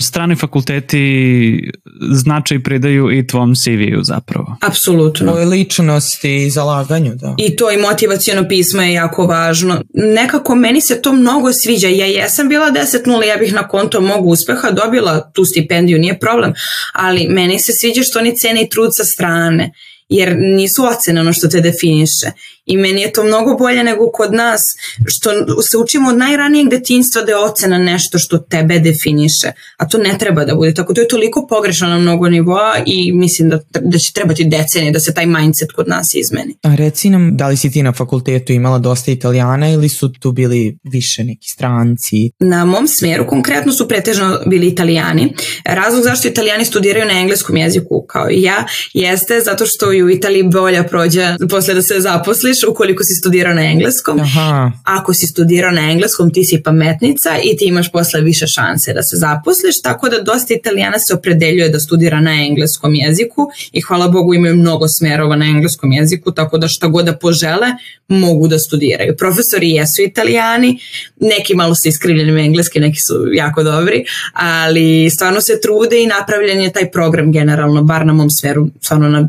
strani 0.00 0.36
fakulteti 0.48 1.70
značaj 2.12 2.62
pridaju 2.62 3.18
i 3.18 3.26
tvom 3.26 3.54
CV-u 3.54 4.02
zapravo. 4.02 4.56
Apsolutno. 4.60 5.32
Tvoj 5.32 5.44
ličnosti 5.44 6.46
i 6.46 6.50
zalaganju, 6.50 7.14
da. 7.14 7.34
I 7.38 7.56
to 7.56 7.70
i 7.70 7.76
motivacijono 7.76 8.48
pismo 8.48 8.82
je 8.82 8.92
jako 8.92 9.26
važno. 9.26 9.82
Nekako 9.94 10.54
meni 10.54 10.80
se 10.80 11.02
to 11.02 11.12
mnogo 11.12 11.52
sviđa. 11.52 11.88
Ja 11.88 12.06
jesam 12.06 12.48
bila 12.48 12.66
10-0, 12.66 13.24
ja 13.24 13.36
bih 13.36 13.52
na 13.54 13.68
konto 13.68 14.00
mog 14.00 14.26
uspeha 14.26 14.70
dobila 14.70 15.30
tu 15.34 15.44
stipendiju, 15.44 15.98
nije 15.98 16.18
problem, 16.18 16.52
ali 16.92 17.28
meni 17.28 17.58
se 17.58 17.72
sviđa 17.72 18.02
što 18.02 18.18
oni 18.18 18.36
cene 18.36 18.62
i 18.62 18.68
trud 18.68 18.90
sa 18.92 19.04
strane 19.04 19.72
jer 20.08 20.36
nisu 20.38 20.84
ocene 20.84 21.20
ono 21.20 21.32
što 21.32 21.48
te 21.48 21.60
definiše 21.60 22.32
i 22.68 22.76
meni 22.76 23.00
je 23.00 23.12
to 23.12 23.24
mnogo 23.24 23.54
bolje 23.54 23.84
nego 23.84 24.10
kod 24.12 24.32
nas 24.34 24.76
što 25.06 25.30
se 25.62 25.78
učimo 25.78 26.10
od 26.10 26.18
najranijeg 26.18 26.68
detinstva 26.68 27.22
da 27.22 27.32
je 27.32 27.38
ocena 27.38 27.78
nešto 27.78 28.18
što 28.18 28.38
tebe 28.38 28.78
definiše, 28.78 29.52
a 29.76 29.88
to 29.88 29.98
ne 29.98 30.18
treba 30.18 30.44
da 30.44 30.54
bude 30.54 30.74
tako, 30.74 30.94
to 30.94 31.00
je 31.00 31.08
toliko 31.08 31.46
pogrešno 31.46 31.88
na 31.88 31.98
mnogo 31.98 32.28
nivoa 32.28 32.74
i 32.86 33.12
mislim 33.12 33.48
da, 33.48 33.58
da 33.80 33.98
će 33.98 34.12
trebati 34.12 34.44
decenije 34.44 34.92
da 34.92 35.00
se 35.00 35.14
taj 35.14 35.26
mindset 35.26 35.72
kod 35.72 35.88
nas 35.88 36.14
izmeni. 36.14 36.56
A 36.62 36.74
reci 36.74 37.10
nam, 37.10 37.36
da 37.36 37.48
li 37.48 37.56
si 37.56 37.70
ti 37.70 37.82
na 37.82 37.92
fakultetu 37.92 38.52
imala 38.52 38.78
dosta 38.78 39.10
italijana 39.10 39.70
ili 39.70 39.88
su 39.88 40.12
tu 40.12 40.32
bili 40.32 40.78
više 40.84 41.24
neki 41.24 41.48
stranci? 41.50 42.30
Na 42.40 42.64
mom 42.64 42.88
smeru 42.88 43.26
konkretno 43.26 43.72
su 43.72 43.88
pretežno 43.88 44.38
bili 44.46 44.66
italijani. 44.66 45.34
Razlog 45.64 46.02
zašto 46.02 46.28
italijani 46.28 46.64
studiraju 46.64 47.06
na 47.06 47.20
engleskom 47.20 47.56
jeziku 47.56 48.04
kao 48.08 48.30
i 48.30 48.42
ja 48.42 48.66
jeste 48.94 49.40
zato 49.40 49.66
što 49.66 49.92
i 49.98 50.02
u 50.02 50.10
Italiji 50.10 50.42
bolja 50.42 50.84
prođe 50.84 51.36
posle 51.50 51.74
da 51.74 51.82
se 51.82 52.00
zaposliš 52.00 52.58
ukoliko 52.68 53.04
si 53.04 53.14
studirao 53.14 53.54
na 53.54 53.62
engleskom. 53.62 54.20
Aha. 54.20 54.72
Ako 54.84 55.14
si 55.14 55.26
studirao 55.26 55.70
na 55.70 55.90
engleskom 55.90 56.32
ti 56.32 56.44
si 56.44 56.62
pametnica 56.62 57.30
i 57.44 57.56
ti 57.56 57.64
imaš 57.64 57.92
posle 57.92 58.20
više 58.20 58.46
šanse 58.46 58.92
da 58.92 59.02
se 59.02 59.16
zaposliš, 59.16 59.82
tako 59.82 60.08
da 60.08 60.20
dosta 60.20 60.54
italijana 60.54 60.98
se 60.98 61.14
opredeljuje 61.14 61.68
da 61.68 61.80
studira 61.80 62.20
na 62.20 62.32
engleskom 62.32 62.94
jeziku 62.94 63.48
i 63.72 63.80
hvala 63.80 64.08
Bogu 64.08 64.34
imaju 64.34 64.56
mnogo 64.56 64.88
smerova 64.88 65.36
na 65.36 65.46
engleskom 65.46 65.92
jeziku, 65.92 66.32
tako 66.32 66.58
da 66.58 66.68
šta 66.68 66.86
god 66.86 67.04
da 67.04 67.16
požele 67.16 67.66
mogu 68.08 68.48
da 68.48 68.58
studiraju. 68.58 69.16
Profesori 69.16 69.70
jesu 69.70 70.02
italijani, 70.02 70.78
neki 71.20 71.54
malo 71.54 71.74
su 71.74 71.88
iskrivljeni 71.88 72.44
engleski, 72.44 72.80
neki 72.80 73.00
su 73.00 73.14
jako 73.32 73.62
dobri, 73.62 74.04
ali 74.32 75.10
stvarno 75.10 75.40
se 75.40 75.60
trude 75.60 76.02
i 76.02 76.06
napravljen 76.06 76.60
je 76.60 76.72
taj 76.72 76.90
program 76.90 77.32
generalno, 77.32 77.82
bar 77.82 78.06
na 78.06 78.12
mom 78.12 78.30
sferu, 78.30 78.68
stvarno 78.80 79.08
na 79.08 79.28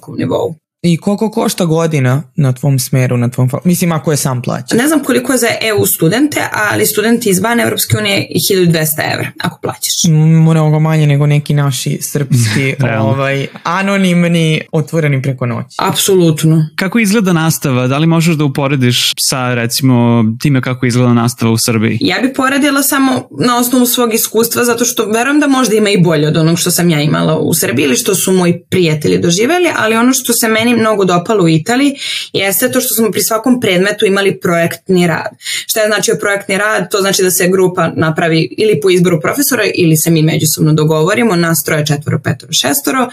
visokom 0.00 0.16
nivou. 0.16 0.59
I 0.82 0.96
koliko 0.96 1.30
košta 1.30 1.64
godina 1.64 2.22
na 2.36 2.52
tvom 2.52 2.78
smeru, 2.78 3.16
na 3.16 3.28
tvom, 3.28 3.50
mislim 3.64 3.92
ako 3.92 4.10
je 4.10 4.16
sam 4.16 4.42
plaća? 4.42 4.76
Ne 4.76 4.88
znam 4.88 5.04
koliko 5.04 5.32
je 5.32 5.38
za 5.38 5.46
EU 5.60 5.86
studente, 5.86 6.40
ali 6.52 6.86
studenti 6.86 7.30
izvan 7.30 7.60
Evropske 7.60 7.96
unije 7.98 8.26
i 8.30 8.38
1200 8.38 9.14
evra 9.14 9.30
ako 9.40 9.58
plaćaš. 9.62 10.04
Mnogo 10.08 10.80
manje 10.80 11.06
nego 11.06 11.26
neki 11.26 11.54
naši 11.54 11.98
srpski, 12.02 12.74
ovaj, 13.00 13.46
anonimni, 13.62 14.60
otvoreni 14.72 15.22
preko 15.22 15.46
noći. 15.46 15.76
Apsolutno. 15.78 16.68
Kako 16.76 16.98
izgleda 16.98 17.32
nastava? 17.32 17.86
Da 17.86 17.98
li 17.98 18.06
možeš 18.06 18.34
da 18.36 18.44
uporediš 18.44 19.12
sa 19.18 19.54
recimo 19.54 20.24
time 20.40 20.60
kako 20.60 20.86
izgleda 20.86 21.12
nastava 21.12 21.52
u 21.52 21.58
Srbiji? 21.58 21.98
Ja 22.00 22.16
bi 22.22 22.34
poradila 22.34 22.82
samo 22.82 23.28
na 23.46 23.58
osnovu 23.58 23.86
svog 23.86 24.14
iskustva 24.14 24.64
zato 24.64 24.84
što 24.84 25.06
verujem 25.06 25.40
da 25.40 25.46
možda 25.46 25.74
ima 25.74 25.90
i 25.90 26.02
bolje 26.02 26.28
od 26.28 26.36
onog 26.36 26.58
što 26.58 26.70
sam 26.70 26.90
ja 26.90 27.00
imala 27.00 27.38
u 27.38 27.54
Srbiji 27.54 27.84
ili 27.84 27.96
što 27.96 28.14
su 28.14 28.32
moji 28.32 28.62
prijatelji 28.70 29.18
doživeli, 29.18 29.68
ali 29.76 29.96
ono 29.96 30.12
što 30.12 30.32
se 30.32 30.48
meni 30.48 30.69
mnogo 30.76 31.04
dopalo 31.04 31.44
u 31.44 31.48
Italiji 31.48 31.94
jeste 32.32 32.70
to 32.70 32.80
što 32.80 32.94
smo 32.94 33.10
pri 33.10 33.22
svakom 33.22 33.60
predmetu 33.60 34.06
imali 34.06 34.40
projektni 34.40 35.06
rad. 35.06 35.30
Šta 35.66 35.80
je 35.80 35.88
značio 35.88 36.16
projektni 36.20 36.58
rad? 36.58 36.90
To 36.90 37.00
znači 37.00 37.22
da 37.22 37.30
se 37.30 37.48
grupa 37.48 37.92
napravi 37.96 38.54
ili 38.58 38.80
po 38.80 38.90
izboru 38.90 39.20
profesora 39.20 39.64
ili 39.74 39.96
se 39.96 40.10
mi 40.10 40.22
međusobno 40.22 40.72
dogovorimo, 40.72 41.36
nas 41.36 41.64
troje, 41.64 41.86
četvoro, 41.86 42.20
petoro, 42.24 42.52
šestoro 42.52 43.08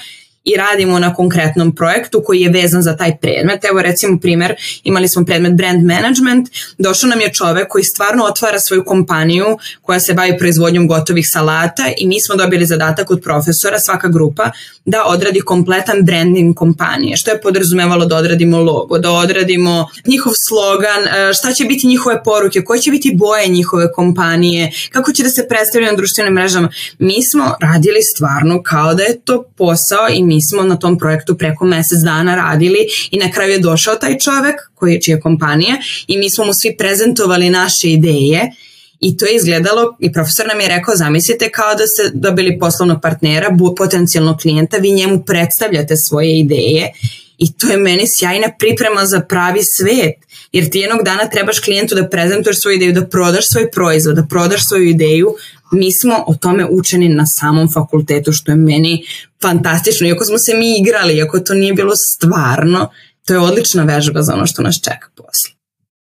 i 0.47 0.57
radimo 0.57 0.99
na 0.99 1.13
konkretnom 1.13 1.75
projektu 1.75 2.23
koji 2.25 2.41
je 2.41 2.49
vezan 2.49 2.81
za 2.81 2.97
taj 2.97 3.17
predmet. 3.17 3.65
Evo 3.65 3.81
recimo 3.81 4.19
primer, 4.19 4.55
imali 4.83 5.07
smo 5.07 5.25
predmet 5.25 5.53
brand 5.53 5.83
management, 5.83 6.49
došao 6.77 7.09
nam 7.09 7.21
je 7.21 7.33
čovek 7.33 7.67
koji 7.67 7.83
stvarno 7.83 8.23
otvara 8.23 8.59
svoju 8.59 8.83
kompaniju 8.85 9.45
koja 9.81 9.99
se 9.99 10.13
bavi 10.13 10.37
proizvodnjom 10.37 10.87
gotovih 10.87 11.25
salata 11.29 11.83
i 11.97 12.07
mi 12.07 12.21
smo 12.21 12.35
dobili 12.35 12.65
zadatak 12.65 13.11
od 13.11 13.21
profesora, 13.23 13.79
svaka 13.79 14.07
grupa, 14.07 14.51
da 14.85 15.05
odradi 15.05 15.41
kompletan 15.41 16.03
branding 16.03 16.55
kompanije, 16.55 17.17
što 17.17 17.31
je 17.31 17.41
podrazumevalo 17.41 18.05
da 18.05 18.15
odradimo 18.17 18.57
logo, 18.63 18.97
da 18.97 19.11
odradimo 19.11 19.87
njihov 20.05 20.33
slogan, 20.47 21.03
e, 21.07 21.33
šta 21.33 21.53
će 21.53 21.65
biti 21.65 21.87
njihove 21.87 22.23
poruke, 22.23 22.61
koje 22.61 22.79
će 22.79 22.91
biti 22.91 23.15
boje 23.15 23.47
njihove 23.47 23.91
kompanije, 23.91 24.71
kako 24.91 25.11
će 25.11 25.23
da 25.23 25.29
se 25.29 25.47
predstavljaju 25.47 25.91
na 25.91 25.97
društvenim 25.97 26.33
mrežama. 26.33 26.69
Mi 26.99 27.23
smo 27.23 27.55
radili 27.61 28.01
stvarno 28.01 28.63
kao 28.63 28.93
da 28.93 29.03
je 29.03 29.19
to 29.25 29.43
posao 29.57 30.07
i 30.13 30.23
mi 30.23 30.36
smo 30.41 30.63
na 30.63 30.79
tom 30.79 30.97
projektu 30.97 31.37
preko 31.37 31.65
mesec 31.65 31.99
dana 31.99 32.35
radili 32.35 32.79
i 33.11 33.17
na 33.17 33.31
kraju 33.31 33.51
je 33.51 33.59
došao 33.59 33.95
taj 33.95 34.17
čovek 34.17 34.55
koji 34.75 35.01
čija 35.01 35.19
kompanija 35.19 35.77
i 36.07 36.17
mi 36.17 36.29
smo 36.29 36.45
mu 36.45 36.53
svi 36.53 36.75
prezentovali 36.77 37.49
naše 37.49 37.89
ideje 37.89 38.51
I 38.99 39.17
to 39.17 39.25
je 39.25 39.35
izgledalo, 39.35 39.97
i 39.99 40.11
profesor 40.13 40.47
nam 40.47 40.59
je 40.59 40.67
rekao, 40.67 40.95
zamislite 40.95 41.49
kao 41.49 41.75
da 41.75 41.87
ste 41.87 42.11
dobili 42.13 42.59
poslovnog 42.59 43.01
partnera, 43.01 43.57
potencijalnog 43.77 44.37
klijenta, 44.41 44.77
vi 44.77 44.91
njemu 44.91 45.23
predstavljate 45.25 45.95
svoje 45.95 46.39
ideje 46.39 46.91
i 47.37 47.53
to 47.53 47.67
je 47.67 47.77
meni 47.77 48.03
sjajna 48.07 48.47
priprema 48.59 49.05
za 49.05 49.21
pravi 49.21 49.63
svet. 49.63 50.15
Jer 50.51 50.69
ti 50.69 50.79
jednog 50.79 51.03
dana 51.03 51.29
trebaš 51.29 51.59
klijentu 51.59 51.95
da 51.95 52.09
prezentuješ 52.09 52.59
svoju 52.59 52.75
ideju, 52.75 52.93
da 52.93 53.07
prodaš 53.07 53.49
svoj 53.49 53.71
proizvod, 53.71 54.15
da 54.15 54.25
prodaš 54.29 54.67
svoju 54.67 54.83
ideju. 54.83 55.35
Mi 55.71 55.91
smo 55.91 56.23
o 56.27 56.35
tome 56.35 56.67
učeni 56.71 57.09
na 57.09 57.25
samom 57.25 57.71
fakultetu, 57.71 58.31
što 58.31 58.51
je 58.51 58.55
meni 58.55 59.03
fantastično. 59.41 60.07
Iako 60.07 60.25
smo 60.25 60.37
se 60.37 60.53
mi 60.53 60.79
igrali, 60.79 61.13
iako 61.13 61.39
to 61.39 61.53
nije 61.53 61.73
bilo 61.73 61.95
stvarno, 61.95 62.89
to 63.25 63.33
je 63.33 63.39
odlična 63.39 63.83
vežba 63.83 64.21
za 64.21 64.33
ono 64.33 64.47
što 64.47 64.61
nas 64.61 64.75
čeka 64.75 65.07
posle. 65.15 65.56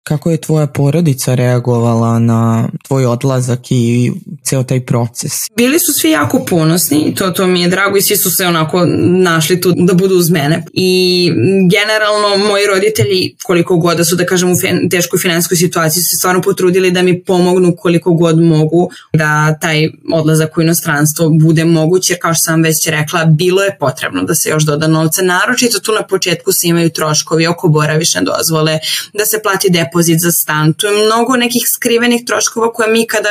Kako 0.07 0.31
je 0.31 0.37
tvoja 0.37 0.67
porodica 0.67 1.35
reagovala 1.35 2.19
na 2.19 2.69
tvoj 2.87 3.05
odlazak 3.05 3.59
i 3.69 4.11
ceo 4.43 4.63
taj 4.63 4.85
proces? 4.85 5.31
Bili 5.55 5.79
su 5.79 5.93
svi 5.93 6.09
jako 6.09 6.45
ponosni, 6.45 7.15
to, 7.15 7.29
to 7.31 7.47
mi 7.47 7.61
je 7.61 7.67
drago 7.67 7.97
i 7.97 8.01
svi 8.01 8.17
su 8.17 8.31
se 8.31 8.45
onako 8.45 8.85
našli 9.23 9.61
tu 9.61 9.73
da 9.77 9.93
budu 9.93 10.15
uz 10.15 10.29
mene. 10.29 10.63
I 10.73 11.31
generalno 11.71 12.47
moji 12.47 12.67
roditelji, 12.67 13.35
koliko 13.43 13.77
god 13.77 13.97
da 13.97 14.03
su 14.03 14.15
da 14.15 14.25
kažem 14.25 14.51
u 14.51 14.55
teškoj 14.91 15.19
finansijskoj 15.19 15.57
situaciji, 15.57 16.03
su 16.03 16.09
se 16.09 16.15
stvarno 16.15 16.41
potrudili 16.41 16.91
da 16.91 17.01
mi 17.01 17.23
pomognu 17.23 17.75
koliko 17.77 18.13
god 18.13 18.39
mogu 18.39 18.89
da 19.13 19.57
taj 19.61 19.89
odlazak 20.13 20.57
u 20.57 20.61
inostranstvo 20.61 21.29
bude 21.29 21.65
moguć, 21.65 22.09
jer 22.09 22.19
kao 22.21 22.33
što 22.33 22.41
sam 22.41 22.63
već 22.63 22.87
rekla, 22.87 23.25
bilo 23.25 23.63
je 23.63 23.77
potrebno 23.79 24.23
da 24.23 24.35
se 24.35 24.49
još 24.49 24.63
doda 24.63 24.87
novca, 24.87 25.21
naročito 25.21 25.79
tu 25.79 25.91
na 25.91 26.01
početku 26.01 26.51
se 26.51 26.67
imaju 26.67 26.89
troškovi 26.89 27.47
oko 27.47 27.67
boravišne 27.67 28.21
dozvole, 28.21 28.79
da 29.13 29.25
se 29.25 29.39
plati 29.43 29.69
depozit 29.97 30.21
za 30.21 30.31
stan, 30.31 30.73
tu 30.73 30.87
je 30.87 31.05
mnogo 31.05 31.35
nekih 31.35 31.61
skrivenih 31.75 32.21
troškova 32.25 32.73
koje 32.73 32.91
mi 32.91 33.07
kada 33.07 33.29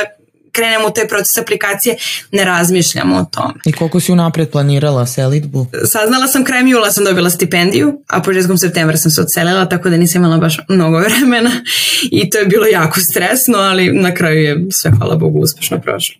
krenemo 0.51 0.87
u 0.87 0.91
taj 0.91 1.07
proces 1.07 1.37
aplikacije, 1.37 1.95
ne 2.31 2.45
razmišljamo 2.45 3.15
o 3.15 3.25
tome. 3.25 3.53
I 3.65 3.71
koliko 3.71 3.99
si 3.99 4.11
unapred 4.11 4.49
planirala 4.49 5.05
selitbu? 5.05 5.65
Saznala 5.85 6.27
sam 6.27 6.43
krajem 6.43 6.67
jula 6.67 6.91
sam 6.91 7.05
dobila 7.05 7.29
stipendiju, 7.29 8.01
a 8.07 8.21
početkom 8.21 8.57
septembra 8.57 8.97
sam 8.97 9.11
se 9.11 9.21
odselila, 9.21 9.69
tako 9.69 9.89
da 9.89 9.97
nisam 9.97 10.21
imala 10.21 10.37
baš 10.37 10.57
mnogo 10.69 10.99
vremena 11.07 11.51
i 12.11 12.29
to 12.29 12.37
je 12.37 12.45
bilo 12.45 12.65
jako 12.65 12.99
stresno, 12.99 13.57
ali 13.57 13.91
na 13.91 14.13
kraju 14.13 14.41
je 14.41 14.65
sve, 14.71 14.91
hvala 14.97 15.15
Bogu, 15.15 15.39
uspešno 15.39 15.79
prošlo. 15.79 16.15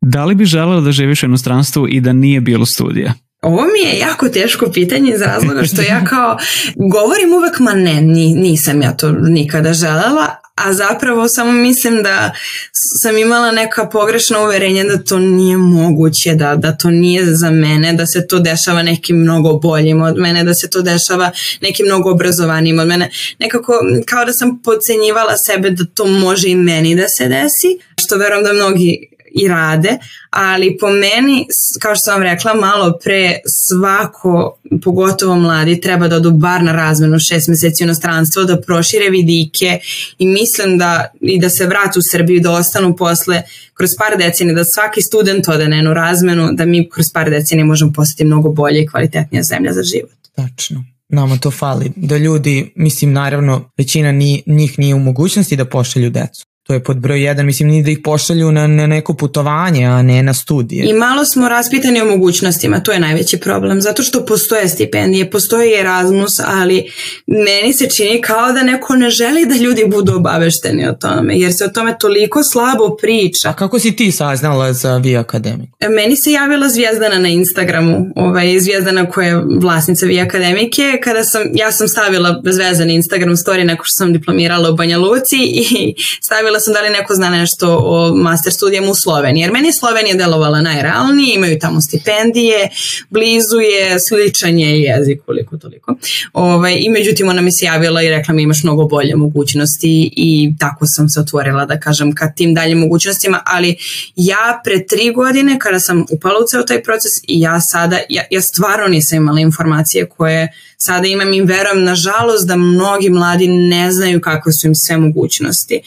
Da 0.00 0.24
li 0.24 0.34
bi 0.34 0.44
želela 0.44 0.80
da 0.80 0.92
živiš 0.92 1.22
u 1.22 1.26
inostranstvu 1.26 1.88
i 1.88 2.00
da 2.00 2.12
nije 2.12 2.40
bilo 2.40 2.66
studija? 2.66 3.14
Ovo 3.48 3.62
mi 3.62 3.88
je 3.88 3.98
jako 3.98 4.28
teško 4.28 4.70
pitanje 4.72 5.12
iz 5.14 5.22
razloga 5.22 5.64
što 5.64 5.82
ja 5.82 6.04
kao 6.04 6.38
govorim 6.76 7.32
uvek 7.32 7.58
ma 7.58 7.74
ne, 7.74 8.00
ni, 8.00 8.34
nisam 8.34 8.82
ja 8.82 8.96
to 8.96 9.12
nikada 9.12 9.72
želela, 9.72 10.36
a 10.54 10.72
zapravo 10.72 11.28
samo 11.28 11.52
mislim 11.52 12.02
da 12.02 12.32
sam 12.72 13.18
imala 13.18 13.50
neka 13.52 13.88
pogrešna 13.88 14.40
uverenja 14.40 14.84
da 14.84 15.04
to 15.04 15.18
nije 15.18 15.56
moguće, 15.56 16.34
da, 16.34 16.56
da 16.56 16.76
to 16.76 16.90
nije 16.90 17.24
za 17.26 17.50
mene, 17.50 17.92
da 17.92 18.06
se 18.06 18.26
to 18.26 18.38
dešava 18.38 18.82
nekim 18.82 19.16
mnogo 19.16 19.52
boljim 19.52 20.02
od 20.02 20.16
mene, 20.18 20.44
da 20.44 20.54
se 20.54 20.70
to 20.70 20.82
dešava 20.82 21.30
nekim 21.60 21.86
mnogo 21.86 22.10
obrazovanijim 22.10 22.78
od 22.78 22.86
mene. 22.86 23.10
Nekako 23.38 23.72
kao 24.06 24.24
da 24.24 24.32
sam 24.32 24.62
podcenjivala 24.62 25.36
sebe 25.36 25.70
da 25.70 25.84
to 25.94 26.06
može 26.06 26.48
i 26.48 26.56
meni 26.56 26.96
da 26.96 27.08
se 27.08 27.28
desi, 27.28 27.78
što 28.00 28.16
verujem 28.16 28.44
da 28.44 28.52
mnogi 28.52 29.17
i 29.32 29.48
rade, 29.48 29.98
ali 30.30 30.76
po 30.80 30.90
meni, 30.90 31.46
kao 31.80 31.94
što 31.94 32.02
sam 32.02 32.14
vam 32.14 32.22
rekla 32.22 32.54
malo 32.54 32.98
pre, 33.04 33.38
svako, 33.46 34.58
pogotovo 34.84 35.34
mladi, 35.34 35.80
treba 35.80 36.08
da 36.08 36.16
odu 36.16 36.30
bar 36.30 36.62
na 36.62 36.72
razmenu 36.72 37.18
šest 37.18 37.48
meseci 37.48 37.84
u 37.84 37.86
inostranstvo, 37.86 38.44
da 38.44 38.60
prošire 38.60 39.10
vidike 39.10 39.78
i 40.18 40.26
mislim 40.26 40.78
da 40.78 41.12
i 41.20 41.40
da 41.40 41.50
se 41.50 41.66
vrate 41.66 41.98
u 41.98 42.02
Srbiju, 42.12 42.40
da 42.40 42.50
ostanu 42.50 42.96
posle 42.96 43.42
kroz 43.74 43.90
par 43.98 44.18
decenija, 44.18 44.54
da 44.54 44.64
svaki 44.64 45.02
student 45.02 45.48
ode 45.48 45.68
na 45.68 45.76
jednu 45.76 45.94
razmenu, 45.94 46.48
da 46.52 46.64
mi 46.64 46.90
kroz 46.90 47.06
par 47.14 47.30
decenija 47.30 47.66
možemo 47.66 47.92
postati 47.92 48.24
mnogo 48.24 48.48
bolje 48.48 48.82
i 48.82 48.86
kvalitetnija 48.86 49.42
zemlja 49.42 49.72
za 49.72 49.82
život. 49.82 50.18
Tačno. 50.34 50.84
Nama 51.08 51.36
to 51.36 51.50
fali. 51.50 51.92
Da 51.96 52.16
ljudi, 52.16 52.72
mislim 52.76 53.12
naravno, 53.12 53.70
većina 53.78 54.12
ni, 54.12 54.42
njih 54.46 54.78
nije 54.78 54.94
u 54.94 54.98
mogućnosti 54.98 55.56
da 55.56 55.64
pošalju 55.64 56.10
decu. 56.10 56.47
To 56.68 56.74
je 56.74 56.82
pod 56.82 56.96
broj 56.96 57.22
jedan, 57.22 57.46
mislim 57.46 57.68
ni 57.68 57.82
da 57.82 57.90
ih 57.90 57.98
pošalju 58.04 58.52
na, 58.52 58.66
na 58.66 58.86
neko 58.86 59.14
putovanje, 59.14 59.84
a 59.84 60.02
ne 60.02 60.22
na 60.22 60.34
studije. 60.34 60.90
I 60.90 60.92
malo 60.92 61.24
smo 61.24 61.48
raspitani 61.48 62.00
o 62.00 62.04
mogućnostima, 62.04 62.80
to 62.80 62.92
je 62.92 63.00
najveći 63.00 63.38
problem, 63.38 63.80
zato 63.80 64.02
što 64.02 64.26
postoje 64.26 64.68
stipendije, 64.68 65.30
postoji 65.30 65.74
Erasmus, 65.80 66.40
ali 66.44 66.90
meni 67.26 67.72
se 67.72 67.90
čini 67.90 68.20
kao 68.20 68.52
da 68.52 68.62
neko 68.62 68.96
ne 68.96 69.10
želi 69.10 69.46
da 69.46 69.54
ljudi 69.54 69.84
budu 69.86 70.16
obavešteni 70.16 70.88
o 70.88 70.92
tome, 70.92 71.38
jer 71.38 71.52
se 71.52 71.64
o 71.64 71.68
tome 71.68 71.96
toliko 72.00 72.42
slabo 72.42 72.96
priča. 73.00 73.48
A 73.48 73.52
kako 73.52 73.78
si 73.78 73.96
ti 73.96 74.12
saznala 74.12 74.72
za 74.72 74.96
Vi 74.96 75.16
Akademiku? 75.16 75.76
Meni 75.90 76.16
se 76.16 76.32
javila 76.32 76.68
Zvijezdana 76.68 77.18
na 77.18 77.28
Instagramu, 77.28 78.06
ovaj, 78.16 78.60
Zvijezdana 78.60 79.10
koja 79.10 79.28
je 79.28 79.42
vlasnica 79.60 80.06
Vi 80.06 80.20
Akademike, 80.20 81.00
kada 81.04 81.24
sam, 81.24 81.42
ja 81.54 81.72
sam 81.72 81.88
stavila 81.88 82.40
bezvezan 82.44 82.90
Instagram 82.90 83.36
story 83.36 83.64
nakon 83.64 83.84
što 83.84 83.96
sam 83.96 84.12
diplomirala 84.12 84.70
u 84.70 84.76
Banja 84.76 84.98
Luci 84.98 85.36
i 85.36 85.94
stavila 86.26 86.57
sam 86.60 86.74
da 86.74 86.80
li 86.80 86.90
neko 86.90 87.14
zna 87.14 87.30
nešto 87.30 87.78
o 87.82 88.14
master 88.14 88.52
studijama 88.52 88.90
u 88.90 88.94
Sloveniji, 88.94 89.42
jer 89.42 89.52
meni 89.52 89.68
je 89.68 89.72
Slovenija 89.72 90.16
delovala 90.16 90.60
najrealnije, 90.60 91.34
imaju 91.34 91.58
tamo 91.58 91.80
stipendije, 91.80 92.68
blizu 93.10 93.60
je, 93.60 94.00
sličan 94.00 94.58
je 94.58 94.80
jezik 94.80 95.20
koliko 95.26 95.56
toliko. 95.56 95.94
Ovaj, 96.32 96.76
I 96.80 96.88
međutim 96.88 97.28
ona 97.28 97.40
mi 97.40 97.52
se 97.52 97.64
javila 97.64 98.02
i 98.02 98.08
rekla 98.08 98.34
mi 98.34 98.42
imaš 98.42 98.62
mnogo 98.62 98.84
bolje 98.84 99.16
mogućnosti 99.16 100.12
i 100.16 100.52
tako 100.58 100.86
sam 100.86 101.08
se 101.08 101.20
otvorila 101.20 101.64
da 101.64 101.80
kažem 101.80 102.14
ka 102.14 102.32
tim 102.32 102.54
daljim 102.54 102.78
mogućnostima, 102.78 103.42
ali 103.46 103.76
ja 104.16 104.60
pre 104.64 104.86
tri 104.86 105.12
godine 105.12 105.58
kada 105.58 105.80
sam 105.80 106.04
upala 106.10 106.38
u 106.44 106.48
ceo 106.48 106.62
taj 106.62 106.82
proces 106.82 107.12
i 107.22 107.40
ja 107.40 107.60
sada, 107.60 107.98
ja, 108.08 108.22
ja 108.30 108.40
stvarno 108.40 108.88
nisam 108.88 109.16
imala 109.16 109.40
informacije 109.40 110.06
koje 110.06 110.52
sada 110.76 111.06
imam 111.06 111.34
i 111.34 111.40
verujem 111.40 111.84
nažalost 111.84 112.46
da 112.46 112.56
mnogi 112.56 113.10
mladi 113.10 113.48
ne 113.48 113.92
znaju 113.92 114.20
kakve 114.20 114.52
su 114.52 114.66
im 114.66 114.74
sve 114.74 114.96
mogućnosti 114.96 115.80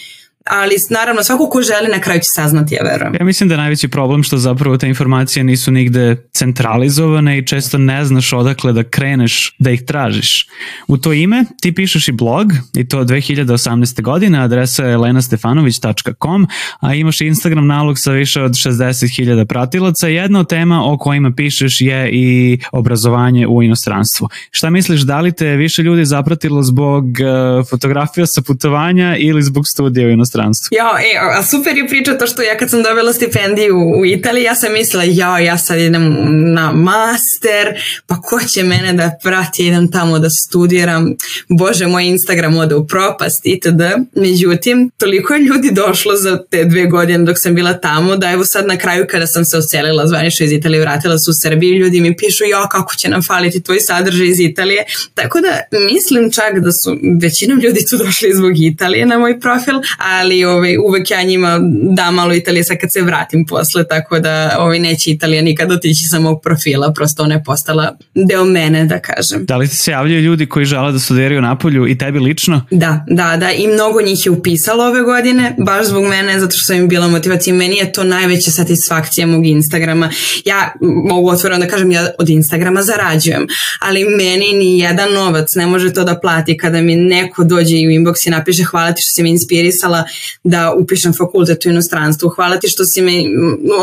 ali 0.45 0.75
naravno 0.89 1.23
svako 1.23 1.49
ko 1.49 1.61
želi 1.61 1.87
na 1.91 1.99
kraju 1.99 2.19
će 2.19 2.29
saznati, 2.33 2.75
ja 2.75 2.83
verujem. 2.83 3.15
Ja 3.19 3.25
mislim 3.25 3.49
da 3.49 3.55
je 3.55 3.57
najveći 3.57 3.87
problem 3.87 4.23
što 4.23 4.37
zapravo 4.37 4.77
te 4.77 4.87
informacije 4.87 5.43
nisu 5.43 5.71
nigde 5.71 6.27
centralizovane 6.33 7.37
i 7.37 7.47
često 7.47 7.77
ne 7.77 8.05
znaš 8.05 8.33
odakle 8.33 8.73
da 8.73 8.83
kreneš 8.83 9.55
da 9.59 9.71
ih 9.71 9.81
tražiš. 9.85 10.47
U 10.87 10.97
to 10.97 11.13
ime 11.13 11.45
ti 11.61 11.75
pišeš 11.75 12.07
i 12.07 12.11
blog 12.11 12.47
i 12.75 12.87
to 12.87 13.03
2018. 13.03 14.01
godine, 14.01 14.39
adresa 14.39 14.85
je 14.85 14.97
lenastefanović.com, 14.97 16.47
a 16.79 16.93
imaš 16.93 17.21
Instagram 17.21 17.67
nalog 17.67 17.99
sa 17.99 18.11
više 18.11 18.41
od 18.41 18.51
60.000 18.51 19.45
pratilaca. 19.45 20.07
Jedna 20.07 20.39
od 20.39 20.49
tema 20.49 20.81
o 20.85 20.97
kojima 20.97 21.31
pišeš 21.31 21.81
je 21.81 22.09
i 22.11 22.59
obrazovanje 22.71 23.47
u 23.47 23.63
inostranstvu. 23.63 24.29
Šta 24.51 24.69
misliš, 24.69 25.01
da 25.01 25.21
li 25.21 25.31
te 25.31 25.55
više 25.55 25.83
ljudi 25.83 26.05
zapratilo 26.05 26.63
zbog 26.63 27.03
uh, 27.05 27.67
fotografija 27.69 28.25
sa 28.25 28.41
putovanja 28.41 29.15
ili 29.17 29.43
zbog 29.43 29.67
studija 29.67 30.07
u 30.07 30.11
inostranstvu? 30.11 30.30
Ja, 30.71 30.97
e, 30.99 31.37
a 31.37 31.43
super 31.43 31.77
je 31.77 31.87
priča 31.87 32.17
to 32.17 32.27
što 32.27 32.41
ja 32.41 32.57
kad 32.57 32.69
sam 32.69 32.83
dobila 32.83 33.13
stipendiju 33.13 33.77
u 33.99 34.05
Italiji, 34.05 34.43
ja 34.43 34.55
sam 34.55 34.73
mislila, 34.73 35.03
ja, 35.07 35.39
ja 35.39 35.57
sad 35.57 35.79
idem 35.79 36.15
na 36.53 36.71
master, 36.71 37.67
pa 38.07 38.21
ko 38.21 38.39
će 38.39 38.63
mene 38.63 38.93
da 38.93 39.11
prati, 39.23 39.67
idem 39.67 39.91
tamo 39.91 40.19
da 40.19 40.29
studiram, 40.29 41.15
bože, 41.49 41.87
moj 41.87 42.05
Instagram 42.05 42.57
ode 42.57 42.75
u 42.75 42.87
propast 42.87 43.41
itd. 43.43 43.81
Međutim, 44.15 44.91
toliko 44.97 45.33
je 45.33 45.39
ljudi 45.39 45.71
došlo 45.71 46.15
za 46.15 46.43
te 46.49 46.65
dve 46.65 46.85
godine 46.85 47.25
dok 47.25 47.35
sam 47.39 47.55
bila 47.55 47.73
tamo, 47.73 48.15
da 48.15 48.31
evo 48.31 48.45
sad 48.45 48.67
na 48.67 48.77
kraju 48.77 49.05
kada 49.09 49.27
sam 49.27 49.45
se 49.45 49.57
ocelila 49.57 50.07
zvanično 50.07 50.45
iz 50.45 50.51
Italije, 50.51 50.81
vratila 50.81 51.17
se 51.17 51.31
u 51.31 51.33
Srbiju, 51.33 51.75
ljudi 51.75 52.01
mi 52.01 52.17
pišu, 52.17 52.43
ja, 52.43 52.67
kako 52.71 52.95
će 52.95 53.09
nam 53.09 53.23
faliti 53.23 53.63
tvoj 53.63 53.79
sadržaj 53.79 54.27
iz 54.27 54.39
Italije. 54.39 54.83
Tako 55.13 55.41
da 55.41 55.77
mislim 55.93 56.31
čak 56.31 56.59
da 56.59 56.71
su 56.71 56.97
većinom 57.21 57.59
ljudi 57.59 57.79
tu 57.89 57.97
došli 57.97 58.33
zbog 58.33 58.51
Italije 58.57 59.05
na 59.05 59.17
moj 59.17 59.39
profil, 59.39 59.75
ali 60.21 60.43
ovaj, 60.43 60.77
uvek 60.77 61.11
ja 61.11 61.23
njima 61.23 61.59
da 61.95 62.11
malo 62.11 62.33
Italije 62.33 62.63
sad 62.63 62.77
kad 62.77 62.91
se 62.91 63.01
vratim 63.01 63.45
posle, 63.45 63.87
tako 63.87 64.19
da 64.19 64.55
ovaj, 64.59 64.79
neće 64.79 65.11
Italija 65.11 65.41
nikad 65.41 65.71
otići 65.71 66.03
sa 66.11 66.19
mog 66.19 66.41
profila, 66.43 66.93
prosto 66.93 67.23
ona 67.23 67.35
je 67.35 67.43
postala 67.43 67.97
deo 68.15 68.45
mene, 68.45 68.85
da 68.85 68.99
kažem. 68.99 69.45
Da 69.45 69.57
li 69.57 69.67
ti 69.67 69.75
se 69.75 69.91
javljaju 69.91 70.21
ljudi 70.21 70.45
koji 70.45 70.65
žele 70.65 70.91
da 70.91 70.99
studiraju 70.99 71.41
napolju 71.41 71.87
i 71.87 71.97
tebi 71.97 72.19
lično? 72.19 72.65
Da, 72.71 73.05
da, 73.07 73.37
da, 73.37 73.51
i 73.51 73.67
mnogo 73.67 74.01
njih 74.01 74.25
je 74.25 74.31
upisalo 74.31 74.83
ove 74.83 75.01
godine, 75.01 75.55
baš 75.57 75.85
zbog 75.85 76.03
mene, 76.03 76.39
zato 76.39 76.51
što 76.51 76.65
sam 76.65 76.75
im 76.75 76.87
bila 76.87 77.07
motivacija. 77.07 77.55
Meni 77.55 77.77
je 77.77 77.91
to 77.91 78.03
najveća 78.03 78.51
satisfakcija 78.51 79.27
mog 79.27 79.45
Instagrama. 79.45 80.09
Ja 80.45 80.73
mogu 81.09 81.29
otvoreno 81.29 81.65
da 81.65 81.67
kažem, 81.67 81.91
ja 81.91 82.07
od 82.19 82.29
Instagrama 82.29 82.81
zarađujem, 82.83 83.47
ali 83.79 84.05
meni 84.05 84.53
ni 84.53 84.79
jedan 84.79 85.13
novac 85.13 85.55
ne 85.55 85.67
može 85.67 85.93
to 85.93 86.03
da 86.03 86.19
plati 86.19 86.57
kada 86.57 86.81
mi 86.81 86.95
neko 86.95 87.43
dođe 87.43 87.75
i 87.75 87.87
u 87.87 87.91
inbox 87.91 88.27
i 88.27 88.29
napiše 88.29 88.63
hvala 88.63 88.91
ti 88.91 89.01
što 89.01 89.13
si 89.13 89.23
me 89.23 89.29
inspirisala 89.29 90.03
da 90.43 90.73
upišem 90.73 91.13
fakultet 91.13 91.65
u 91.65 91.69
inostranstvu, 91.69 92.29
hvala 92.29 92.57
ti 92.57 92.67
što 92.67 92.85
si 92.85 93.01
me 93.01 93.11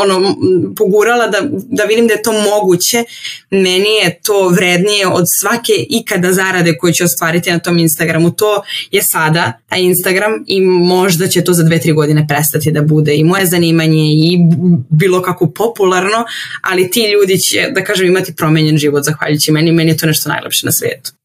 ono, 0.03 0.35
pogurala 0.75 1.27
da, 1.27 1.37
da 1.51 1.83
vidim 1.83 2.07
da 2.07 2.13
je 2.13 2.21
to 2.21 2.31
moguće, 2.31 3.03
meni 3.49 3.89
je 4.03 4.19
to 4.23 4.49
vrednije 4.49 5.07
od 5.07 5.25
svake 5.39 5.73
ikada 5.89 6.33
zarade 6.33 6.77
koju 6.77 6.93
ću 6.93 7.03
ostvariti 7.03 7.51
na 7.51 7.59
tom 7.59 7.77
Instagramu. 7.77 8.31
To 8.31 8.63
je 8.91 9.03
sada, 9.03 9.53
a 9.69 9.77
Instagram 9.77 10.31
i 10.47 10.61
možda 10.61 11.27
će 11.27 11.43
to 11.43 11.53
za 11.53 11.63
dve, 11.63 11.79
tri 11.79 11.91
godine 11.93 12.25
prestati 12.27 12.71
da 12.71 12.81
bude 12.81 13.15
i 13.15 13.23
moje 13.23 13.45
zanimanje 13.45 14.03
i 14.03 14.37
bilo 14.89 15.21
kako 15.21 15.51
popularno, 15.51 16.25
ali 16.61 16.91
ti 16.91 17.11
ljudi 17.13 17.39
će, 17.39 17.69
da 17.71 17.83
kažem, 17.83 18.07
imati 18.07 18.35
promenjen 18.35 18.77
život 18.77 19.03
zahvaljujući 19.03 19.51
meni. 19.51 19.71
Meni 19.71 19.91
je 19.91 19.97
to 19.97 20.05
nešto 20.05 20.29
najlepše 20.29 20.65
na 20.65 20.71
svetu. 20.71 21.18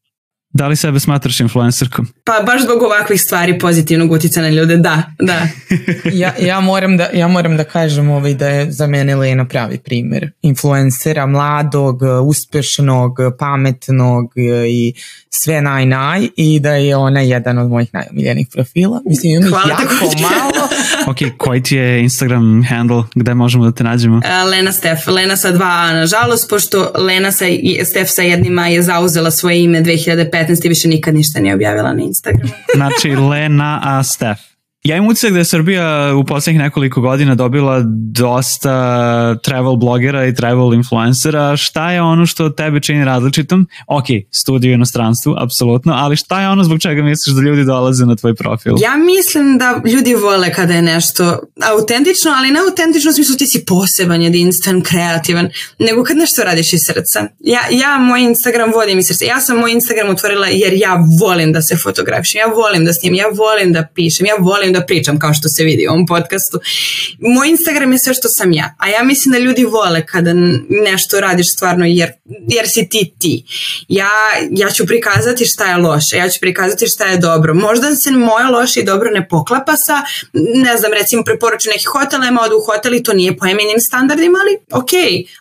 Da 0.57 0.67
li 0.67 0.75
sebe 0.75 0.99
smatraš 0.99 1.39
influencerkom? 1.39 2.07
Pa 2.23 2.43
baš 2.45 2.63
zbog 2.63 2.81
ovakvih 2.81 3.21
stvari 3.21 3.59
pozitivnog 3.59 4.11
utjeca 4.11 4.41
na 4.41 4.49
ljude, 4.49 4.77
da, 4.77 5.03
da. 5.19 5.47
ja, 6.21 6.33
ja, 6.39 6.59
moram 6.59 6.97
da, 6.97 7.09
ja 7.13 7.27
moram 7.27 7.57
da 7.57 7.63
kažem 7.63 8.09
ovaj, 8.09 8.33
da 8.33 8.47
je 8.47 8.71
za 8.71 8.87
mene 8.87 9.15
Lena 9.15 9.45
pravi 9.45 9.77
primer 9.77 10.31
influencera, 10.41 11.25
mladog, 11.25 12.01
uspešnog, 12.23 13.11
pametnog 13.39 14.31
i 14.67 14.93
sve 15.29 15.61
naj 15.61 15.85
naj 15.85 16.27
i 16.35 16.59
da 16.59 16.71
je 16.71 16.95
ona 16.95 17.21
jedan 17.21 17.57
od 17.57 17.69
mojih 17.69 17.89
najomiljenih 17.93 18.47
profila. 18.53 19.01
Mislim, 19.05 19.31
imam 19.31 19.47
ih 19.47 19.69
jako 19.69 20.21
malo. 20.21 20.69
ok, 21.11 21.17
koji 21.37 21.63
ti 21.63 21.75
je 21.75 22.01
Instagram 22.01 22.63
handle, 22.69 23.03
gde 23.15 23.33
možemo 23.33 23.65
da 23.65 23.71
te 23.71 23.83
nađemo? 23.83 24.17
Uh, 24.17 24.49
Lena 24.51 24.71
Stef, 24.71 25.07
Lena 25.07 25.37
sa 25.37 25.51
dva 25.51 25.65
A, 25.65 25.93
nažalost, 25.93 26.49
pošto 26.49 26.91
Lena 26.97 27.31
sa, 27.31 27.45
Stef 27.85 28.09
sa 28.09 28.21
jednima 28.21 28.67
je 28.67 28.81
zauzela 28.81 29.31
svoje 29.31 29.63
ime 29.63 29.81
2015 29.81 30.44
i 30.49 30.69
više 30.69 30.87
nikad 30.87 31.15
ništa 31.15 31.39
nije 31.39 31.55
objavila 31.55 31.93
na 31.93 32.03
Instagramu. 32.03 32.51
znači, 32.75 33.09
Lena 33.15 33.81
A. 33.83 34.03
Stef. 34.03 34.54
Ja 34.85 34.95
imam 34.95 35.09
utisak 35.09 35.31
da 35.33 35.39
je 35.39 35.45
Srbija 35.45 36.15
u 36.15 36.23
poslednjih 36.23 36.63
nekoliko 36.63 37.01
godina 37.01 37.35
dobila 37.35 37.81
dosta 38.11 39.35
travel 39.35 39.75
blogera 39.75 40.25
i 40.25 40.35
travel 40.35 40.73
influencera. 40.73 41.57
Šta 41.57 41.91
je 41.91 42.01
ono 42.01 42.25
što 42.25 42.49
tebe 42.49 42.79
čini 42.79 43.05
različitom? 43.05 43.67
Ok, 43.87 44.05
studiju 44.31 44.71
u 44.71 44.73
inostranstvu, 44.73 45.35
apsolutno, 45.37 45.93
ali 45.93 46.15
šta 46.15 46.41
je 46.41 46.49
ono 46.49 46.63
zbog 46.63 46.81
čega 46.81 47.03
misliš 47.03 47.35
da 47.35 47.41
ljudi 47.41 47.63
dolaze 47.63 48.05
na 48.05 48.15
tvoj 48.15 48.35
profil? 48.35 48.73
Ja 48.81 48.97
mislim 48.97 49.57
da 49.57 49.81
ljudi 49.85 50.13
vole 50.13 50.53
kada 50.53 50.73
je 50.73 50.81
nešto 50.81 51.39
autentično, 51.71 52.31
ali 52.37 52.51
ne 52.51 52.59
autentično 52.69 53.11
u 53.11 53.13
smislu 53.13 53.35
ti 53.35 53.47
si 53.47 53.65
poseban, 53.65 54.21
jedinstven, 54.21 54.81
kreativan, 54.81 55.49
nego 55.79 56.03
kad 56.03 56.17
nešto 56.17 56.43
radiš 56.43 56.73
iz 56.73 56.79
srca. 56.85 57.27
Ja, 57.39 57.59
ja 57.71 57.97
moj 57.97 58.21
Instagram 58.21 58.71
vodim 58.71 58.99
iz 58.99 59.07
srca. 59.07 59.25
Ja 59.25 59.39
sam 59.39 59.57
moj 59.57 59.71
Instagram 59.71 60.09
otvorila 60.09 60.47
jer 60.47 60.73
ja 60.73 60.97
volim 61.19 61.53
da 61.53 61.61
se 61.61 61.77
fotografišem, 61.77 62.39
ja 62.39 62.53
volim 62.55 62.85
da 62.85 62.93
snimam, 62.93 63.15
ja 63.15 63.27
volim 63.33 63.73
da 63.73 63.87
pišem, 63.95 64.25
ja 64.25 64.35
volim 64.39 64.74
da 64.79 64.85
pričam 64.85 65.19
kao 65.19 65.33
što 65.33 65.49
se 65.49 65.63
vidi 65.63 65.87
u 65.87 65.91
ovom 65.91 66.05
podcastu. 66.05 66.59
Moj 67.19 67.49
Instagram 67.49 67.91
je 67.91 67.99
sve 67.99 68.13
što 68.13 68.27
sam 68.29 68.53
ja, 68.53 68.75
a 68.79 68.89
ja 68.89 69.03
mislim 69.03 69.31
da 69.31 69.39
ljudi 69.39 69.63
vole 69.63 70.05
kada 70.05 70.33
nešto 70.69 71.19
radiš 71.19 71.47
stvarno 71.53 71.85
jer, 71.85 72.09
jer 72.47 72.65
si 72.67 72.89
ti 72.89 73.13
ti. 73.19 73.43
Ja, 73.87 74.11
ja 74.51 74.69
ću 74.71 74.85
prikazati 74.85 75.45
šta 75.45 75.65
je 75.65 75.77
loše, 75.77 76.17
ja 76.17 76.29
ću 76.29 76.39
prikazati 76.41 76.87
šta 76.87 77.05
je 77.05 77.17
dobro. 77.17 77.53
Možda 77.53 77.95
se 77.95 78.11
moje 78.11 78.45
loše 78.45 78.79
i 78.79 78.85
dobro 78.85 79.09
ne 79.11 79.27
poklapa 79.27 79.75
sa, 79.75 80.01
ne 80.33 80.77
znam, 80.77 80.93
recimo 80.93 81.23
preporuču 81.23 81.69
neki 81.69 81.85
hotel, 81.85 82.23
ima 82.23 82.41
odu 82.41 82.55
u 82.57 82.65
hotel 82.65 82.93
i 82.93 83.03
to 83.03 83.13
nije 83.13 83.37
po 83.37 83.45
eminim 83.45 83.79
standardima, 83.79 84.37
ali 84.43 84.81
ok, 84.81 84.91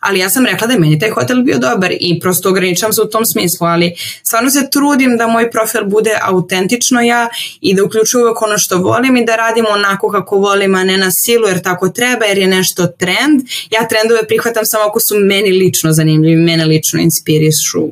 ali 0.01 0.19
ja 0.19 0.31
sam 0.31 0.47
rekla 0.47 0.67
da 0.67 0.73
je 0.73 0.81
meni 0.81 0.99
taj 0.99 1.11
hotel 1.11 1.43
bio 1.43 1.59
dobar 1.59 1.93
i 2.01 2.21
prosto 2.21 2.49
ograničam 2.49 2.93
se 2.93 3.03
u 3.03 3.11
tom 3.11 3.25
smislu, 3.27 3.67
ali 3.67 3.95
stvarno 4.23 4.51
se 4.51 4.71
trudim 4.71 5.17
da 5.17 5.27
moj 5.27 5.51
profil 5.51 5.85
bude 5.85 6.19
autentično 6.23 7.01
ja 7.01 7.29
i 7.61 7.75
da 7.75 7.85
uključuju 7.85 8.25
uvek 8.25 8.43
ono 8.43 8.59
što 8.59 8.79
volim 8.79 9.17
i 9.17 9.24
da 9.25 9.37
radimo 9.37 9.69
onako 9.69 10.11
kako 10.11 10.37
volim, 10.37 10.75
a 10.75 10.85
ne 10.85 10.99
na 10.99 11.11
silu 11.11 11.49
jer 11.49 11.63
tako 11.63 11.89
treba, 11.89 12.25
jer 12.25 12.39
je 12.39 12.47
nešto 12.47 12.87
trend. 12.87 13.41
Ja 13.71 13.89
trendove 13.89 14.27
prihvatam 14.27 14.67
samo 14.67 14.85
ako 14.85 15.01
su 15.01 15.15
meni 15.19 15.51
lično 15.51 15.93
zanimljivi, 15.93 16.43
mene 16.43 16.65
lično 16.65 17.01
inspirišu. 17.01 17.89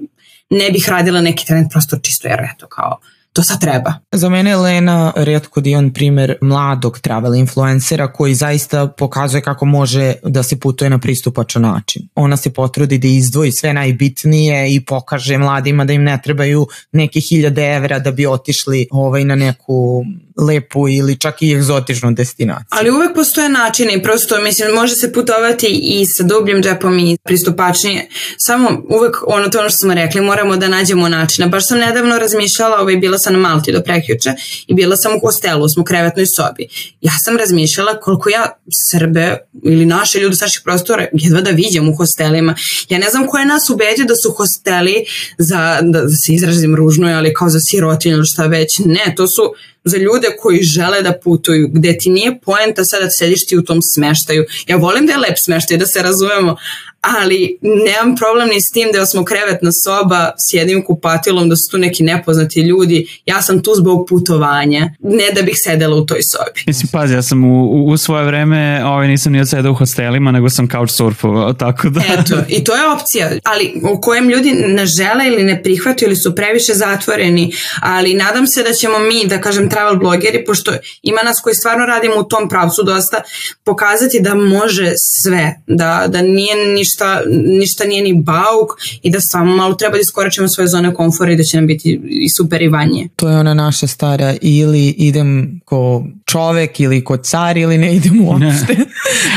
Ne 0.51 0.71
bih 0.71 0.89
radila 0.89 1.21
neki 1.21 1.47
trend 1.47 1.71
prosto 1.71 1.99
čisto 2.03 2.29
jer 2.29 2.41
eto 2.55 2.67
kao 2.67 3.01
to 3.33 3.43
sad 3.43 3.61
treba. 3.61 3.95
Za 4.13 4.29
mene 4.29 4.51
je 4.51 4.57
Lena 4.57 5.13
redko 5.17 5.61
dion 5.61 5.93
primer 5.93 6.35
mladog 6.41 6.99
travel 6.99 7.35
influencera 7.35 8.13
koji 8.13 8.35
zaista 8.35 8.87
pokazuje 8.87 9.43
kako 9.43 9.65
može 9.65 10.15
da 10.23 10.43
se 10.43 10.61
putuje 10.61 10.91
na 10.91 10.99
pristupačan 10.99 11.63
način. 11.63 12.09
Ona 12.15 12.37
se 12.37 12.53
potrudi 12.53 12.99
da 12.99 13.09
izdvoji 13.09 13.53
sve 13.53 13.73
najbitnije 13.73 14.75
i 14.75 14.81
pokaže 14.81 15.39
mladima 15.39 15.85
da 15.85 15.93
im 15.93 16.05
ne 16.05 16.21
trebaju 16.25 16.67
neke 16.93 17.21
hiljade 17.21 17.63
evra 17.63 17.99
da 17.99 18.11
bi 18.11 18.27
otišli 18.27 18.87
ovaj, 18.91 19.25
na 19.25 19.35
neku 19.35 20.05
lepu 20.37 20.89
ili 20.89 21.19
čak 21.19 21.43
i 21.43 21.53
egzotičnu 21.53 22.13
destinaciju. 22.13 22.67
Ali 22.69 22.91
uvek 22.91 23.15
postoje 23.15 23.49
načine, 23.49 24.03
prosto 24.03 24.41
mislim 24.41 24.75
može 24.75 24.95
se 24.95 25.13
putovati 25.13 25.67
i 25.67 26.07
sa 26.07 26.23
dubljim 26.23 26.63
džepom 26.63 26.99
i 26.99 27.19
pristupačnije. 27.25 28.09
Samo 28.39 28.83
uvek 28.89 29.17
ono 29.27 29.49
to 29.49 29.59
ono 29.59 29.71
što 29.71 29.79
smo 29.79 29.95
rekli, 29.95 30.21
moramo 30.21 30.57
da 30.57 30.69
nađemo 30.69 31.09
načina. 31.09 31.47
Baš 31.47 31.69
sam 31.69 31.79
nedavno 31.79 32.19
razmišljala, 32.19 32.81
ovaj, 32.81 32.97
bila 32.97 33.19
sam 33.19 33.33
na 33.33 33.39
Malti 33.39 33.73
do 33.73 33.83
prekjuče 33.83 34.31
i 34.67 34.75
bila 34.75 34.97
sam 34.97 35.17
u 35.17 35.21
hostelu, 35.21 35.69
smo 35.69 35.81
u 35.81 35.85
krevetnoj 35.85 36.27
sobi. 36.27 36.69
Ja 37.01 37.13
sam 37.25 37.37
razmišljala 37.37 38.01
koliko 38.01 38.31
ja 38.31 38.59
Srbe 38.91 39.39
ili 39.63 39.87
naše 39.87 40.21
ljude 40.21 40.37
sa 40.37 40.45
naših 40.45 40.61
prostora 40.65 41.07
jedva 41.13 41.41
da 41.41 41.51
vidim 41.51 41.89
u 41.89 41.97
hostelima. 41.97 42.55
Ja 42.89 42.99
ne 42.99 43.11
znam 43.11 43.27
ko 43.27 43.39
je 43.39 43.47
nas 43.47 43.71
ubedio 43.71 44.05
da 44.05 44.17
su 44.17 44.31
hosteli 44.31 45.05
za, 45.39 45.79
da, 45.83 46.01
da 46.01 46.17
se 46.17 46.33
izrazim 46.33 46.77
ružno, 46.77 47.09
ali 47.09 47.35
kao 47.35 47.49
za 47.49 47.61
sirotinju 47.61 48.17
ili 48.17 48.27
šta 48.27 48.47
već. 48.47 48.79
Ne, 48.79 49.15
to 49.17 49.27
su 49.27 49.43
za 49.85 49.97
ljude 49.97 50.29
koji 50.41 50.63
žele 50.63 51.03
da 51.03 51.19
putuju, 51.25 51.69
gde 51.73 51.99
ti 51.99 52.11
nije 52.11 52.39
poenta 52.41 52.85
sada 52.85 53.05
da 53.05 53.11
sediš 53.11 53.47
ti 53.47 53.59
u 53.59 53.65
tom 53.65 53.83
smeštaju. 53.83 54.45
Ja 54.67 54.77
volim 54.77 55.07
da 55.07 55.13
je 55.13 55.19
lep 55.19 55.39
smeštaj, 55.39 55.77
da 55.77 55.87
se 55.87 56.03
razumemo, 56.03 56.57
ali 57.03 57.59
nemam 57.63 58.17
problem 58.17 58.49
ni 58.49 58.61
s 58.61 58.71
tim 58.71 58.89
da 58.93 58.99
je 58.99 59.03
osmokrevetna 59.03 59.73
soba 59.73 60.33
s 60.39 60.55
jednim 60.55 60.85
kupatilom, 60.85 61.49
da 61.49 61.57
su 61.57 61.71
tu 61.71 61.79
neki 61.79 62.03
nepoznati 62.03 62.61
ljudi. 62.61 63.07
Ja 63.27 63.43
sam 63.43 63.63
tu 63.63 63.75
zbog 63.75 64.07
putovanja, 64.09 64.91
ne 65.01 65.31
da 65.35 65.43
bih 65.43 65.55
sedela 65.65 65.97
u 65.97 66.07
toj 66.07 66.23
sobi. 66.23 66.61
Mislim, 66.67 66.89
pazi, 66.93 67.15
ja 67.15 67.23
sam 67.23 67.45
u, 67.45 67.85
u, 67.87 67.97
svoje 67.97 68.25
vreme 68.25 68.83
ovaj, 68.85 69.09
nisam 69.09 69.33
ni 69.33 69.41
odsedao 69.41 69.73
u 69.73 69.75
hostelima, 69.75 70.33
nego 70.33 70.51
sam 70.51 70.69
couch 70.69 70.93
surfovao, 70.93 71.53
tako 71.53 71.89
da... 71.89 72.01
Eto, 72.19 72.37
i 72.49 72.65
to 72.65 72.77
je 72.77 72.89
opcija, 72.89 73.31
ali 73.45 73.75
u 73.93 74.01
kojem 74.01 74.29
ljudi 74.29 74.53
ne 74.53 74.87
žele 74.87 75.27
ili 75.27 75.43
ne 75.43 75.63
prihvataju 75.63 76.09
ili 76.09 76.17
su 76.17 76.35
previše 76.35 76.75
zatvoreni, 76.75 77.53
ali 77.81 78.15
nadam 78.15 78.47
se 78.47 78.63
da 78.63 78.73
ćemo 78.73 78.99
mi, 78.99 79.27
da 79.27 79.41
kažem 79.41 79.71
travel 79.71 79.97
blogeri, 79.97 80.45
pošto 80.45 80.73
ima 81.03 81.23
nas 81.23 81.41
koji 81.41 81.55
stvarno 81.55 81.87
radimo 81.87 82.15
u 82.17 82.25
tom 82.25 82.49
pravcu 82.49 82.83
dosta, 82.83 83.23
pokazati 83.65 84.21
da 84.21 84.35
može 84.35 84.93
sve, 84.97 85.57
da, 85.67 86.05
da 86.09 86.23
nije 86.23 86.67
ništa, 86.67 86.92
ništa 87.59 87.85
nije 87.85 88.03
ni 88.03 88.23
bauk 88.23 88.71
i 89.03 89.11
da 89.11 89.21
stvarno 89.21 89.57
malo 89.57 89.75
treba 89.75 89.95
da 89.95 90.01
iskoračimo 90.01 90.49
svoje 90.49 90.69
zone 90.69 90.95
komfora 90.95 91.33
i 91.33 91.37
da 91.37 91.43
će 91.43 91.57
nam 91.57 91.67
biti 91.67 92.01
i 92.05 92.29
super 92.29 92.63
i 92.63 92.69
vanje. 92.69 93.09
To 93.17 93.29
je 93.29 93.39
ona 93.39 93.55
naša 93.55 93.87
stara 93.87 94.35
ili 94.41 94.89
idem 94.89 95.61
ko 95.65 96.05
čovek 96.27 96.81
ili 96.81 97.05
ko 97.05 97.17
car 97.17 97.57
ili 97.57 97.79
ne 97.79 97.97
idem 97.97 98.21
uopšte. 98.27 98.77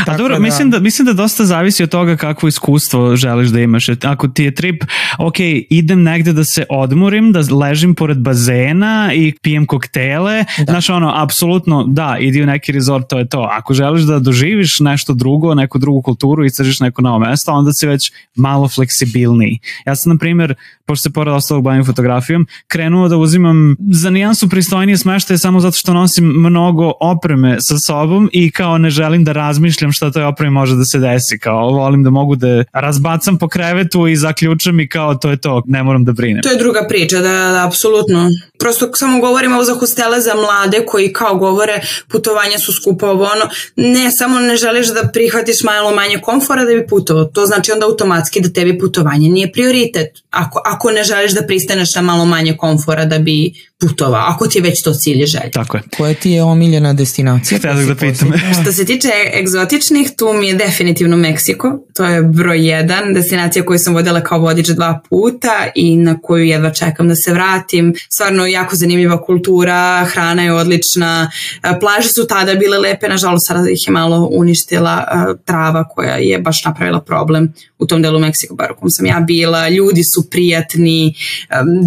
A 0.01 0.05
Tako 0.05 0.17
dobro, 0.17 0.35
da- 0.35 0.39
mislim 0.39 0.71
da 0.71 0.79
mislim 0.79 1.05
da 1.05 1.13
dosta 1.13 1.45
zavisi 1.45 1.83
od 1.83 1.89
toga 1.89 2.15
kakvo 2.17 2.47
iskustvo 2.47 3.15
želiš 3.15 3.49
da 3.49 3.59
imaš. 3.59 3.85
Ako 4.03 4.27
ti 4.27 4.43
je 4.43 4.55
trip, 4.55 4.83
ok, 5.19 5.35
idem 5.69 6.03
negde 6.03 6.33
da 6.33 6.43
se 6.43 6.65
odmorim, 6.69 7.31
da 7.31 7.55
ležim 7.55 7.95
pored 7.95 8.17
bazena 8.17 9.11
i 9.13 9.33
pijem 9.41 9.65
koktele, 9.65 10.45
da. 10.57 10.63
znaš 10.63 10.89
ono, 10.89 11.13
apsolutno 11.15 11.83
da, 11.87 12.17
idi 12.19 12.43
u 12.43 12.45
neki 12.45 12.71
resort, 12.71 13.05
to 13.09 13.19
je 13.19 13.29
to. 13.29 13.49
Ako 13.51 13.73
želiš 13.73 14.01
da 14.01 14.19
doživiš 14.19 14.79
nešto 14.79 15.13
drugo, 15.13 15.53
neku 15.53 15.77
drugu 15.79 16.01
kulturu 16.01 16.43
i 16.43 16.47
istražiš 16.47 16.79
neko 16.79 17.01
novo 17.01 17.19
mesto, 17.19 17.44
onda 17.51 17.73
si 17.73 17.87
već 17.87 18.11
malo 18.35 18.67
fleksibilniji. 18.67 19.59
Ja 19.85 19.95
sam, 19.95 20.11
na 20.11 20.17
primjer, 20.17 20.55
pošto 20.85 21.01
se 21.01 21.13
pored 21.13 21.33
ostalog 21.33 21.63
bavim 21.63 21.85
fotografijom, 21.85 22.47
krenuo 22.67 23.07
da 23.07 23.17
uzimam 23.17 23.75
za 23.91 24.09
nijansu 24.09 24.49
pristojnije 24.49 24.97
smeštaje 24.97 25.37
samo 25.37 25.59
zato 25.59 25.77
što 25.77 25.93
nosim 25.93 26.25
mnogo 26.25 26.91
opreme 26.99 27.61
sa 27.61 27.77
sobom 27.77 28.29
i 28.33 28.51
kao 28.51 28.77
ne 28.77 28.89
želim 28.89 29.23
da 29.23 29.31
razmišljam 29.31 29.91
šta 29.91 30.11
toj 30.11 30.23
opremi 30.23 30.51
može 30.51 30.75
da 30.75 30.85
se 30.85 30.99
desi. 30.99 31.39
Kao 31.39 31.69
volim 31.69 32.03
da 32.03 32.09
mogu 32.09 32.35
da 32.35 32.63
razbacam 32.73 33.37
po 33.37 33.47
krevetu 33.47 34.07
i 34.07 34.15
zaključam 34.15 34.79
i 34.79 34.89
kao 34.89 35.15
to 35.15 35.29
je 35.29 35.37
to, 35.37 35.63
ne 35.65 35.83
moram 35.83 36.05
da 36.05 36.11
brinem. 36.11 36.43
To 36.43 36.49
je 36.49 36.57
druga 36.57 36.85
priča, 36.89 37.15
da, 37.15 37.51
da, 37.51 37.67
apsolutno. 37.67 38.29
Prosto 38.59 38.89
samo 38.93 39.19
govorimo 39.19 39.55
ovo 39.55 39.63
za 39.63 39.73
hostele 39.73 40.21
za 40.21 40.35
mlade 40.35 40.85
koji 40.87 41.13
kao 41.13 41.35
govore 41.35 41.81
putovanja 42.07 42.57
su 42.57 42.73
skupo 42.73 43.07
ovo 43.07 43.23
ono. 43.23 43.45
Ne, 43.75 44.11
samo 44.11 44.39
ne 44.39 44.55
želiš 44.57 44.87
da 44.87 45.09
prihvatiš 45.13 45.63
malo 45.63 45.95
manje 45.95 46.17
komfora 46.21 46.65
da 46.65 46.71
bi 46.71 46.87
putovao. 46.87 47.25
To 47.35 47.45
znači 47.45 47.71
onda 47.71 47.85
automatski 47.85 48.41
da 48.41 48.49
tebi 48.49 48.79
putovanje 48.79 49.29
nije 49.29 49.51
prioritet. 49.51 50.23
Ako, 50.29 50.61
ako 50.65 50.91
ne 50.91 51.03
želiš 51.03 51.31
da 51.31 51.47
pristaneš 51.47 51.95
na 51.95 52.01
malo 52.01 52.25
manje 52.25 52.57
komfora 52.57 53.05
da 53.05 53.19
bi 53.19 53.53
putovao. 53.87 54.25
Ako 54.27 54.47
ti 54.47 54.57
je 54.57 54.61
već 54.61 54.83
to 54.83 54.93
cilj 54.93 55.23
i 55.23 55.25
želja. 55.25 55.51
Tako 55.51 55.77
je. 55.77 55.83
Koja 55.97 56.13
ti 56.13 56.31
je 56.31 56.43
omiljena 56.43 56.93
destinacija? 56.93 57.57
Htela 57.57 57.83
da 57.83 57.95
pitam. 57.95 58.33
Što 58.61 58.71
se 58.71 58.85
tiče 58.85 59.09
egzotičnih, 59.39 60.11
tu 60.17 60.33
mi 60.33 60.47
je 60.47 60.53
definitivno 60.53 61.17
Meksiko. 61.17 61.79
To 61.93 62.05
je 62.05 62.21
broj 62.21 62.67
jedan, 62.67 63.13
destinacija 63.13 63.65
koju 63.65 63.79
sam 63.79 63.93
vodila 63.93 64.21
kao 64.21 64.39
vodič 64.39 64.67
dva 64.67 64.99
puta 65.09 65.67
i 65.75 65.97
na 65.97 66.17
koju 66.21 66.45
jedva 66.45 66.69
čekam 66.69 67.07
da 67.07 67.15
se 67.15 67.33
vratim. 67.33 67.93
Stvarno 68.09 68.45
jako 68.45 68.75
zanimljiva 68.75 69.21
kultura, 69.25 70.05
hrana 70.13 70.43
je 70.43 70.53
odlična, 70.53 71.31
e, 71.63 71.79
plaže 71.79 72.09
su 72.09 72.27
tada 72.27 72.55
bile 72.55 72.77
lepe, 72.77 73.07
nažalost 73.07 73.47
sada 73.47 73.69
ih 73.69 73.87
je 73.87 73.91
malo 73.91 74.29
uništila 74.31 75.03
e, 75.07 75.43
trava 75.45 75.83
koja 75.83 76.15
je 76.15 76.39
baš 76.39 76.65
napravila 76.65 77.01
problem 77.01 77.53
u 77.85 77.87
tom 77.87 78.01
delu 78.01 78.19
Meksika, 78.19 78.53
bar 78.53 78.71
u 78.71 78.75
kom 78.79 78.89
sam 78.89 79.05
ja 79.05 79.19
bila. 79.19 79.69
Ljudi 79.69 80.03
su 80.03 80.29
prijatni, 80.29 81.13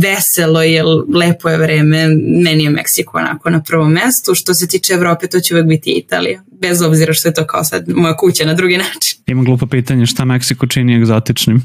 veselo 0.02 0.62
je, 0.62 0.82
lepo 1.14 1.48
je 1.48 1.58
vreme. 1.58 2.08
Meni 2.44 2.64
je 2.64 2.70
Meksiko 2.70 3.18
onako 3.18 3.50
na 3.50 3.62
prvom 3.62 3.92
mestu. 3.92 4.34
Što 4.34 4.54
se 4.54 4.68
tiče 4.68 4.92
Evrope, 4.92 5.26
to 5.26 5.40
će 5.40 5.54
uvek 5.54 5.66
biti 5.66 5.90
Italija. 5.90 6.42
Bez 6.60 6.82
obzira 6.82 7.12
što 7.12 7.28
je 7.28 7.34
to 7.34 7.46
kao 7.46 7.64
sad 7.64 7.88
moja 7.88 8.16
kuća 8.16 8.46
na 8.46 8.54
drugi 8.54 8.76
način. 8.76 9.18
Imam 9.26 9.44
glupo 9.44 9.66
pitanje, 9.66 10.06
šta 10.06 10.24
Meksiko 10.24 10.66
čini 10.66 10.96
egzotičnim? 10.96 11.62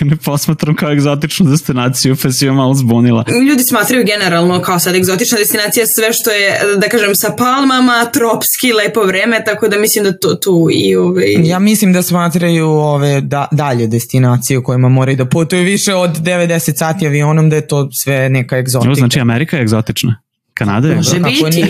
Ne 0.00 0.16
posmatram 0.16 0.76
kao 0.76 0.92
egzotičnu 0.92 1.50
destinaciju, 1.50 2.16
pa 2.22 2.32
si 2.32 2.46
joj 2.46 2.54
malo 2.54 2.74
zbunila. 2.74 3.24
Ljudi 3.48 3.62
smatraju 3.62 4.04
generalno 4.04 4.62
kao 4.62 4.78
sad 4.78 4.94
egzotična 4.94 5.38
destinacija 5.38 5.86
sve 5.86 6.12
što 6.12 6.30
je, 6.30 6.60
da 6.76 6.88
kažem, 6.88 7.14
sa 7.14 7.34
palmama, 7.38 8.04
tropski, 8.12 8.72
lepo 8.72 9.02
vreme, 9.02 9.44
tako 9.44 9.68
da 9.68 9.78
mislim 9.78 10.04
da 10.04 10.18
to 10.18 10.34
tu 10.34 10.68
i 10.72 10.96
ovaj... 10.96 11.24
Ja 11.44 11.58
mislim 11.58 11.92
da 11.92 12.02
smatraju 12.02 12.66
ove 12.68 13.20
da, 13.20 13.48
dalje 13.52 13.86
destinacije 13.86 14.58
u 14.58 14.62
kojima 14.62 14.88
moraju 14.88 15.16
da 15.16 15.26
putuju 15.26 15.64
više 15.64 15.94
od 15.94 16.10
90 16.10 16.76
sati 16.76 17.06
avionom 17.06 17.50
da 17.50 17.56
je 17.56 17.66
to 17.66 17.88
sve 17.92 18.28
neka 18.28 18.58
egzotika. 18.58 18.94
Znači 18.94 19.20
Amerika 19.20 19.56
je 19.56 19.62
egzotična. 19.62 20.20
Kanada 20.54 20.88
je 20.88 20.94
Može 20.96 21.20
biti, 21.20 21.64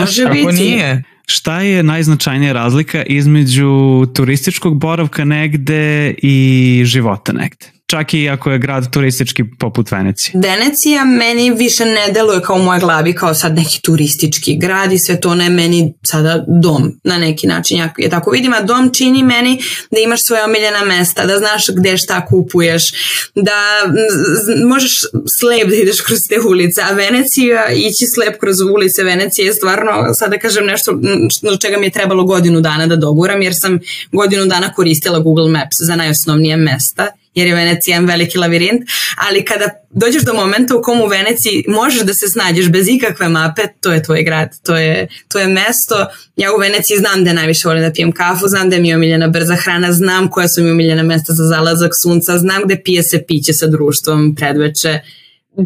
može 0.00 0.22
Kako 0.22 0.34
biti. 0.34 0.52
nije? 0.52 1.02
Šta 1.30 1.60
je 1.60 1.82
najznačajnija 1.82 2.52
razlika 2.52 3.02
između 3.02 4.06
turističkog 4.14 4.78
boravka 4.78 5.24
negde 5.24 6.14
i 6.22 6.82
života 6.84 7.32
negde? 7.32 7.77
Čak 7.90 8.14
i 8.14 8.28
ako 8.28 8.50
je 8.50 8.58
grad 8.58 8.90
turistički 8.90 9.44
poput 9.58 9.90
Venecije. 9.90 10.32
Venecija 10.34 11.04
meni 11.04 11.50
više 11.50 11.84
ne 11.84 12.12
deluje 12.12 12.42
kao 12.42 12.56
u 12.56 12.62
mojoj 12.62 12.80
glavi 12.80 13.14
kao 13.14 13.34
sad 13.34 13.54
neki 13.54 13.80
turistički 13.82 14.56
grad 14.56 14.92
i 14.92 14.98
sve 14.98 15.20
to 15.20 15.34
ne 15.34 15.50
meni 15.50 15.94
sada 16.02 16.44
dom 16.48 17.00
na 17.04 17.18
neki 17.18 17.46
način. 17.46 17.78
Ja 17.78 18.10
tako 18.10 18.30
vidim, 18.30 18.52
a 18.52 18.62
dom 18.62 18.90
čini 18.94 19.22
meni 19.22 19.62
da 19.90 20.00
imaš 20.00 20.24
svoje 20.24 20.44
omiljena 20.44 20.84
mesta, 20.84 21.26
da 21.26 21.38
znaš 21.38 21.66
gde 21.76 21.96
šta 21.96 22.26
kupuješ, 22.26 22.92
da 23.34 23.60
možeš 24.66 25.00
slep 25.38 25.68
da 25.68 25.76
ideš 25.76 26.00
kroz 26.00 26.18
te 26.28 26.48
ulice, 26.48 26.82
a 26.82 26.94
Venecija, 26.94 27.68
ići 27.72 28.06
slep 28.14 28.40
kroz 28.40 28.60
ulice 28.60 29.02
Venecije 29.02 29.46
je 29.46 29.54
stvarno, 29.54 30.14
sad 30.14 30.30
da 30.30 30.38
kažem 30.38 30.66
nešto 30.66 30.92
do 31.42 31.56
čega 31.60 31.78
mi 31.78 31.86
je 31.86 31.90
trebalo 31.90 32.24
godinu 32.24 32.60
dana 32.60 32.86
da 32.86 32.96
doguram, 32.96 33.42
jer 33.42 33.54
sam 33.54 33.78
godinu 34.12 34.46
dana 34.46 34.72
koristila 34.72 35.18
Google 35.18 35.50
Maps 35.50 35.76
za 35.80 35.96
najosnovnije 35.96 36.56
mesta 36.56 37.08
jer 37.38 37.48
je 37.48 37.54
Venecija 37.54 37.94
jedan 37.94 38.08
veliki 38.08 38.38
lavirint, 38.38 38.82
ali 39.28 39.44
kada 39.44 39.68
dođeš 39.90 40.22
do 40.22 40.34
momenta 40.34 40.76
u 40.76 40.82
kom 40.82 41.00
u 41.00 41.06
Veneciji 41.06 41.64
možeš 41.68 42.00
da 42.00 42.14
se 42.14 42.28
snađeš 42.28 42.68
bez 42.68 42.88
ikakve 42.88 43.28
mape, 43.28 43.62
to 43.80 43.92
je 43.92 44.02
tvoj 44.02 44.22
grad, 44.22 44.48
to 44.62 44.76
je, 44.76 45.08
to 45.28 45.38
je 45.38 45.48
mesto. 45.48 46.06
Ja 46.36 46.54
u 46.54 46.58
Veneciji 46.58 46.98
znam 46.98 47.24
da 47.24 47.32
najviše 47.32 47.68
volim 47.68 47.82
da 47.82 47.92
pijem 47.92 48.12
kafu, 48.12 48.48
znam 48.48 48.72
je 48.72 48.78
mi 48.78 48.94
omiljena 48.94 49.28
brza 49.28 49.54
hrana, 49.54 49.92
znam 49.92 50.30
koja 50.30 50.48
su 50.48 50.62
mi 50.62 50.70
omiljena 50.70 51.02
mesta 51.02 51.32
za 51.32 51.44
zalazak 51.44 51.90
sunca, 52.02 52.38
znam 52.38 52.62
gde 52.64 52.82
pije 52.84 53.02
se 53.02 53.24
piće 53.28 53.52
sa 53.52 53.66
društvom 53.66 54.34
predveče. 54.34 55.00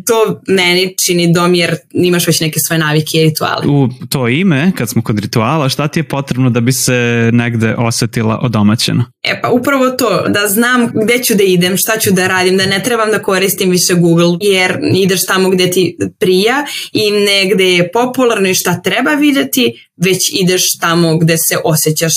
To 0.07 0.40
meni 0.49 0.95
čini 1.07 1.32
dom 1.32 1.55
jer 1.55 1.76
imaš 1.93 2.26
već 2.26 2.40
neke 2.40 2.61
svoje 2.61 2.78
navike 2.78 3.18
i 3.18 3.24
rituale. 3.24 3.66
U 3.66 3.88
to 4.09 4.28
ime, 4.28 4.72
kad 4.76 4.88
smo 4.88 5.03
kod 5.03 5.18
rituala, 5.18 5.68
šta 5.68 5.88
ti 5.88 6.01
je 6.01 6.05
potrebno 6.05 6.51
da 6.51 6.61
bi 6.61 6.72
se 6.72 7.30
negde 7.32 7.74
osetila 7.78 8.38
odomaćeno? 8.43 9.05
E 9.22 9.40
pa 9.43 9.51
upravo 9.51 9.90
to, 9.90 10.24
da 10.28 10.49
znam 10.49 10.93
gde 11.05 11.22
ću 11.22 11.34
da 11.34 11.43
idem, 11.43 11.76
šta 11.76 11.99
ću 11.99 12.11
da 12.12 12.28
radim, 12.28 12.57
da 12.57 12.66
ne 12.66 12.82
trebam 12.82 13.11
da 13.11 13.22
koristim 13.22 13.70
više 13.70 13.95
Google, 13.95 14.38
jer 14.40 14.78
ideš 14.95 15.26
tamo 15.26 15.51
gde 15.51 15.70
ti 15.70 15.97
prija 16.18 16.64
i 16.93 17.11
negde 17.11 17.64
je 17.64 17.90
popularno 17.93 18.49
i 18.49 18.55
šta 18.55 18.80
treba 18.80 19.11
videti, 19.11 19.72
već 20.05 20.30
ideš 20.32 20.78
tamo 20.78 21.18
gde 21.18 21.38
se 21.38 21.57
osjećaš 21.64 22.14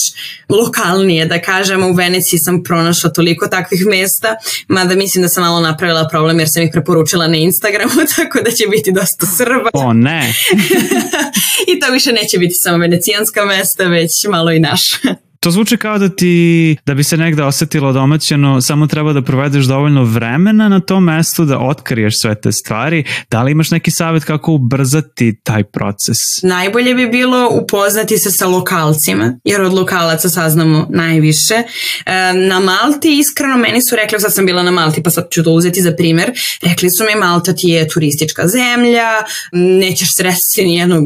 lokalnije, 0.50 1.26
da 1.26 1.42
kažem, 1.42 1.84
u 1.84 1.94
Veneciji 1.94 2.40
sam 2.40 2.64
pronašla 2.64 3.10
toliko 3.10 3.48
takvih 3.48 3.86
mesta, 3.86 4.36
mada 4.68 4.96
mislim 4.96 5.22
da 5.22 5.30
sam 5.30 5.44
malo 5.44 5.62
napravila 5.62 6.08
problem 6.08 6.40
jer 6.40 6.50
sam 6.50 6.64
ih 6.64 6.70
preporučila 6.72 7.28
na 7.28 7.38
Instagramu, 7.38 7.92
tako 8.16 8.40
da 8.46 8.52
će 8.52 8.68
biti 8.68 8.92
dosta 8.92 9.26
Srba. 9.38 9.70
O 9.74 9.94
ne, 9.94 10.34
i 11.76 11.80
to 11.80 11.92
više 11.92 12.12
neće 12.12 12.38
biti 12.38 12.54
samo 12.54 12.78
venecijanska 12.78 13.46
mesta, 13.46 13.84
već 13.84 14.12
malo 14.30 14.52
i 14.52 14.60
naša. 14.60 15.25
To 15.46 15.52
zvuči 15.52 15.78
kao 15.78 15.98
da 15.98 16.10
ti, 16.10 16.78
da 16.86 16.94
bi 16.94 17.04
se 17.04 17.18
negde 17.18 17.44
osetilo 17.44 17.94
domaćeno, 17.94 18.62
samo 18.62 18.88
treba 18.88 19.14
da 19.14 19.22
provedeš 19.22 19.66
dovoljno 19.66 20.04
vremena 20.04 20.70
na 20.70 20.80
tom 20.80 21.04
mestu 21.04 21.46
da 21.46 21.60
otkriješ 21.60 22.20
sve 22.20 22.42
te 22.42 22.52
stvari. 22.52 23.04
Da 23.32 23.44
li 23.44 23.52
imaš 23.52 23.72
neki 23.72 23.92
savjet 23.92 24.24
kako 24.24 24.52
ubrzati 24.52 25.40
taj 25.44 25.64
proces? 25.64 26.18
Najbolje 26.44 26.96
bi 26.96 27.08
bilo 27.08 27.50
upoznati 27.52 28.18
se 28.18 28.32
sa 28.32 28.48
lokalcima, 28.48 29.40
jer 29.44 29.62
od 29.62 29.74
lokalaca 29.74 30.30
saznamo 30.30 30.88
najviše. 30.90 31.54
E, 31.54 31.64
na 32.34 32.60
Malti, 32.60 33.20
iskreno, 33.20 33.58
meni 33.58 33.82
su 33.82 33.96
rekli, 33.96 34.20
sad 34.20 34.34
sam 34.34 34.46
bila 34.46 34.64
na 34.64 34.72
Malti, 34.72 35.04
pa 35.04 35.10
sad 35.10 35.28
ću 35.32 35.44
to 35.44 35.52
uzeti 35.52 35.82
za 35.82 35.92
primer, 35.98 36.32
rekli 36.62 36.90
su 36.90 37.04
mi 37.04 37.20
Malta 37.20 37.56
ti 37.56 37.68
je 37.68 37.88
turistička 37.88 38.48
zemlja, 38.48 39.10
nećeš 39.52 40.16
sresti 40.16 40.64
nijednog 40.64 41.06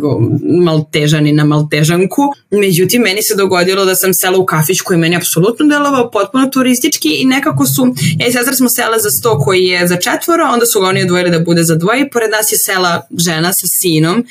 maltežani 0.63 1.31
na 1.31 1.45
maltežanku. 1.45 2.21
Međutim, 2.51 3.01
meni 3.01 3.23
se 3.23 3.35
dogodilo 3.35 3.85
da 3.85 3.95
sam 3.95 4.13
sela 4.13 4.28
sela 4.29 4.37
u 4.37 4.45
kafić 4.45 4.81
koji 4.81 4.99
meni 4.99 5.15
apsolutno 5.15 5.65
delovao 5.65 6.11
potpuno 6.11 6.47
turistički 6.47 7.09
i 7.09 7.25
nekako 7.25 7.65
su, 7.65 7.95
ja 8.19 8.27
i 8.27 8.31
sestra 8.31 8.53
smo 8.55 8.69
sela 8.69 8.99
za 8.99 9.09
sto 9.09 9.39
koji 9.39 9.63
je 9.63 9.87
za 9.87 9.95
četvoro, 9.95 10.43
onda 10.53 10.65
su 10.65 10.79
ga 10.79 10.87
oni 10.87 11.03
odvojili 11.03 11.31
da 11.31 11.39
bude 11.39 11.63
za 11.63 11.75
dvoje 11.75 12.01
i 12.01 12.09
pored 12.09 12.31
nas 12.31 12.51
je 12.51 12.57
sela 12.57 13.07
žena 13.17 13.53
sa 13.53 13.67
sinom 13.67 14.25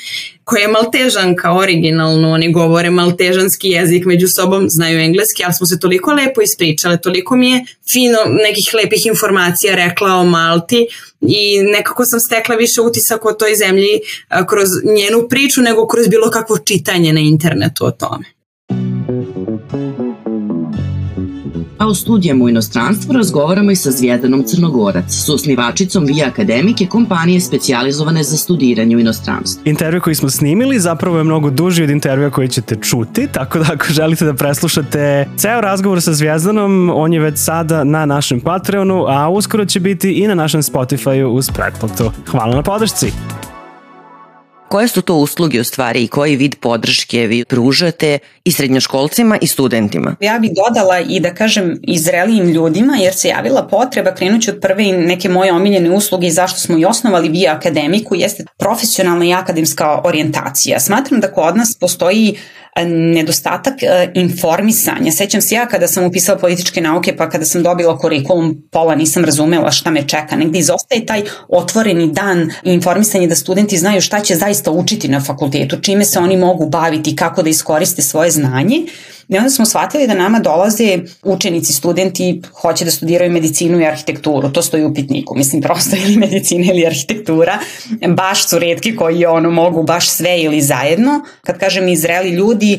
koja 0.44 0.62
je 0.62 0.68
maltežanka 0.68 1.53
originalno, 1.53 2.30
oni 2.30 2.53
govore 2.53 2.90
maltežanski 2.90 3.68
jezik 3.68 4.05
među 4.05 4.28
sobom, 4.28 4.66
znaju 4.70 5.01
engleski, 5.01 5.44
ali 5.44 5.55
smo 5.55 5.66
se 5.66 5.80
toliko 5.80 6.12
lepo 6.12 6.42
ispričale, 6.42 7.01
toliko 7.01 7.36
mi 7.36 7.51
je 7.51 7.64
fino 7.92 8.18
nekih 8.44 8.70
lepih 8.74 9.07
informacija 9.07 9.74
rekla 9.74 10.14
o 10.14 10.24
Malti 10.24 10.86
i 11.20 11.62
nekako 11.62 12.05
sam 12.05 12.20
stekla 12.20 12.57
više 12.57 12.80
utisak 12.80 13.24
o 13.24 13.32
toj 13.32 13.55
zemlji 13.57 14.01
kroz 14.49 14.68
njenu 14.84 15.28
priču 15.28 15.62
nego 15.62 15.86
kroz 15.86 16.09
bilo 16.09 16.30
kakvo 16.30 16.59
čitanje 16.59 17.12
na 17.12 17.20
internetu 17.20 17.86
o 17.86 17.90
tome. 17.90 18.38
A 21.79 21.87
o 21.87 21.95
studijama 21.95 22.45
u 22.45 22.49
inostranstvu 22.49 23.12
razgovaramo 23.12 23.70
i 23.70 23.76
sa 23.76 23.91
Zvijezdanom 23.91 24.45
Crnogorac, 24.47 25.05
susnivačicom 25.26 26.05
Via 26.05 26.26
Akademike 26.26 26.87
kompanije 26.87 27.41
specijalizovane 27.41 28.22
za 28.22 28.37
studiranje 28.37 28.97
u 28.97 29.01
inostranstvu. 29.01 29.62
Intervju 29.64 30.01
koji 30.01 30.14
smo 30.14 30.31
snimili 30.31 30.81
zapravo 30.81 31.18
je 31.18 31.24
mnogo 31.24 31.51
duži 31.51 31.83
od 31.83 31.91
intervjua 31.91 32.31
koji 32.31 32.49
ćete 32.49 32.76
čuti, 32.83 33.29
tako 33.33 33.59
da 33.59 33.64
ako 33.72 33.87
želite 33.89 34.24
da 34.24 34.35
preslušate 34.35 35.29
ceo 35.37 35.61
razgovor 35.61 36.03
sa 36.03 36.12
Zvijezdanom, 36.12 36.91
on 36.95 37.12
je 37.12 37.20
već 37.20 37.39
sada 37.39 37.85
na 37.85 38.07
našem 38.07 38.41
Patreonu, 38.41 39.05
a 39.09 39.29
uskoro 39.29 39.64
će 39.64 39.81
biti 39.81 40.12
i 40.12 40.26
na 40.26 40.35
našem 40.35 40.62
Spotify-u 40.62 41.29
uz 41.29 41.51
pretplatu. 41.51 42.11
Hvala 42.26 42.57
na 42.57 42.62
podršci! 42.62 43.12
Koje 44.68 44.89
su 44.89 45.03
to 45.03 45.14
usluge 45.14 45.61
u 45.61 45.64
stvari 45.64 46.05
i 46.05 46.09
koji 46.09 46.37
vid 46.37 46.55
podrške 46.61 47.26
vi 47.26 47.45
pružate 47.45 48.18
i 48.49 48.53
srednjoškolcima 48.53 49.38
i 49.40 49.46
studentima? 49.46 50.16
Ja 50.20 50.38
bih 50.38 50.51
dodala 50.57 51.01
i 51.01 51.20
da 51.20 51.34
kažem 51.34 51.78
i 51.82 51.99
zrelijim 51.99 52.49
ljudima 52.49 52.96
jer 52.96 53.14
se 53.14 53.28
javila 53.28 53.66
potreba, 53.66 54.14
krenući 54.14 54.51
od 54.51 54.61
prve 54.61 54.84
neke 54.84 55.28
moje 55.28 55.53
omiljene 55.53 55.90
usluge 55.90 56.26
i 56.26 56.30
zašto 56.30 56.61
smo 56.61 56.78
i 56.78 56.84
osnovali 56.84 57.28
Via 57.28 57.53
Akademiku, 57.53 58.14
jeste 58.14 58.44
profesionalna 58.59 59.24
i 59.24 59.32
akademska 59.32 60.01
orijentacija. 60.05 60.80
Smatram 60.80 61.20
da 61.20 61.32
kod 61.32 61.57
nas 61.57 61.76
postoji 61.80 62.36
nedostatak 62.86 63.82
e, 63.82 64.11
informisanja. 64.14 65.12
Sećam 65.12 65.40
se 65.40 65.55
ja 65.55 65.66
kada 65.66 65.88
sam 65.88 66.05
upisala 66.05 66.38
političke 66.38 66.80
nauke, 66.80 67.16
pa 67.16 67.28
kada 67.28 67.44
sam 67.44 67.62
dobila 67.62 67.99
kurikulum, 67.99 68.62
pola 68.70 68.94
nisam 68.94 69.24
razumela 69.24 69.70
šta 69.70 69.90
me 69.90 70.09
čeka. 70.09 70.36
Negde 70.36 70.59
izostaje 70.59 71.07
taj 71.07 71.22
otvoreni 71.49 72.12
dan 72.12 72.51
i 72.64 72.72
informisanje 72.72 73.26
da 73.26 73.34
studenti 73.34 73.76
znaju 73.76 74.01
šta 74.01 74.20
će 74.20 74.34
zaista 74.34 74.70
učiti 74.70 75.09
na 75.09 75.20
fakultetu, 75.20 75.80
čime 75.80 76.05
se 76.05 76.18
oni 76.18 76.36
mogu 76.36 76.68
baviti, 76.68 77.16
kako 77.16 77.42
da 77.42 77.51
iskoriste 77.51 78.03
svoje 78.03 78.30
znanje. 78.39 78.86
I 79.29 79.37
onda 79.37 79.51
smo 79.51 79.66
shvatili 79.66 80.07
da 80.07 80.14
nama 80.14 80.39
dolaze 80.39 80.99
učenici, 81.22 81.72
studenti, 81.72 82.43
hoće 82.61 82.85
da 82.85 82.91
studiraju 82.91 83.33
medicinu 83.33 83.81
i 83.81 83.87
arhitekturu, 83.87 84.53
to 84.53 84.62
stoji 84.62 84.85
u 84.85 84.95
pitniku, 84.95 85.35
mislim 85.37 85.62
prosto 85.62 85.97
ili 85.97 86.16
medicina 86.16 86.72
ili 86.72 86.87
arhitektura, 86.87 87.59
baš 88.09 88.49
su 88.49 88.59
redki 88.59 88.97
koji 88.97 89.26
ono 89.26 89.51
mogu 89.51 89.83
baš 89.83 90.09
sve 90.09 90.41
ili 90.41 90.61
zajedno. 90.61 91.20
Kad 91.45 91.59
kažem 91.59 91.89
izreli 91.89 92.31
ljudi, 92.31 92.79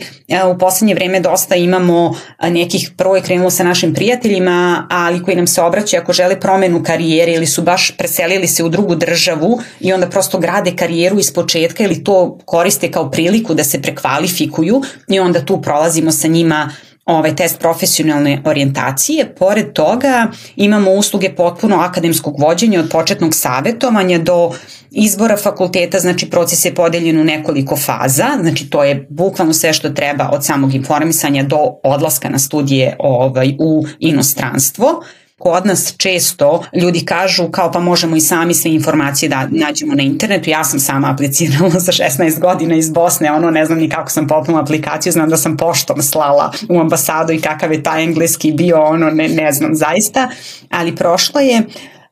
u 0.56 0.58
poslednje 0.58 0.94
vreme 0.94 1.20
dosta 1.20 1.56
imamo 1.56 2.16
nekih, 2.42 2.92
prvo 2.98 3.16
je 3.16 3.22
krenulo 3.22 3.50
sa 3.50 3.64
našim 3.64 3.94
prijateljima, 3.94 4.88
ali 4.90 5.24
koji 5.24 5.38
nam 5.38 5.48
se 5.48 5.62
obraćaju 5.62 6.02
ako 6.02 6.14
žele 6.14 6.40
promenu 6.40 6.84
karijere 6.84 7.34
ili 7.34 7.48
su 7.48 7.62
baš 7.62 7.98
preselili 7.98 8.48
se 8.48 8.64
u 8.64 8.70
drugu 8.70 8.96
državu 8.96 9.60
i 9.80 9.94
onda 9.94 10.10
prosto 10.10 10.40
grade 10.40 10.76
karijeru 10.76 11.20
iz 11.20 11.34
početka 11.34 11.84
ili 11.84 12.04
to 12.04 12.38
koriste 12.46 12.92
kao 12.92 13.12
priliku 13.12 13.54
da 13.54 13.64
se 13.64 13.82
prekvalifikuju 13.82 14.82
i 15.08 15.20
onda 15.20 15.46
tu 15.46 15.62
prolazimo 15.62 16.12
sa 16.12 16.28
njim 16.28 16.39
njima 16.40 16.70
ovaj 17.06 17.36
test 17.36 17.60
profesionalne 17.60 18.42
orijentacije. 18.46 19.36
Pored 19.36 19.74
toga 19.74 20.28
imamo 20.56 20.92
usluge 20.92 21.36
potpuno 21.36 21.76
akademskog 21.76 22.40
vođenja 22.40 22.80
od 22.80 22.90
početnog 22.90 23.34
savetovanja 23.36 24.20
do 24.20 24.52
izbora 24.92 25.38
fakulteta, 25.38 26.00
znači 26.00 26.30
proces 26.30 26.66
je 26.66 26.76
podeljen 26.76 27.20
u 27.20 27.24
nekoliko 27.24 27.78
faza, 27.78 28.28
znači 28.42 28.70
to 28.70 28.84
je 28.84 29.08
bukvalno 29.10 29.54
sve 29.54 29.74
što 29.74 29.90
treba 29.90 30.30
od 30.32 30.46
samog 30.46 30.76
informisanja 30.76 31.44
do 31.44 31.60
odlaska 31.84 32.30
na 32.30 32.40
studije 32.40 32.96
ovaj, 33.00 33.56
u 33.60 33.86
inostranstvo. 34.00 35.04
Kod 35.40 35.66
nas 35.66 35.94
često 35.98 36.64
ljudi 36.74 37.06
kažu 37.06 37.48
kao 37.52 37.72
pa 37.72 37.80
možemo 37.80 38.16
i 38.16 38.22
sami 38.22 38.54
sve 38.54 38.72
informacije 38.72 39.30
da 39.30 39.48
nađemo 39.52 39.96
na 39.96 40.04
internetu. 40.04 40.50
Ja 40.50 40.64
sam 40.64 40.80
sama 40.80 41.12
aplicirala 41.12 41.70
za 41.88 41.92
16 41.92 42.40
godina 42.40 42.76
iz 42.76 42.90
Bosne, 42.90 43.32
ono 43.32 43.52
ne 43.52 43.66
znam 43.66 43.78
ni 43.78 43.90
kako 43.90 44.10
sam 44.10 44.28
popnula 44.28 44.62
aplikaciju, 44.62 45.12
znam 45.12 45.30
da 45.30 45.38
sam 45.38 45.58
poštom 45.58 46.02
slala 46.02 46.52
u 46.70 46.80
ambasadu 46.80 47.34
i 47.34 47.42
kakav 47.42 47.72
je 47.72 47.84
taj 47.84 48.04
engleski 48.04 48.52
bio, 48.52 48.84
ono 48.84 49.10
ne, 49.10 49.28
ne 49.28 49.52
znam 49.52 49.76
zaista, 49.76 50.30
ali 50.70 50.96
prošlo 50.96 51.42
je 51.42 51.64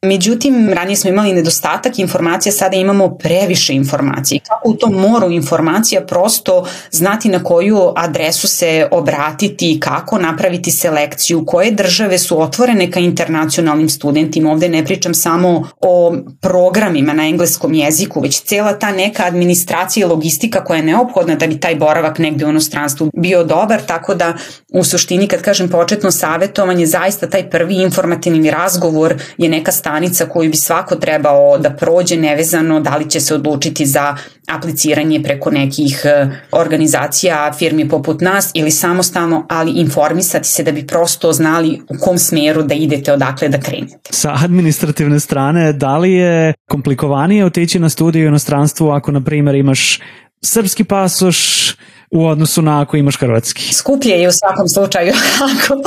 Međutim, 0.01 0.69
ranije 0.73 0.95
smo 0.95 1.09
imali 1.09 1.33
nedostatak 1.33 1.99
informacija, 1.99 2.53
sada 2.53 2.75
imamo 2.75 3.17
previše 3.17 3.73
informacija. 3.73 4.41
Kako 4.49 4.69
u 4.69 4.73
tom 4.73 4.93
moru 4.93 5.31
informacija 5.31 6.01
prosto 6.01 6.65
znati 6.91 7.29
na 7.29 7.43
koju 7.43 7.93
adresu 7.95 8.47
se 8.47 8.87
obratiti, 8.91 9.79
kako 9.79 10.17
napraviti 10.17 10.71
selekciju, 10.71 11.45
koje 11.45 11.71
države 11.71 12.17
su 12.17 12.41
otvorene 12.41 12.91
ka 12.91 12.99
internacionalnim 12.99 13.89
studentima. 13.89 14.51
Ovde 14.51 14.69
ne 14.69 14.85
pričam 14.85 15.13
samo 15.13 15.69
o 15.81 16.15
programima 16.41 17.13
na 17.13 17.27
engleskom 17.27 17.73
jeziku, 17.73 18.21
već 18.21 18.41
cela 18.41 18.79
ta 18.79 18.91
neka 18.91 19.23
administracija 19.25 20.05
i 20.05 20.09
logistika 20.09 20.63
koja 20.63 20.77
je 20.77 20.83
neophodna 20.83 21.35
da 21.35 21.47
bi 21.47 21.59
taj 21.59 21.75
boravak 21.75 22.19
negde 22.19 22.45
u 22.45 22.49
inostranstvu 22.49 23.09
bio 23.13 23.43
dobar, 23.43 23.81
tako 23.81 24.15
da 24.15 24.33
u 24.73 24.83
suštini 24.83 25.27
kad 25.27 25.41
kažem 25.41 25.69
početno 25.69 26.11
savetovanje, 26.11 26.85
zaista 26.85 27.29
taj 27.29 27.49
prvi 27.49 27.75
informativni 27.75 28.51
razgovor 28.51 29.15
je 29.37 29.49
neka 29.49 29.71
stanica 29.97 30.29
koju 30.29 30.49
bi 30.49 30.57
svako 30.57 30.95
trebao 30.95 31.57
da 31.57 31.69
prođe 31.69 32.17
nevezano 32.17 32.79
da 32.79 32.97
li 32.97 33.09
će 33.09 33.19
se 33.19 33.35
odlučiti 33.35 33.85
za 33.85 34.15
apliciranje 34.47 35.23
preko 35.23 35.51
nekih 35.51 36.01
e, 36.05 36.27
organizacija, 36.51 37.53
firmi 37.57 37.89
poput 37.89 38.21
nas 38.21 38.51
ili 38.53 38.71
samostalno, 38.71 39.45
ali 39.49 39.71
informisati 39.71 40.47
se 40.47 40.63
da 40.63 40.71
bi 40.71 40.87
prosto 40.87 41.33
znali 41.33 41.81
u 41.89 41.95
kom 42.03 42.17
smeru 42.17 42.63
da 42.63 42.73
idete, 42.73 43.13
odakle 43.13 43.49
da 43.49 43.59
krenete. 43.59 44.09
Sa 44.09 44.33
administrativne 44.43 45.19
strane, 45.19 45.73
da 45.73 45.97
li 45.97 46.13
je 46.13 46.53
komplikovanije 46.69 47.45
otići 47.45 47.79
na 47.79 47.89
studiju 47.89 48.25
u 48.25 48.27
inostranstvu 48.27 48.89
ako, 48.89 49.11
na 49.11 49.23
primjer, 49.23 49.55
imaš 49.55 49.99
srpski 50.41 50.83
pasoš, 50.83 51.71
u 52.11 52.25
odnosu 52.25 52.61
na 52.61 52.81
ako 52.81 52.97
imaš 52.97 53.17
hrvatski. 53.17 53.73
Skuplje 53.73 54.11
je 54.11 54.27
u 54.27 54.31
svakom 54.31 54.67
slučaju 54.67 55.13
ako, 55.51 55.81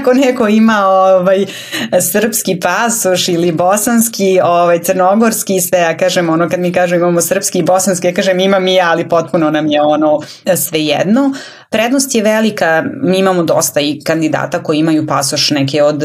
ako 0.00 0.12
neko 0.12 0.48
ima 0.48 0.86
ovaj, 0.86 1.46
srpski 2.12 2.60
pasoš 2.60 3.28
ili 3.28 3.52
bosanski, 3.52 4.40
ovaj, 4.44 4.78
crnogorski, 4.78 5.60
sve, 5.60 5.78
ja 5.78 5.96
kažem 5.96 6.30
ono 6.30 6.48
kad 6.48 6.60
mi 6.60 6.72
kažem 6.72 6.98
imamo 6.98 7.20
srpski 7.20 7.58
i 7.58 7.62
bosanski, 7.62 8.06
ja 8.06 8.14
kažem 8.14 8.40
imam 8.40 8.68
i 8.68 8.74
ja, 8.74 8.90
ali 8.90 9.08
potpuno 9.08 9.50
nam 9.50 9.66
je 9.66 9.82
ono 9.82 10.20
sve 10.56 10.80
jedno. 10.80 11.32
Prednost 11.70 12.14
je 12.14 12.22
velika, 12.22 12.84
mi 13.02 13.18
imamo 13.18 13.42
dosta 13.42 13.80
i 13.80 14.00
kandidata 14.04 14.62
koji 14.62 14.78
imaju 14.78 15.06
pasoš 15.06 15.50
neke 15.50 15.82
od 15.82 16.02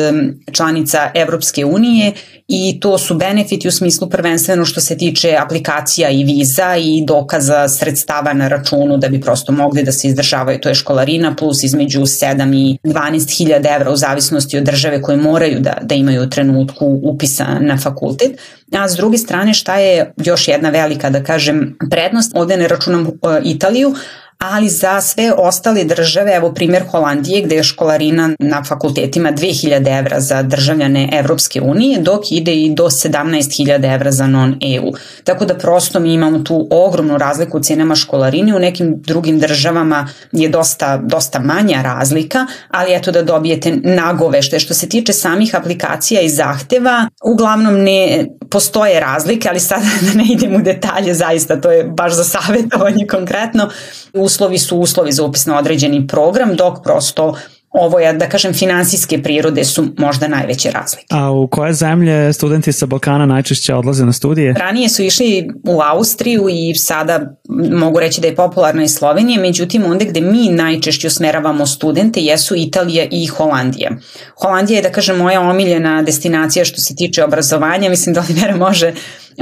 članica 0.52 1.12
Evropske 1.14 1.66
unije 1.66 2.14
i 2.48 2.80
to 2.80 2.98
su 2.98 3.16
benefiti 3.16 3.68
u 3.68 3.72
smislu 3.72 4.10
prvenstveno 4.10 4.66
što 4.66 4.82
se 4.82 4.98
tiče 4.98 5.36
aplikacija 5.40 6.10
i 6.10 6.24
viza 6.24 6.76
i 6.78 7.04
dokaza 7.06 7.68
sredstava 7.68 8.34
na 8.34 8.48
računu 8.48 8.98
da 8.98 9.08
bi 9.08 9.22
prosto 9.22 9.52
mogli 9.52 9.84
da 9.84 9.92
se 9.92 10.08
izdržavaju, 10.08 10.60
to 10.60 10.70
je 10.70 10.76
školarina 10.76 11.36
plus 11.36 11.64
između 11.64 12.02
7 12.02 12.56
i 12.56 12.78
12 12.84 13.38
hiljada 13.38 13.70
evra 13.76 13.92
u 13.92 13.96
zavisnosti 13.96 14.58
od 14.58 14.64
države 14.64 15.02
koje 15.02 15.18
moraju 15.18 15.60
da, 15.60 15.78
da 15.82 15.96
imaju 15.96 16.30
trenutku 16.30 17.00
upisa 17.04 17.46
na 17.60 17.78
fakultet. 17.78 18.40
A 18.72 18.90
s 18.90 18.96
druge 18.96 19.18
strane 19.18 19.54
šta 19.54 19.76
je 19.76 20.14
još 20.18 20.48
jedna 20.48 20.70
velika 20.70 21.10
da 21.10 21.24
kažem 21.24 21.78
prednost, 21.92 22.32
ovde 22.36 22.58
ne 22.58 22.68
računam 22.68 23.08
uh, 23.08 23.14
Italiju, 23.44 23.94
ali 24.40 24.70
za 24.70 25.02
sve 25.02 25.34
ostale 25.38 25.84
države, 25.84 26.36
evo 26.36 26.54
primjer 26.54 26.84
Holandije 26.92 27.42
gde 27.42 27.56
je 27.56 27.64
školarina 27.64 28.30
na 28.40 28.64
fakultetima 28.64 29.32
2000 29.32 30.00
evra 30.00 30.20
za 30.20 30.42
državljane 30.42 31.10
Evropske 31.14 31.62
unije, 31.62 32.00
dok 32.00 32.32
ide 32.32 32.56
i 32.56 32.70
do 32.70 32.84
17.000 32.84 33.96
evra 33.96 34.12
za 34.12 34.28
non-EU. 34.28 34.92
Tako 35.24 35.46
da 35.46 35.58
prosto 35.58 36.00
mi 36.00 36.14
imamo 36.14 36.40
tu 36.40 36.68
ogromnu 36.72 37.18
razliku 37.18 37.58
u 37.58 37.62
cenama 37.62 37.96
školarine, 37.96 38.56
u 38.56 38.60
nekim 38.60 39.02
drugim 39.02 39.40
državama 39.40 40.08
je 40.32 40.50
dosta, 40.50 40.98
dosta 40.98 41.40
manja 41.40 41.82
razlika, 41.82 42.48
ali 42.72 42.96
eto 42.96 43.12
da 43.12 43.22
dobijete 43.22 43.76
nagovešte. 43.84 44.60
Što 44.60 44.74
se 44.74 44.90
tiče 44.90 45.14
samih 45.14 45.56
aplikacija 45.56 46.22
i 46.22 46.30
zahteva, 46.30 47.10
uglavnom 47.24 47.84
ne 47.84 48.26
postoje 48.50 49.00
razlike, 49.00 49.50
ali 49.50 49.60
sada 49.60 49.86
da 50.06 50.14
ne 50.14 50.24
idem 50.30 50.56
u 50.56 50.62
detalje, 50.62 51.14
zaista 51.14 51.62
to 51.62 51.72
je 51.72 51.84
baš 51.84 52.14
za 52.14 52.24
savjetovanje 52.24 53.08
konkretno. 53.08 53.70
U 54.14 54.29
uslovi 54.30 54.58
su 54.58 54.78
uslovi 54.78 55.12
za 55.12 55.24
upis 55.24 55.46
na 55.46 55.58
određeni 55.58 56.08
program, 56.08 56.56
dok 56.56 56.84
prosto 56.84 57.36
ovo 57.72 58.00
je, 58.00 58.14
da 58.14 58.30
kažem, 58.30 58.54
finansijske 58.54 59.22
prirode 59.24 59.64
su 59.64 59.86
možda 59.98 60.28
najveće 60.28 60.72
razlike. 60.72 61.06
A 61.10 61.32
u 61.32 61.48
koje 61.48 61.74
zemlje 61.74 62.34
studenti 62.34 62.72
sa 62.72 62.86
Balkana 62.86 63.26
najčešće 63.26 63.76
odlaze 63.76 64.06
na 64.06 64.14
studije? 64.14 64.54
Ranije 64.54 64.90
su 64.90 65.04
išli 65.04 65.50
u 65.64 65.82
Austriju 65.82 66.48
i 66.50 66.76
sada 66.76 67.38
mogu 67.72 68.00
reći 68.00 68.22
da 68.22 68.28
je 68.28 68.36
popularna 68.36 68.84
i 68.84 68.88
Slovenija, 68.88 69.42
međutim 69.42 69.86
onda 69.86 70.06
gde 70.06 70.22
mi 70.22 70.50
najčešće 70.50 71.08
usmeravamo 71.08 71.66
studente 71.66 72.20
jesu 72.20 72.56
Italija 72.56 73.06
i 73.12 73.26
Holandija. 73.26 73.92
Holandija 74.42 74.78
je, 74.78 74.84
da 74.84 74.92
kažem, 74.92 75.18
moja 75.18 75.42
omiljena 75.42 76.02
destinacija 76.02 76.66
što 76.66 76.82
se 76.82 76.96
tiče 76.96 77.24
obrazovanja, 77.24 77.90
mislim 77.90 78.14
da 78.14 78.22
Olivera 78.30 78.56
može 78.56 78.94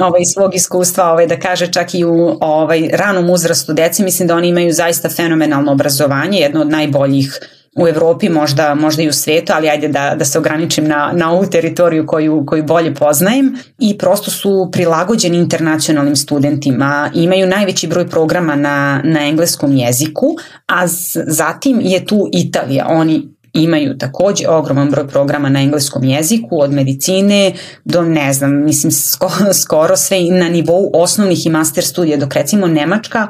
ovaj, 0.01 0.25
svog 0.25 0.55
iskustva 0.55 1.11
ovaj, 1.11 1.27
da 1.27 1.39
kaže 1.39 1.71
čak 1.71 1.95
i 1.95 2.05
u 2.05 2.37
ovaj, 2.41 2.89
ranom 2.93 3.29
uzrastu 3.29 3.73
deci, 3.73 4.03
mislim 4.03 4.27
da 4.27 4.35
oni 4.35 4.47
imaju 4.47 4.73
zaista 4.73 5.09
fenomenalno 5.09 5.71
obrazovanje, 5.71 6.39
jedno 6.39 6.61
od 6.61 6.69
najboljih 6.69 7.39
u 7.77 7.87
Evropi, 7.87 8.29
možda, 8.29 8.75
možda 8.75 9.03
i 9.03 9.07
u 9.07 9.13
svetu, 9.13 9.53
ali 9.55 9.69
ajde 9.69 9.87
da, 9.87 10.15
da 10.15 10.25
se 10.25 10.39
ograničim 10.39 10.87
na, 10.87 11.11
na 11.13 11.31
ovu 11.31 11.45
teritoriju 11.45 12.07
koju, 12.07 12.43
koju 12.47 12.63
bolje 12.63 12.93
poznajem. 12.93 13.55
I 13.79 13.97
prosto 13.97 14.31
su 14.31 14.69
prilagođeni 14.71 15.37
internacionalnim 15.37 16.15
studentima, 16.15 17.11
imaju 17.13 17.47
najveći 17.47 17.87
broj 17.87 18.09
programa 18.09 18.55
na, 18.55 19.01
na 19.03 19.27
engleskom 19.27 19.75
jeziku, 19.75 20.35
a 20.65 20.87
z, 20.87 21.23
zatim 21.27 21.81
je 21.81 22.05
tu 22.05 22.29
Italija, 22.33 22.87
oni 22.89 23.36
imaju 23.53 23.97
takođe 23.97 24.47
ogroman 24.47 24.89
broj 24.89 25.07
programa 25.07 25.49
na 25.49 25.61
engleskom 25.61 26.03
jeziku, 26.03 26.61
od 26.61 26.73
medicine 26.73 27.53
do 27.85 28.01
ne 28.01 28.33
znam, 28.33 28.63
mislim 28.63 28.91
skoro, 28.91 29.53
skoro 29.63 29.97
sve 29.97 30.17
na 30.21 30.49
nivou 30.49 30.91
osnovnih 30.93 31.45
i 31.45 31.49
master 31.49 31.83
studija, 31.83 32.17
dok 32.17 32.33
recimo 32.33 32.67
Nemačka 32.67 33.27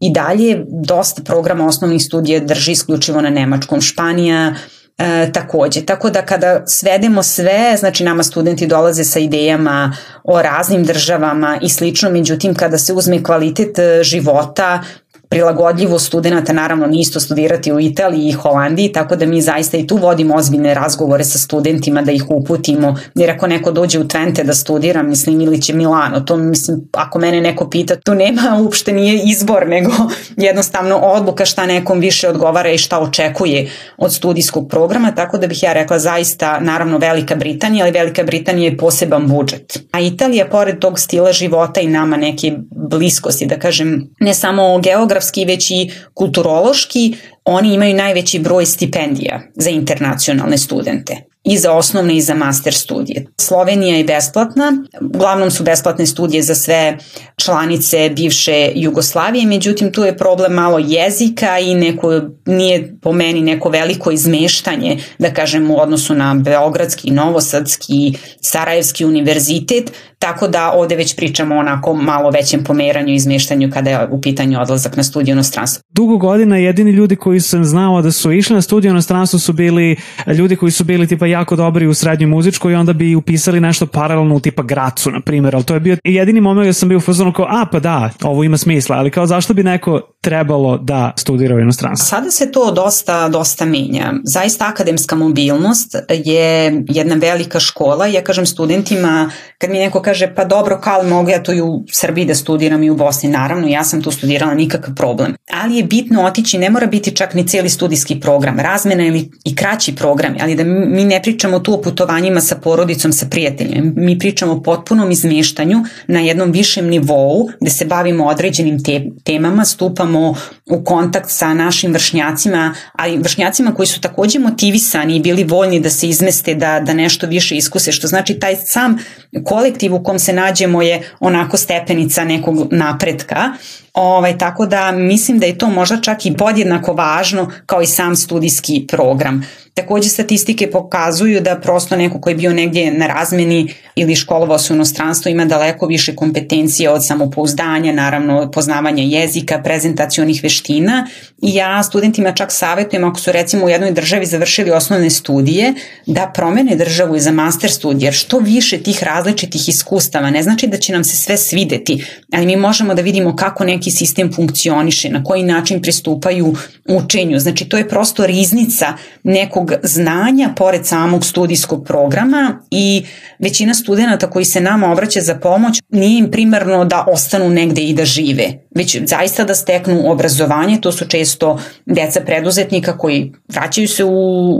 i 0.00 0.12
dalje 0.12 0.64
dosta 0.68 1.22
programa 1.22 1.66
osnovnih 1.66 2.02
studija 2.02 2.40
drži 2.40 2.72
isključivo 2.72 3.20
na 3.20 3.30
nemačkom. 3.30 3.80
Španija 3.80 4.54
e, 4.98 5.32
takođe. 5.32 5.86
Tako 5.86 6.10
da 6.10 6.26
kada 6.26 6.66
svedemo 6.66 7.22
sve, 7.22 7.76
znači 7.78 8.04
nama 8.04 8.22
studenti 8.22 8.66
dolaze 8.66 9.04
sa 9.04 9.18
idejama 9.18 9.96
o 10.24 10.42
raznim 10.42 10.84
državama 10.84 11.58
i 11.62 11.68
slično, 11.68 12.10
međutim 12.10 12.54
kada 12.54 12.78
se 12.78 12.92
uzme 12.92 13.22
kvalitet 13.22 13.78
e, 13.78 14.02
života 14.02 14.82
prilagodljivo 15.28 15.98
studenta, 15.98 16.52
naravno 16.52 16.86
nije 16.86 17.00
isto 17.00 17.20
studirati 17.20 17.72
u 17.72 17.80
Italiji 17.80 18.28
i 18.28 18.32
Holandiji, 18.32 18.92
tako 18.92 19.16
da 19.16 19.26
mi 19.26 19.40
zaista 19.42 19.76
i 19.76 19.86
tu 19.86 19.96
vodimo 19.96 20.34
ozbiljne 20.34 20.74
razgovore 20.74 21.24
sa 21.24 21.38
studentima 21.38 22.02
da 22.02 22.12
ih 22.12 22.24
uputimo, 22.28 22.96
jer 23.14 23.30
ako 23.30 23.46
neko 23.46 23.70
dođe 23.70 23.98
u 23.98 24.04
Twente 24.04 24.42
da 24.42 24.54
studira, 24.54 25.02
mislim, 25.02 25.40
ili 25.40 25.62
će 25.62 25.74
Milano, 25.74 26.20
to 26.20 26.36
mislim, 26.36 26.88
ako 26.92 27.18
mene 27.18 27.40
neko 27.40 27.70
pita, 27.70 27.96
tu 27.96 28.14
nema 28.14 28.42
uopšte 28.62 28.92
nije 28.92 29.22
izbor, 29.24 29.68
nego 29.68 29.92
jednostavno 30.36 30.96
odluka 30.96 31.44
šta 31.44 31.66
nekom 31.66 32.00
više 32.00 32.28
odgovara 32.28 32.70
i 32.70 32.78
šta 32.78 32.98
očekuje 32.98 33.70
od 33.96 34.14
studijskog 34.14 34.68
programa, 34.68 35.14
tako 35.14 35.38
da 35.38 35.46
bih 35.46 35.62
ja 35.62 35.72
rekla 35.72 35.98
zaista, 35.98 36.60
naravno 36.60 36.98
Velika 36.98 37.34
Britanija, 37.34 37.84
ali 37.84 37.92
Velika 37.92 38.24
Britanija 38.24 38.70
je 38.70 38.76
poseban 38.76 39.28
budžet. 39.28 39.78
A 39.92 40.00
Italija, 40.00 40.46
pored 40.46 40.78
tog 40.78 40.98
stila 40.98 41.32
života 41.32 41.80
i 41.80 41.88
nama 41.88 42.16
neke 42.16 42.52
bliskosti, 42.70 43.46
da 43.46 43.58
kažem, 43.58 44.10
ne 44.20 44.34
samo 44.34 44.78
geografski, 44.78 45.17
geografski, 45.18 45.44
već 45.44 45.70
i 45.70 45.90
kulturološki, 46.14 47.16
oni 47.44 47.74
imaju 47.74 47.94
najveći 47.94 48.38
broj 48.38 48.66
stipendija 48.66 49.40
za 49.54 49.70
internacionalne 49.70 50.58
studente 50.58 51.28
i 51.44 51.58
za 51.58 51.72
osnovne 51.72 52.16
i 52.16 52.20
za 52.20 52.34
master 52.34 52.74
studije. 52.74 53.26
Slovenija 53.40 53.96
je 53.96 54.04
besplatna, 54.04 54.84
uglavnom 55.14 55.50
su 55.50 55.64
besplatne 55.64 56.06
studije 56.06 56.42
za 56.42 56.54
sve 56.54 56.98
članice 57.36 58.10
bivše 58.10 58.72
Jugoslavije, 58.74 59.46
međutim 59.46 59.92
tu 59.92 60.04
je 60.04 60.16
problem 60.16 60.52
malo 60.52 60.78
jezika 60.78 61.58
i 61.58 61.74
neko, 61.74 62.20
nije 62.46 62.98
po 63.02 63.12
meni 63.12 63.40
neko 63.40 63.68
veliko 63.68 64.10
izmeštanje, 64.10 64.98
da 65.18 65.34
kažem 65.34 65.70
u 65.70 65.80
odnosu 65.80 66.14
na 66.14 66.34
Beogradski, 66.34 67.10
Novosadski, 67.10 68.14
Sarajevski 68.40 69.04
univerzitet, 69.04 69.92
tako 70.18 70.48
da 70.48 70.72
ovde 70.72 70.96
već 70.96 71.16
pričamo 71.16 71.54
o 71.54 71.58
onako 71.58 71.94
malo 71.94 72.30
većem 72.30 72.64
pomeranju 72.64 73.12
i 73.12 73.14
izmeštanju 73.14 73.70
kada 73.72 73.90
je 73.90 74.08
u 74.10 74.20
pitanju 74.20 74.60
odlazak 74.60 74.96
na 74.96 75.02
studiju 75.02 75.32
inostranstvo. 75.32 75.82
Dugo 75.90 76.16
godina 76.16 76.56
jedini 76.56 76.90
ljudi 76.90 77.16
koji 77.16 77.40
sam 77.40 77.64
znao 77.64 78.02
da 78.02 78.12
su 78.12 78.32
išli 78.32 78.54
na 78.54 78.62
studiju 78.62 78.90
inostranstvo 78.90 79.38
su 79.38 79.52
bili 79.52 79.96
ljudi 80.38 80.56
koji 80.56 80.72
su 80.72 80.84
bili 80.84 81.06
tipa 81.06 81.26
jako 81.26 81.56
dobri 81.56 81.86
u 81.86 81.94
srednjoj 81.94 82.30
muzičkoj 82.30 82.72
i 82.72 82.76
onda 82.76 82.92
bi 82.92 83.14
upisali 83.14 83.60
nešto 83.60 83.86
paralelno 83.86 84.34
u 84.34 84.40
tipa 84.40 84.62
Gracu, 84.62 85.10
na 85.10 85.20
primjer, 85.20 85.54
ali 85.54 85.64
to 85.64 85.74
je 85.74 85.80
bio 85.80 85.96
jedini 86.04 86.40
moment 86.40 86.64
gde 86.64 86.72
sam 86.72 86.88
bio 86.88 86.98
u 86.98 87.00
fazonu 87.00 87.32
kao, 87.32 87.46
a 87.48 87.66
pa 87.72 87.80
da, 87.80 88.10
ovo 88.22 88.44
ima 88.44 88.58
smisla, 88.58 88.96
ali 88.96 89.10
kao 89.10 89.26
zašto 89.26 89.54
bi 89.54 89.62
neko 89.62 90.00
trebalo 90.20 90.78
da 90.78 91.12
studira 91.16 91.54
u 91.54 91.60
inostranstvu? 91.60 92.06
Sada 92.06 92.30
se 92.30 92.52
to 92.52 92.70
dosta, 92.70 93.28
dosta 93.28 93.64
menja. 93.64 94.12
Zaista 94.24 94.68
akademska 94.68 95.16
mobilnost 95.16 95.96
je 96.08 96.82
jedna 96.88 97.14
velika 97.14 97.60
škola. 97.60 98.06
Ja 98.06 98.24
kažem 98.24 98.46
studentima, 98.46 99.30
kad 99.58 99.70
mi 99.70 99.78
neko 99.78 100.02
kaže 100.08 100.34
pa 100.34 100.44
dobro, 100.44 100.80
kao 100.80 101.02
mogu 101.02 101.30
ja 101.30 101.42
to 101.42 101.52
i 101.52 101.60
u 101.60 101.84
Srbiji 101.92 102.24
da 102.24 102.34
studiram 102.34 102.82
i 102.82 102.90
u 102.90 102.96
Bosni, 102.96 103.28
naravno, 103.28 103.68
ja 103.68 103.84
sam 103.84 104.02
tu 104.02 104.10
studirala, 104.10 104.54
nikakav 104.54 104.94
problem. 104.94 105.34
Ali 105.52 105.76
je 105.76 105.84
bitno 105.84 106.24
otići, 106.24 106.58
ne 106.58 106.70
mora 106.70 106.86
biti 106.86 107.16
čak 107.16 107.34
ni 107.34 107.48
celi 107.48 107.68
studijski 107.68 108.20
program, 108.20 108.58
razmena 108.58 109.06
ili 109.06 109.30
i 109.44 109.56
kraći 109.56 109.94
program, 109.94 110.36
ali 110.40 110.54
da 110.54 110.64
mi 110.64 111.04
ne 111.04 111.22
pričamo 111.22 111.58
tu 111.58 111.74
o 111.74 111.82
putovanjima 111.82 112.40
sa 112.40 112.56
porodicom, 112.56 113.12
sa 113.12 113.26
prijateljima, 113.26 113.92
mi 113.96 114.18
pričamo 114.18 114.52
o 114.52 114.62
potpunom 114.62 115.10
izmeštanju 115.10 115.84
na 116.06 116.20
jednom 116.20 116.52
višem 116.52 116.86
nivou 116.86 117.48
gde 117.60 117.70
se 117.70 117.84
bavimo 117.84 118.26
određenim 118.26 118.82
te, 118.84 119.06
temama, 119.24 119.64
stupamo 119.64 120.34
u 120.70 120.84
kontakt 120.84 121.30
sa 121.30 121.54
našim 121.54 121.92
vršnjacima, 121.92 122.74
ali 122.92 123.18
vršnjacima 123.18 123.74
koji 123.74 123.86
su 123.86 124.00
takođe 124.00 124.38
motivisani 124.38 125.16
i 125.16 125.20
bili 125.20 125.44
voljni 125.44 125.80
da 125.80 125.90
se 125.90 126.08
izmeste, 126.08 126.54
da, 126.54 126.80
da 126.80 126.94
nešto 126.94 127.26
više 127.26 127.56
iskuse, 127.56 127.92
što 127.92 128.06
znači 128.06 128.34
taj 128.34 128.56
sam 128.56 128.98
kolektiv 129.44 129.97
u 129.98 130.02
kom 130.02 130.18
se 130.18 130.32
nađemo 130.32 130.82
je 130.82 131.02
onako 131.20 131.56
stepenica 131.56 132.24
nekog 132.24 132.72
napretka 132.72 133.52
Ovaj, 134.00 134.38
tako 134.38 134.66
da 134.66 134.92
mislim 134.92 135.38
da 135.38 135.46
je 135.46 135.58
to 135.58 135.70
možda 135.70 136.00
čak 136.00 136.26
i 136.26 136.36
podjednako 136.36 136.92
važno 136.92 137.50
kao 137.66 137.82
i 137.82 137.86
sam 137.86 138.16
studijski 138.16 138.86
program. 138.88 139.42
Takođe 139.78 140.08
statistike 140.08 140.70
pokazuju 140.70 141.40
da 141.40 141.60
prosto 141.60 141.96
neko 141.96 142.20
koji 142.20 142.32
je 142.32 142.36
bio 142.36 142.52
negdje 142.52 142.92
na 142.92 143.06
razmeni 143.06 143.74
ili 143.94 144.14
školovao 144.14 144.58
se 144.58 144.72
u 144.72 144.76
inostranstvu 144.76 145.30
ima 145.30 145.44
daleko 145.44 145.86
više 145.86 146.16
kompetencije 146.16 146.90
od 146.90 147.06
samopouzdanja, 147.06 147.92
naravno 147.92 148.50
poznavanja 148.50 149.02
jezika, 149.02 149.62
prezentacionih 149.62 150.42
veština 150.42 151.06
i 151.42 151.54
ja 151.54 151.82
studentima 151.82 152.32
čak 152.32 152.52
savjetujem 152.52 153.04
ako 153.04 153.20
su 153.20 153.32
recimo 153.32 153.66
u 153.66 153.68
jednoj 153.68 153.92
državi 153.92 154.26
završili 154.26 154.70
osnovne 154.70 155.10
studije 155.10 155.74
da 156.06 156.30
promene 156.34 156.76
državu 156.76 157.16
i 157.16 157.20
za 157.20 157.30
master 157.30 157.70
studije 157.70 158.06
jer 158.06 158.14
što 158.14 158.38
više 158.38 158.82
tih 158.82 159.04
različitih 159.04 159.68
iskustava 159.68 160.30
ne 160.30 160.42
znači 160.42 160.66
da 160.66 160.76
će 160.76 160.92
nam 160.92 161.04
se 161.04 161.16
sve 161.16 161.36
svideti, 161.36 162.04
ali 162.32 162.46
mi 162.46 162.56
možemo 162.56 162.94
da 162.94 163.02
vidimo 163.02 163.36
kako 163.36 163.64
neki 163.64 163.87
sistem 163.90 164.32
funkcioniše, 164.32 165.10
na 165.10 165.24
koji 165.24 165.42
način 165.42 165.82
pristupaju 165.82 166.54
učenju. 166.88 167.38
Znači 167.38 167.68
to 167.68 167.78
je 167.78 167.88
prosto 167.88 168.26
riznica 168.26 168.86
nekog 169.22 169.72
znanja 169.82 170.50
pored 170.56 170.86
samog 170.86 171.24
studijskog 171.24 171.84
programa 171.84 172.62
i 172.70 173.04
većina 173.38 173.74
studenta 173.74 174.30
koji 174.30 174.44
se 174.44 174.60
nama 174.60 174.92
obraća 174.92 175.20
za 175.20 175.34
pomoć 175.34 175.82
nije 175.90 176.18
im 176.18 176.30
primarno 176.30 176.84
da 176.84 177.04
ostanu 177.12 177.50
negde 177.50 177.82
i 177.82 177.94
da 177.94 178.04
žive, 178.04 178.52
već 178.74 178.98
zaista 179.06 179.44
da 179.44 179.54
steknu 179.54 180.10
obrazovanje, 180.10 180.80
to 180.80 180.92
su 180.92 181.06
često 181.06 181.60
deca 181.86 182.20
preduzetnika 182.20 182.98
koji 182.98 183.32
vraćaju 183.48 183.88
se 183.88 184.04
u, 184.04 184.10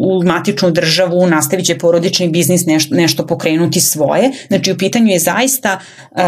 u 0.01 0.23
matičnu 0.25 0.71
državu, 0.71 1.27
nastavit 1.27 1.67
će 1.67 1.79
porodični 1.79 2.29
biznis, 2.29 2.67
nešto, 2.67 2.95
nešto 2.95 3.27
pokrenuti 3.27 3.81
svoje. 3.81 4.31
Znači 4.49 4.73
u 4.73 4.79
pitanju 4.79 5.07
je 5.07 5.19
zaista 5.19 5.79
uh, 6.11 6.19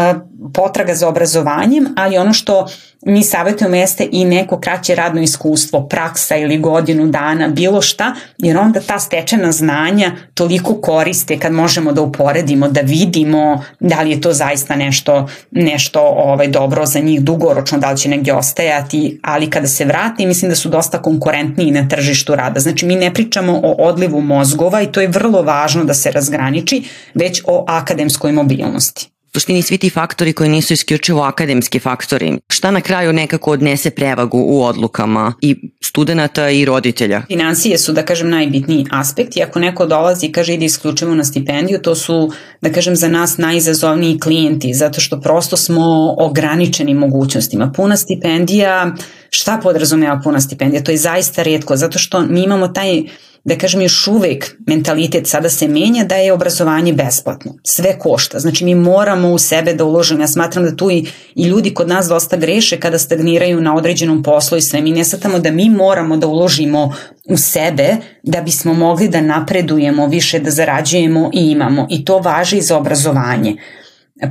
potraga 0.53 0.95
za 0.95 1.07
obrazovanjem, 1.07 1.87
ali 1.97 2.17
ono 2.17 2.33
što 2.33 2.67
mi 3.05 3.23
savjetujemo 3.23 3.75
jeste 3.75 4.07
i 4.11 4.25
neko 4.25 4.59
kraće 4.59 4.95
radno 4.95 5.21
iskustvo, 5.21 5.87
praksa 5.87 6.37
ili 6.37 6.57
godinu 6.57 7.07
dana, 7.07 7.47
bilo 7.47 7.81
šta, 7.81 8.15
jer 8.37 8.57
onda 8.57 8.79
ta 8.79 8.99
stečena 8.99 9.51
znanja 9.51 10.11
toliko 10.33 10.81
koriste 10.81 11.39
kad 11.39 11.53
možemo 11.53 11.91
da 11.91 12.01
uporedimo, 12.01 12.67
da 12.67 12.81
vidimo 12.81 13.63
da 13.79 14.01
li 14.01 14.11
je 14.11 14.21
to 14.21 14.33
zaista 14.33 14.75
nešto, 14.75 15.27
nešto 15.51 16.01
ovaj, 16.01 16.47
dobro 16.47 16.85
za 16.85 16.99
njih 16.99 17.21
dugoročno, 17.21 17.77
da 17.77 17.91
li 17.91 17.97
će 17.97 18.09
negdje 18.09 18.33
ostajati, 18.33 19.19
ali 19.23 19.49
kada 19.49 19.67
se 19.67 19.85
vrati 19.85 20.25
mislim 20.25 20.49
da 20.49 20.55
su 20.55 20.69
dosta 20.69 21.01
konkurentniji 21.01 21.71
na 21.71 21.87
tržištu 21.87 22.35
rada. 22.35 22.59
Znači 22.59 22.85
mi 22.85 22.95
ne 22.95 23.13
pričamo 23.13 23.61
o 23.63 23.75
odlivu 23.87 24.21
mozgova 24.21 24.81
i 24.81 24.91
to 24.91 25.01
je 25.01 25.07
vrlo 25.07 25.41
važno 25.41 25.83
da 25.83 25.93
se 25.93 26.11
razgraniči, 26.11 26.83
već 27.13 27.41
o 27.45 27.65
akademskoj 27.67 28.31
mobilnosti 28.31 29.11
suštini 29.33 29.61
svi 29.61 29.77
ti 29.77 29.89
faktori 29.89 30.33
koji 30.33 30.49
nisu 30.49 30.73
isključivo 30.73 31.21
akademski 31.21 31.79
faktori, 31.79 32.37
šta 32.49 32.71
na 32.71 32.81
kraju 32.81 33.13
nekako 33.13 33.51
odnese 33.51 33.89
prevagu 33.89 34.43
u 34.47 34.63
odlukama 34.63 35.33
i 35.41 35.71
studenta 35.81 36.49
i 36.49 36.65
roditelja? 36.65 37.21
Financije 37.27 37.77
su, 37.77 37.93
da 37.93 38.05
kažem, 38.05 38.29
najbitniji 38.29 38.85
aspekt 38.91 39.37
i 39.37 39.43
ako 39.43 39.59
neko 39.59 39.85
dolazi 39.85 40.25
i 40.25 40.31
kaže 40.31 40.53
ide 40.53 40.65
isključivo 40.65 41.15
na 41.15 41.23
stipendiju, 41.23 41.79
to 41.81 41.95
su, 41.95 42.31
da 42.61 42.71
kažem, 42.71 42.95
za 42.95 43.07
nas 43.07 43.37
najizazovniji 43.37 44.19
klijenti, 44.19 44.73
zato 44.73 45.01
što 45.01 45.21
prosto 45.21 45.57
smo 45.57 46.15
ograničeni 46.17 46.93
mogućnostima. 46.93 47.71
Puna 47.75 47.97
stipendija, 47.97 48.95
šta 49.29 49.59
podrazumeva 49.63 50.21
puna 50.23 50.41
stipendija? 50.41 50.83
To 50.83 50.91
je 50.91 50.97
zaista 50.97 51.43
redko, 51.43 51.75
zato 51.75 51.99
što 51.99 52.21
mi 52.21 52.43
imamo 52.43 52.67
taj 52.67 53.03
da 53.43 53.57
kažem 53.57 53.81
još 53.81 54.07
uvek 54.07 54.55
mentalitet 54.67 55.27
sada 55.27 55.49
se 55.49 55.67
menja 55.67 56.03
da 56.03 56.15
je 56.15 56.33
obrazovanje 56.33 56.93
besplatno. 56.93 57.55
Sve 57.63 57.99
košta. 57.99 58.39
Znači 58.39 58.65
mi 58.65 58.75
moramo 58.75 59.29
u 59.29 59.37
sebe 59.37 59.73
da 59.73 59.85
uložimo. 59.85 60.21
Ja 60.21 60.27
smatram 60.27 60.65
da 60.65 60.75
tu 60.75 60.91
i, 60.91 61.05
i 61.35 61.43
ljudi 61.43 61.73
kod 61.73 61.87
nas 61.87 62.07
dosta 62.07 62.37
greše 62.37 62.79
kada 62.79 62.99
stagniraju 62.99 63.61
na 63.61 63.75
određenom 63.75 64.23
poslu 64.23 64.57
i 64.57 64.61
sve. 64.61 64.81
Mi 64.81 64.91
ne 64.91 65.05
satamo 65.05 65.39
da 65.39 65.51
mi 65.51 65.69
moramo 65.69 66.17
da 66.17 66.27
uložimo 66.27 66.93
u 67.29 67.37
sebe 67.37 67.95
da 68.23 68.41
bismo 68.41 68.73
mogli 68.73 69.07
da 69.07 69.21
napredujemo, 69.21 70.07
više 70.07 70.39
da 70.39 70.51
zarađujemo 70.51 71.29
i 71.33 71.51
imamo. 71.51 71.87
I 71.89 72.05
to 72.05 72.19
važi 72.19 72.57
i 72.57 72.61
za 72.61 72.77
obrazovanje 72.77 73.55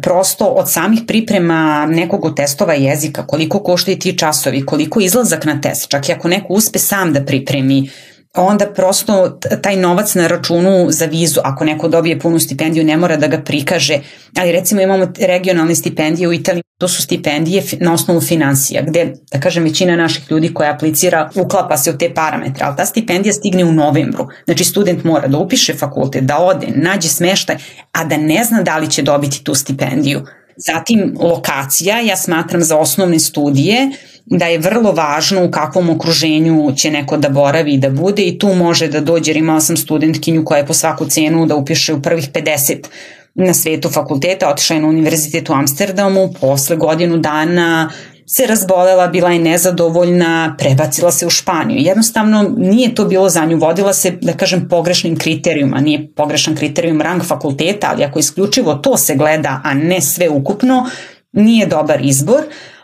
prosto 0.02 0.44
od 0.44 0.70
samih 0.70 1.00
priprema 1.06 1.86
nekog 1.86 2.24
od 2.24 2.36
testova 2.36 2.74
jezika, 2.74 3.26
koliko 3.26 3.62
koštaju 3.62 3.98
ti 3.98 4.18
časovi, 4.18 4.66
koliko 4.66 5.00
izlazak 5.00 5.44
na 5.44 5.61
test, 5.61 5.88
čak 5.88 6.08
i 6.08 6.12
ako 6.12 6.28
neko 6.28 6.52
uspe 6.52 6.78
sam 6.78 7.12
da 7.12 7.24
pripremi 7.24 7.90
onda 8.34 8.66
prosto 8.66 9.38
taj 9.62 9.76
novac 9.76 10.14
na 10.14 10.26
računu 10.26 10.86
za 10.90 11.04
vizu, 11.04 11.40
ako 11.44 11.64
neko 11.64 11.88
dobije 11.88 12.18
punu 12.18 12.38
stipendiju, 12.38 12.84
ne 12.84 12.96
mora 12.96 13.16
da 13.16 13.26
ga 13.26 13.38
prikaže, 13.38 13.98
ali 14.38 14.52
recimo 14.52 14.80
imamo 14.80 15.12
regionalne 15.18 15.74
stipendije 15.74 16.28
u 16.28 16.32
Italiji, 16.32 16.62
to 16.78 16.88
su 16.88 17.02
stipendije 17.02 17.62
na 17.80 17.92
osnovu 17.92 18.20
financija, 18.20 18.82
gde, 18.82 19.12
da 19.32 19.40
kažem, 19.40 19.64
većina 19.64 19.96
naših 19.96 20.30
ljudi 20.30 20.54
koja 20.54 20.74
aplicira 20.74 21.30
uklapa 21.34 21.76
se 21.76 21.90
u 21.90 21.98
te 21.98 22.14
parametre, 22.14 22.64
ali 22.64 22.76
ta 22.76 22.86
stipendija 22.86 23.32
stigne 23.32 23.64
u 23.64 23.72
novembru. 23.72 24.28
Znači, 24.44 24.64
student 24.64 25.04
mora 25.04 25.28
da 25.28 25.38
upiše 25.38 25.74
fakultet, 25.74 26.24
da 26.24 26.38
ode, 26.38 26.66
nađe 26.74 27.08
smeštaj, 27.08 27.56
a 27.92 28.04
da 28.04 28.16
ne 28.16 28.44
zna 28.44 28.62
da 28.62 28.78
li 28.78 28.90
će 28.90 29.02
dobiti 29.02 29.44
tu 29.44 29.54
stipendiju. 29.54 30.22
Zatim, 30.66 31.16
lokacija, 31.20 32.00
ja 32.00 32.16
smatram 32.16 32.62
za 32.62 32.76
osnovne 32.76 33.18
studije, 33.18 33.90
da 34.26 34.46
je 34.46 34.58
vrlo 34.58 34.92
važno 34.92 35.44
u 35.44 35.50
kakvom 35.50 35.90
okruženju 35.90 36.72
će 36.76 36.90
neko 36.90 37.16
da 37.16 37.28
boravi 37.28 37.74
i 37.74 37.78
da 37.78 37.90
bude 37.90 38.22
i 38.22 38.38
tu 38.38 38.54
može 38.54 38.88
da 38.88 39.00
dođe, 39.00 39.30
jer 39.30 39.36
imala 39.36 39.61
sam 39.61 39.76
studentkinju 39.76 40.44
koja 40.44 40.58
je 40.58 40.66
po 40.66 40.74
svaku 40.74 41.06
cenu 41.06 41.46
da 41.46 41.56
upiše 41.56 41.94
u 41.94 42.02
prvih 42.02 42.30
50 42.32 42.86
na 43.34 43.54
svetu 43.54 43.90
fakulteta, 43.90 44.48
otišla 44.48 44.76
je 44.76 44.82
na 44.82 44.88
univerzitet 44.88 45.50
u 45.50 45.52
Amsterdamu, 45.52 46.32
posle 46.40 46.76
godinu 46.76 47.16
dana 47.16 47.90
se 48.32 48.46
razbolela, 48.46 49.06
bila 49.06 49.30
je 49.30 49.38
nezadovoljna, 49.38 50.54
prebacila 50.58 51.10
se 51.10 51.26
u 51.26 51.30
Španiju. 51.30 51.78
Jednostavno 51.80 52.54
nije 52.56 52.94
to 52.94 53.04
bilo 53.04 53.28
za 53.28 53.44
nju, 53.44 53.58
vodila 53.58 53.92
se, 53.92 54.10
da 54.10 54.32
kažem, 54.32 54.68
pogrešnim 54.68 55.16
kriterijuma, 55.16 55.80
nije 55.80 56.08
pogrešan 56.16 56.56
kriterijum 56.56 57.00
rang 57.00 57.22
fakulteta, 57.24 57.90
ali 57.90 58.04
ako 58.04 58.18
isključivo 58.18 58.74
to 58.74 58.96
se 58.96 59.16
gleda, 59.16 59.60
a 59.64 59.74
ne 59.74 60.00
sve 60.00 60.28
ukupno, 60.28 60.86
nije 61.32 61.66
dobar 61.66 62.00
izbor. 62.02 62.42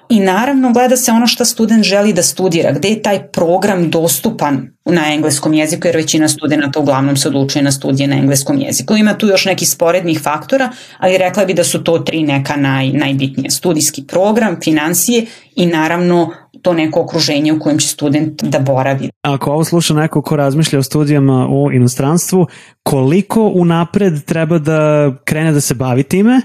I 0.09 0.21
naravno 0.21 0.73
gleda 0.73 0.97
se 0.97 1.13
ono 1.13 1.27
što 1.27 1.45
student 1.45 1.85
želi 1.85 2.13
da 2.13 2.23
studira, 2.23 2.73
gde 2.73 2.89
je 2.89 3.03
taj 3.03 3.29
program 3.29 3.91
dostupan 3.91 4.69
na 4.85 5.13
engleskom 5.13 5.55
jeziku, 5.55 5.87
jer 5.87 5.97
većina 5.97 6.29
studenta 6.29 6.81
uglavnom 6.81 7.17
se 7.17 7.29
odlučuje 7.29 7.63
na 7.63 7.73
studije 7.73 8.09
na 8.09 8.17
engleskom 8.17 8.61
jeziku. 8.61 8.97
Ima 8.97 9.19
tu 9.19 9.27
još 9.27 9.45
neki 9.45 9.67
sporednih 9.67 10.21
faktora, 10.23 10.71
ali 10.99 11.19
rekla 11.19 11.45
bi 11.45 11.55
da 11.55 11.65
su 11.65 11.85
to 11.85 11.99
tri 11.99 12.23
neka 12.23 12.57
naj, 12.57 12.89
najbitnije. 12.89 13.51
Studijski 13.51 14.07
program, 14.07 14.57
financije 14.65 15.27
i 15.57 15.67
naravno 15.67 16.33
to 16.63 16.73
neko 16.73 17.01
okruženje 17.01 17.53
u 17.53 17.61
kojem 17.61 17.79
će 17.79 17.89
student 17.89 18.43
da 18.43 18.59
boravi. 18.59 19.11
Ako 19.23 19.51
ovo 19.51 19.65
sluša 19.65 19.95
neko 19.95 20.23
ko 20.23 20.37
razmišlja 20.37 20.79
o 20.79 20.83
studijama 20.83 21.49
u 21.49 21.73
inostranstvu, 21.73 22.47
koliko 22.83 23.43
unapred 23.55 24.25
treba 24.25 24.59
da 24.59 25.13
krene 25.25 25.53
da 25.53 25.61
se 25.61 25.75
bavi 25.75 26.03
time? 26.03 26.41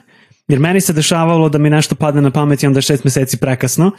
Jer 0.51 0.59
meni 0.59 0.81
se 0.81 0.93
dešavalo 0.93 1.49
da 1.49 1.57
mi 1.57 1.69
nešto 1.69 1.95
padne 1.95 2.21
na 2.21 2.31
pamet 2.31 2.63
i 2.63 2.67
onda 2.67 2.81
šest 2.81 3.03
meseci 3.03 3.37
prekasno 3.37 3.91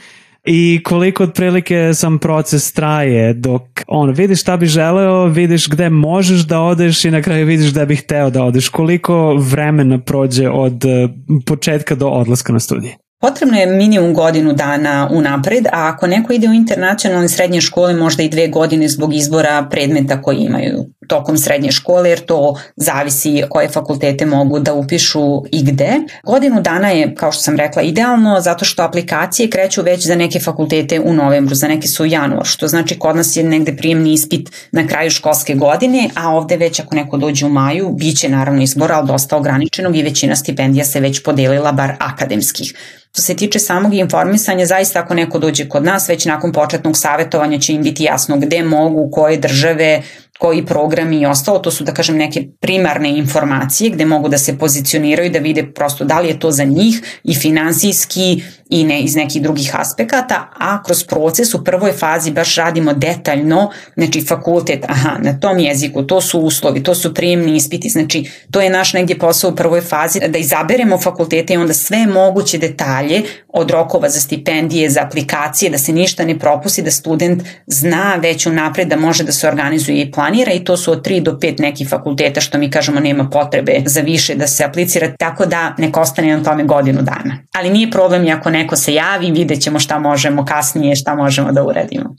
i 0.44 0.80
koliko 0.84 1.24
otprilike 1.24 1.94
sam 1.94 2.18
proces 2.18 2.72
traje 2.72 3.34
dok 3.34 3.62
on 3.86 4.10
vidiš 4.10 4.40
šta 4.40 4.56
bi 4.56 4.66
želeo, 4.66 5.26
vidiš 5.26 5.68
gde 5.68 5.90
možeš 5.90 6.40
da 6.40 6.60
odeš 6.60 7.04
i 7.04 7.10
na 7.10 7.22
kraju 7.22 7.46
vidiš 7.46 7.70
da 7.70 7.84
bih 7.84 8.02
hteo 8.02 8.30
da 8.30 8.44
odeš. 8.44 8.68
Koliko 8.68 9.34
vremena 9.34 9.98
prođe 9.98 10.48
od 10.48 10.84
eh, 10.84 11.08
početka 11.46 11.94
do 11.94 12.08
odlaska 12.08 12.52
na 12.52 12.60
studije? 12.60 12.96
Potrebno 13.20 13.58
je 13.58 13.66
minimum 13.66 14.14
godinu 14.14 14.52
dana 14.52 15.08
unapred, 15.12 15.66
a 15.66 15.88
ako 15.94 16.06
neko 16.06 16.32
ide 16.32 16.48
u 16.48 16.52
internacionalne 16.52 17.28
srednje 17.28 17.60
škole, 17.60 17.94
možda 17.94 18.22
i 18.22 18.28
dve 18.28 18.48
godine 18.48 18.88
zbog 18.88 19.14
izbora 19.14 19.66
predmeta 19.70 20.22
koji 20.22 20.36
imaju 20.36 20.84
tokom 21.08 21.38
srednje 21.38 21.72
škole, 21.72 22.10
jer 22.10 22.20
to 22.20 22.54
zavisi 22.76 23.42
koje 23.50 23.68
fakultete 23.68 24.26
mogu 24.26 24.58
da 24.58 24.74
upišu 24.74 25.42
i 25.52 25.64
gde. 25.64 25.92
Godinu 26.24 26.60
dana 26.60 26.88
je, 26.88 27.14
kao 27.14 27.32
što 27.32 27.42
sam 27.42 27.56
rekla, 27.56 27.82
idealno 27.82 28.40
zato 28.40 28.64
što 28.64 28.82
aplikacije 28.82 29.50
kreću 29.50 29.82
već 29.82 30.06
za 30.06 30.14
neke 30.14 30.40
fakultete 30.40 31.00
u 31.00 31.14
novembru, 31.14 31.54
za 31.54 31.68
neke 31.68 31.88
su 31.88 32.02
u 32.02 32.06
januar, 32.06 32.44
što 32.44 32.68
znači 32.68 32.98
kod 32.98 33.16
nas 33.16 33.36
je 33.36 33.44
negde 33.44 33.76
prijemni 33.76 34.12
ispit 34.12 34.50
na 34.72 34.86
kraju 34.86 35.10
školske 35.10 35.54
godine, 35.54 36.08
a 36.14 36.30
ovde 36.30 36.56
već 36.56 36.80
ako 36.80 36.96
neko 36.96 37.16
dođe 37.16 37.46
u 37.46 37.48
maju, 37.48 37.88
bit 37.90 38.18
će 38.18 38.28
naravno 38.28 38.62
izbora, 38.62 38.96
ali 38.96 39.06
dosta 39.06 39.36
ograničenog 39.36 39.96
i 39.96 40.02
većina 40.02 40.36
stipendija 40.36 40.84
se 40.84 41.00
već 41.00 41.22
podelila, 41.22 41.72
bar 41.72 41.92
akademskih. 41.98 42.74
Što 43.12 43.22
se 43.22 43.36
tiče 43.36 43.58
samog 43.58 43.94
informisanja, 43.94 44.66
zaista 44.66 45.00
ako 45.00 45.14
neko 45.14 45.38
dođe 45.38 45.68
kod 45.68 45.84
nas, 45.84 46.08
već 46.08 46.24
nakon 46.24 46.52
početnog 46.52 46.96
savjetovanja 46.96 47.58
će 47.58 47.72
im 47.72 47.82
biti 47.82 48.04
jasno 48.04 48.36
gde 48.36 48.62
mogu, 48.62 49.10
koje 49.10 49.36
države, 49.36 50.02
koji 50.42 50.66
programi 50.66 51.20
i 51.20 51.26
ostalo, 51.26 51.58
to 51.58 51.70
su 51.70 51.84
da 51.84 51.94
kažem 51.94 52.16
neke 52.16 52.42
primarne 52.60 53.18
informacije 53.18 53.90
gde 53.90 54.04
mogu 54.04 54.28
da 54.28 54.38
se 54.38 54.58
pozicioniraju 54.58 55.30
da 55.30 55.38
vide 55.38 55.62
prosto 55.74 56.04
da 56.04 56.20
li 56.20 56.28
je 56.28 56.38
to 56.38 56.50
za 56.50 56.64
njih 56.64 57.20
i 57.24 57.34
finansijski 57.34 58.42
i 58.72 58.84
ne 58.84 59.00
iz 59.00 59.16
nekih 59.16 59.42
drugih 59.42 59.70
aspekata, 59.80 60.48
a 60.58 60.82
kroz 60.82 61.04
proces 61.04 61.54
u 61.54 61.64
prvoj 61.64 61.92
fazi 61.92 62.30
baš 62.30 62.56
radimo 62.56 62.92
detaljno, 62.94 63.70
znači 63.94 64.24
fakultet, 64.28 64.84
aha, 64.88 65.18
na 65.18 65.40
tom 65.40 65.58
jeziku, 65.58 66.02
to 66.02 66.20
su 66.20 66.40
uslovi, 66.40 66.82
to 66.82 66.94
su 66.94 67.14
prijemni 67.14 67.56
ispiti, 67.56 67.88
znači 67.88 68.30
to 68.50 68.60
je 68.60 68.70
naš 68.70 68.92
negdje 68.92 69.18
posao 69.18 69.50
u 69.50 69.56
prvoj 69.56 69.80
fazi, 69.80 70.20
da 70.28 70.38
izaberemo 70.38 70.98
fakultete 70.98 71.54
i 71.54 71.56
onda 71.56 71.74
sve 71.74 72.06
moguće 72.06 72.58
detalje 72.58 73.22
od 73.48 73.70
rokova 73.70 74.08
za 74.08 74.20
stipendije, 74.20 74.90
za 74.90 75.00
aplikacije, 75.00 75.70
da 75.70 75.78
se 75.78 75.92
ništa 75.92 76.24
ne 76.24 76.38
propusti, 76.38 76.82
da 76.82 76.90
student 76.90 77.42
zna 77.66 78.14
već 78.22 78.46
unapred 78.46 78.88
da 78.88 78.96
može 78.96 79.24
da 79.24 79.32
se 79.32 79.48
organizuje 79.48 80.00
i 80.00 80.10
planira 80.32 80.52
i 80.52 80.64
to 80.64 80.76
su 80.76 80.92
od 80.92 81.06
3 81.06 81.22
do 81.22 81.32
5 81.32 81.60
nekih 81.60 81.88
fakulteta 81.88 82.40
što 82.40 82.58
mi 82.58 82.70
kažemo 82.70 83.00
nema 83.00 83.28
potrebe 83.30 83.72
za 83.86 84.00
više 84.00 84.34
da 84.34 84.46
se 84.46 84.64
aplicira, 84.64 85.12
tako 85.18 85.46
da 85.46 85.74
nek 85.78 85.96
ostane 85.96 86.36
na 86.36 86.44
tome 86.44 86.64
godinu 86.64 87.02
dana. 87.02 87.38
Ali 87.54 87.70
nije 87.70 87.90
problem 87.90 88.28
ako 88.32 88.50
ne 88.50 88.62
neko 88.62 88.76
se 88.76 88.94
javi, 88.94 89.30
vidjet 89.30 89.60
ćemo 89.60 89.78
šta 89.78 89.98
možemo 89.98 90.44
kasnije, 90.44 90.96
šta 90.96 91.14
možemo 91.14 91.52
da 91.52 91.62
uradimo. 91.62 92.14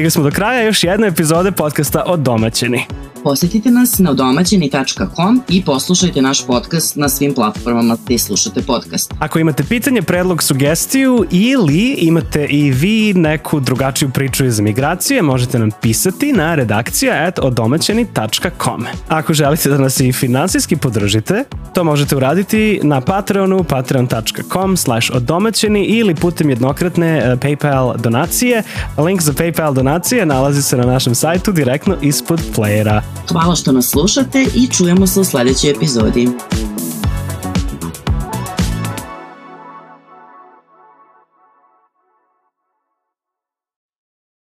Stigli 0.00 0.10
smo 0.10 0.22
do 0.22 0.30
kraja 0.30 0.62
još 0.62 0.84
jedne 0.84 1.06
epizode 1.06 1.52
podcasta 1.52 2.02
od 2.06 2.20
domaćini. 2.20 2.84
Posetite 3.22 3.70
nas 3.70 3.98
na 3.98 4.12
domaćini.com 4.12 5.42
i 5.48 5.64
poslušajte 5.64 6.22
naš 6.22 6.46
podcast 6.46 6.96
na 6.96 7.08
svim 7.08 7.34
platformama 7.34 7.96
gde 8.04 8.18
slušate 8.18 8.62
podcast. 8.62 9.14
Ako 9.18 9.38
imate 9.38 9.64
pitanje, 9.64 10.02
predlog, 10.02 10.42
sugestiju 10.42 11.26
ili 11.30 11.96
imate 11.98 12.46
i 12.46 12.70
vi 12.70 13.14
neku 13.14 13.60
drugačiju 13.60 14.10
priču 14.10 14.44
iz 14.44 14.60
migracije, 14.60 15.22
možete 15.22 15.58
nam 15.58 15.70
pisati 15.82 16.32
na 16.32 16.54
redakcija 16.54 17.26
at 17.26 17.38
odomaćeni.com. 17.38 18.86
Ako 19.08 19.34
želite 19.34 19.68
da 19.68 19.78
nas 19.78 20.00
i 20.00 20.12
finansijski 20.12 20.76
podržite, 20.76 21.44
to 21.74 21.84
možete 21.84 22.16
uraditi 22.16 22.80
na 22.82 23.00
Patreonu, 23.00 23.64
patreon.com 23.64 24.76
slash 24.76 25.10
odomaćeni 25.14 25.84
ili 25.84 26.14
putem 26.14 26.50
jednokratne 26.50 27.18
eh, 27.18 27.36
PayPal 27.36 27.96
donacije. 27.96 28.62
Link 28.98 29.22
za 29.22 29.32
PayPal 29.32 29.72
donacije 29.90 30.26
nalazi 30.26 30.62
se 30.62 30.76
na 30.76 30.86
našem 30.86 31.14
sajtu 31.14 31.52
direktno 31.52 31.96
ispod 32.02 32.40
playera. 32.56 33.00
Hvala 33.32 33.56
što 33.56 33.72
nas 33.72 33.86
slušate 33.86 34.46
i 34.54 34.66
čujemo 34.66 35.06
se 35.06 35.20
u 35.20 35.24
sledećoj 35.24 35.70
epizodi. 35.70 36.28